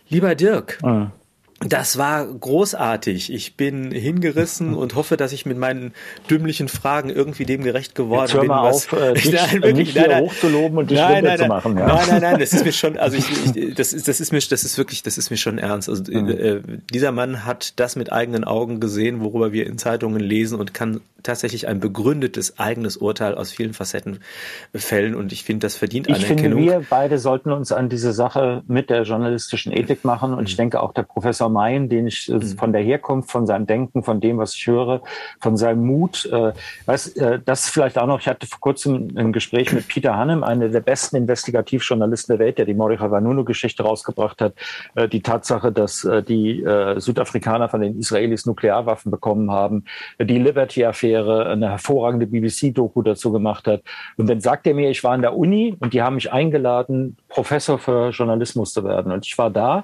[0.10, 1.12] Lieber Dirk, mhm.
[1.62, 3.32] Das war großartig.
[3.32, 5.94] Ich bin hingerissen und hoffe, dass ich mit meinen
[6.30, 8.48] dümmlichen Fragen irgendwie dem gerecht geworden bin.
[8.48, 11.78] Mal auf, äh, dich, nein, wirklich, nicht nein, hochzuloben und dich nein, nein, zu machen.
[11.78, 11.88] Ja.
[11.88, 13.26] Nein, nein, nein, das ist mir schon, also ich,
[13.56, 15.88] ich, das ist, das ist mir, das ist wirklich, das ist mir schon ernst.
[15.88, 16.30] Also mhm.
[16.30, 16.62] äh,
[16.94, 21.00] dieser Mann hat das mit eigenen Augen gesehen, worüber wir in Zeitungen lesen und kann
[21.24, 24.20] tatsächlich ein begründetes eigenes Urteil aus vielen Facetten
[24.74, 26.38] fällen und ich finde, das verdient Anerkennung.
[26.38, 30.42] Ich finde, wir beide sollten uns an diese Sache mit der journalistischen Ethik machen und
[30.42, 30.46] mhm.
[30.46, 32.58] ich denke auch der Professor Mayen, den ich äh, mhm.
[32.58, 35.02] von der Herkunft, von seinem Denken, von dem, was ich höre,
[35.40, 36.54] von seinem Mut, äh,
[36.86, 40.44] was, äh, das vielleicht auch noch, ich hatte vor kurzem ein Gespräch mit Peter Hannem,
[40.44, 44.54] einer der besten Investigativjournalisten der Welt, der die Moricha Vanunu-Geschichte rausgebracht hat,
[44.96, 49.86] äh, die Tatsache, dass äh, die äh, Südafrikaner von den Israelis Nuklearwaffen bekommen haben,
[50.20, 53.82] die Liberty-Affäre, eine hervorragende BBC-Doku dazu gemacht hat.
[54.18, 57.18] Und dann sagt er mir, ich war an der Uni und die haben mich eingeladen,
[57.30, 59.12] Professor für Journalismus zu werden.
[59.12, 59.84] Und ich war da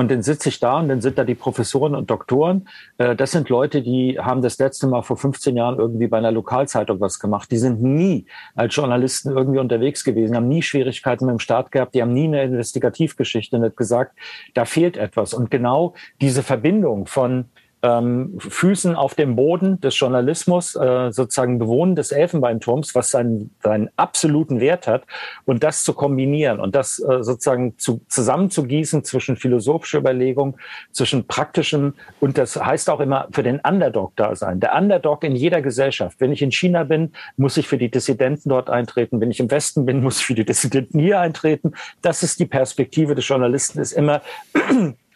[0.00, 2.66] und dann sitze ich da und dann sind da die Professoren und Doktoren.
[2.96, 6.32] Äh, das sind Leute, die haben das letzte Mal vor 15 Jahren irgendwie bei einer
[6.32, 7.50] Lokalzeitung was gemacht.
[7.50, 8.24] Die sind nie
[8.54, 12.24] als Journalisten irgendwie unterwegs gewesen, haben nie Schwierigkeiten mit dem Staat gehabt, die haben nie
[12.24, 14.16] eine Investigativgeschichte hat gesagt,
[14.54, 15.34] da fehlt etwas.
[15.34, 17.50] Und genau diese Verbindung von
[17.82, 23.90] ähm, Füßen auf dem Boden des Journalismus, äh, sozusagen Bewohnen des Elfenbeinturms, was seinen, seinen
[23.96, 25.04] absoluten Wert hat,
[25.46, 30.56] und das zu kombinieren und das äh, sozusagen zu, zusammenzugießen zwischen philosophischer Überlegung,
[30.92, 34.60] zwischen praktischem, und das heißt auch immer für den Underdog da sein.
[34.60, 36.20] Der Underdog in jeder Gesellschaft.
[36.20, 39.20] Wenn ich in China bin, muss ich für die Dissidenten dort eintreten.
[39.20, 41.72] Wenn ich im Westen bin, muss ich für die Dissidenten hier eintreten.
[42.02, 44.20] Das ist die Perspektive des Journalisten, ist immer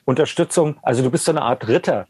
[0.05, 2.07] Unterstützung, also du bist so eine Art Ritter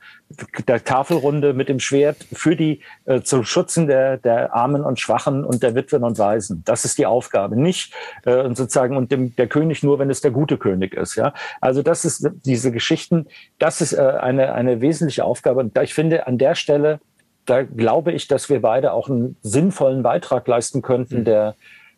[0.67, 5.45] der Tafelrunde mit dem Schwert für die äh, zum Schützen der, der Armen und Schwachen
[5.45, 6.63] und der Witwen und Waisen.
[6.65, 7.95] Das ist die Aufgabe, nicht
[8.25, 11.15] äh, sozusagen und dem, der König nur, wenn es der gute König ist.
[11.15, 13.27] Ja, also das ist diese Geschichten.
[13.59, 17.01] Das ist äh, eine eine wesentliche Aufgabe und da ich finde an der Stelle
[17.47, 21.25] da glaube ich, dass wir beide auch einen sinnvollen Beitrag leisten könnten, mhm.
[21.25, 21.55] der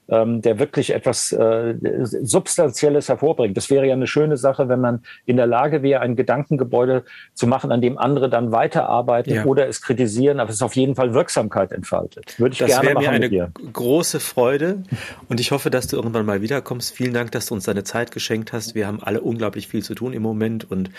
[0.09, 3.57] ähm, der wirklich etwas äh, Substanzielles hervorbringt.
[3.57, 7.05] Das wäre ja eine schöne Sache, wenn man in der Lage wäre, ein Gedankengebäude
[7.35, 9.45] zu machen, an dem andere dann weiterarbeiten ja.
[9.45, 12.39] oder es kritisieren, aber es auf jeden Fall Wirksamkeit entfaltet.
[12.39, 13.51] Würde ich das gerne machen mir eine dir.
[13.73, 14.83] große Freude
[15.29, 16.95] und ich hoffe, dass du irgendwann mal wiederkommst.
[16.95, 18.75] Vielen Dank, dass du uns deine Zeit geschenkt hast.
[18.75, 20.91] Wir haben alle unglaublich viel zu tun im Moment und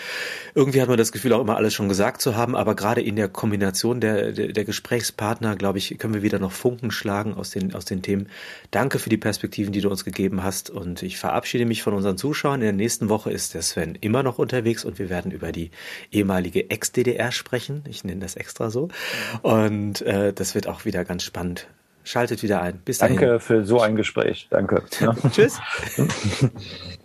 [0.54, 3.16] irgendwie hat man das Gefühl, auch immer alles schon gesagt zu haben, aber gerade in
[3.16, 7.50] der Kombination der, der, der Gesprächspartner, glaube ich, können wir wieder noch Funken schlagen aus
[7.50, 8.28] den, aus den Themen.
[8.70, 10.70] Danke Danke für die Perspektiven, die du uns gegeben hast.
[10.70, 12.60] Und ich verabschiede mich von unseren Zuschauern.
[12.60, 15.70] In der nächsten Woche ist der Sven immer noch unterwegs und wir werden über die
[16.10, 17.84] ehemalige Ex-DDR sprechen.
[17.86, 18.88] Ich nenne das extra so.
[19.42, 21.68] Und äh, das wird auch wieder ganz spannend.
[22.02, 22.80] Schaltet wieder ein.
[22.84, 23.18] Bis dahin.
[23.18, 24.48] Danke für so ein Gespräch.
[24.50, 24.82] Danke.
[25.30, 25.60] Tschüss.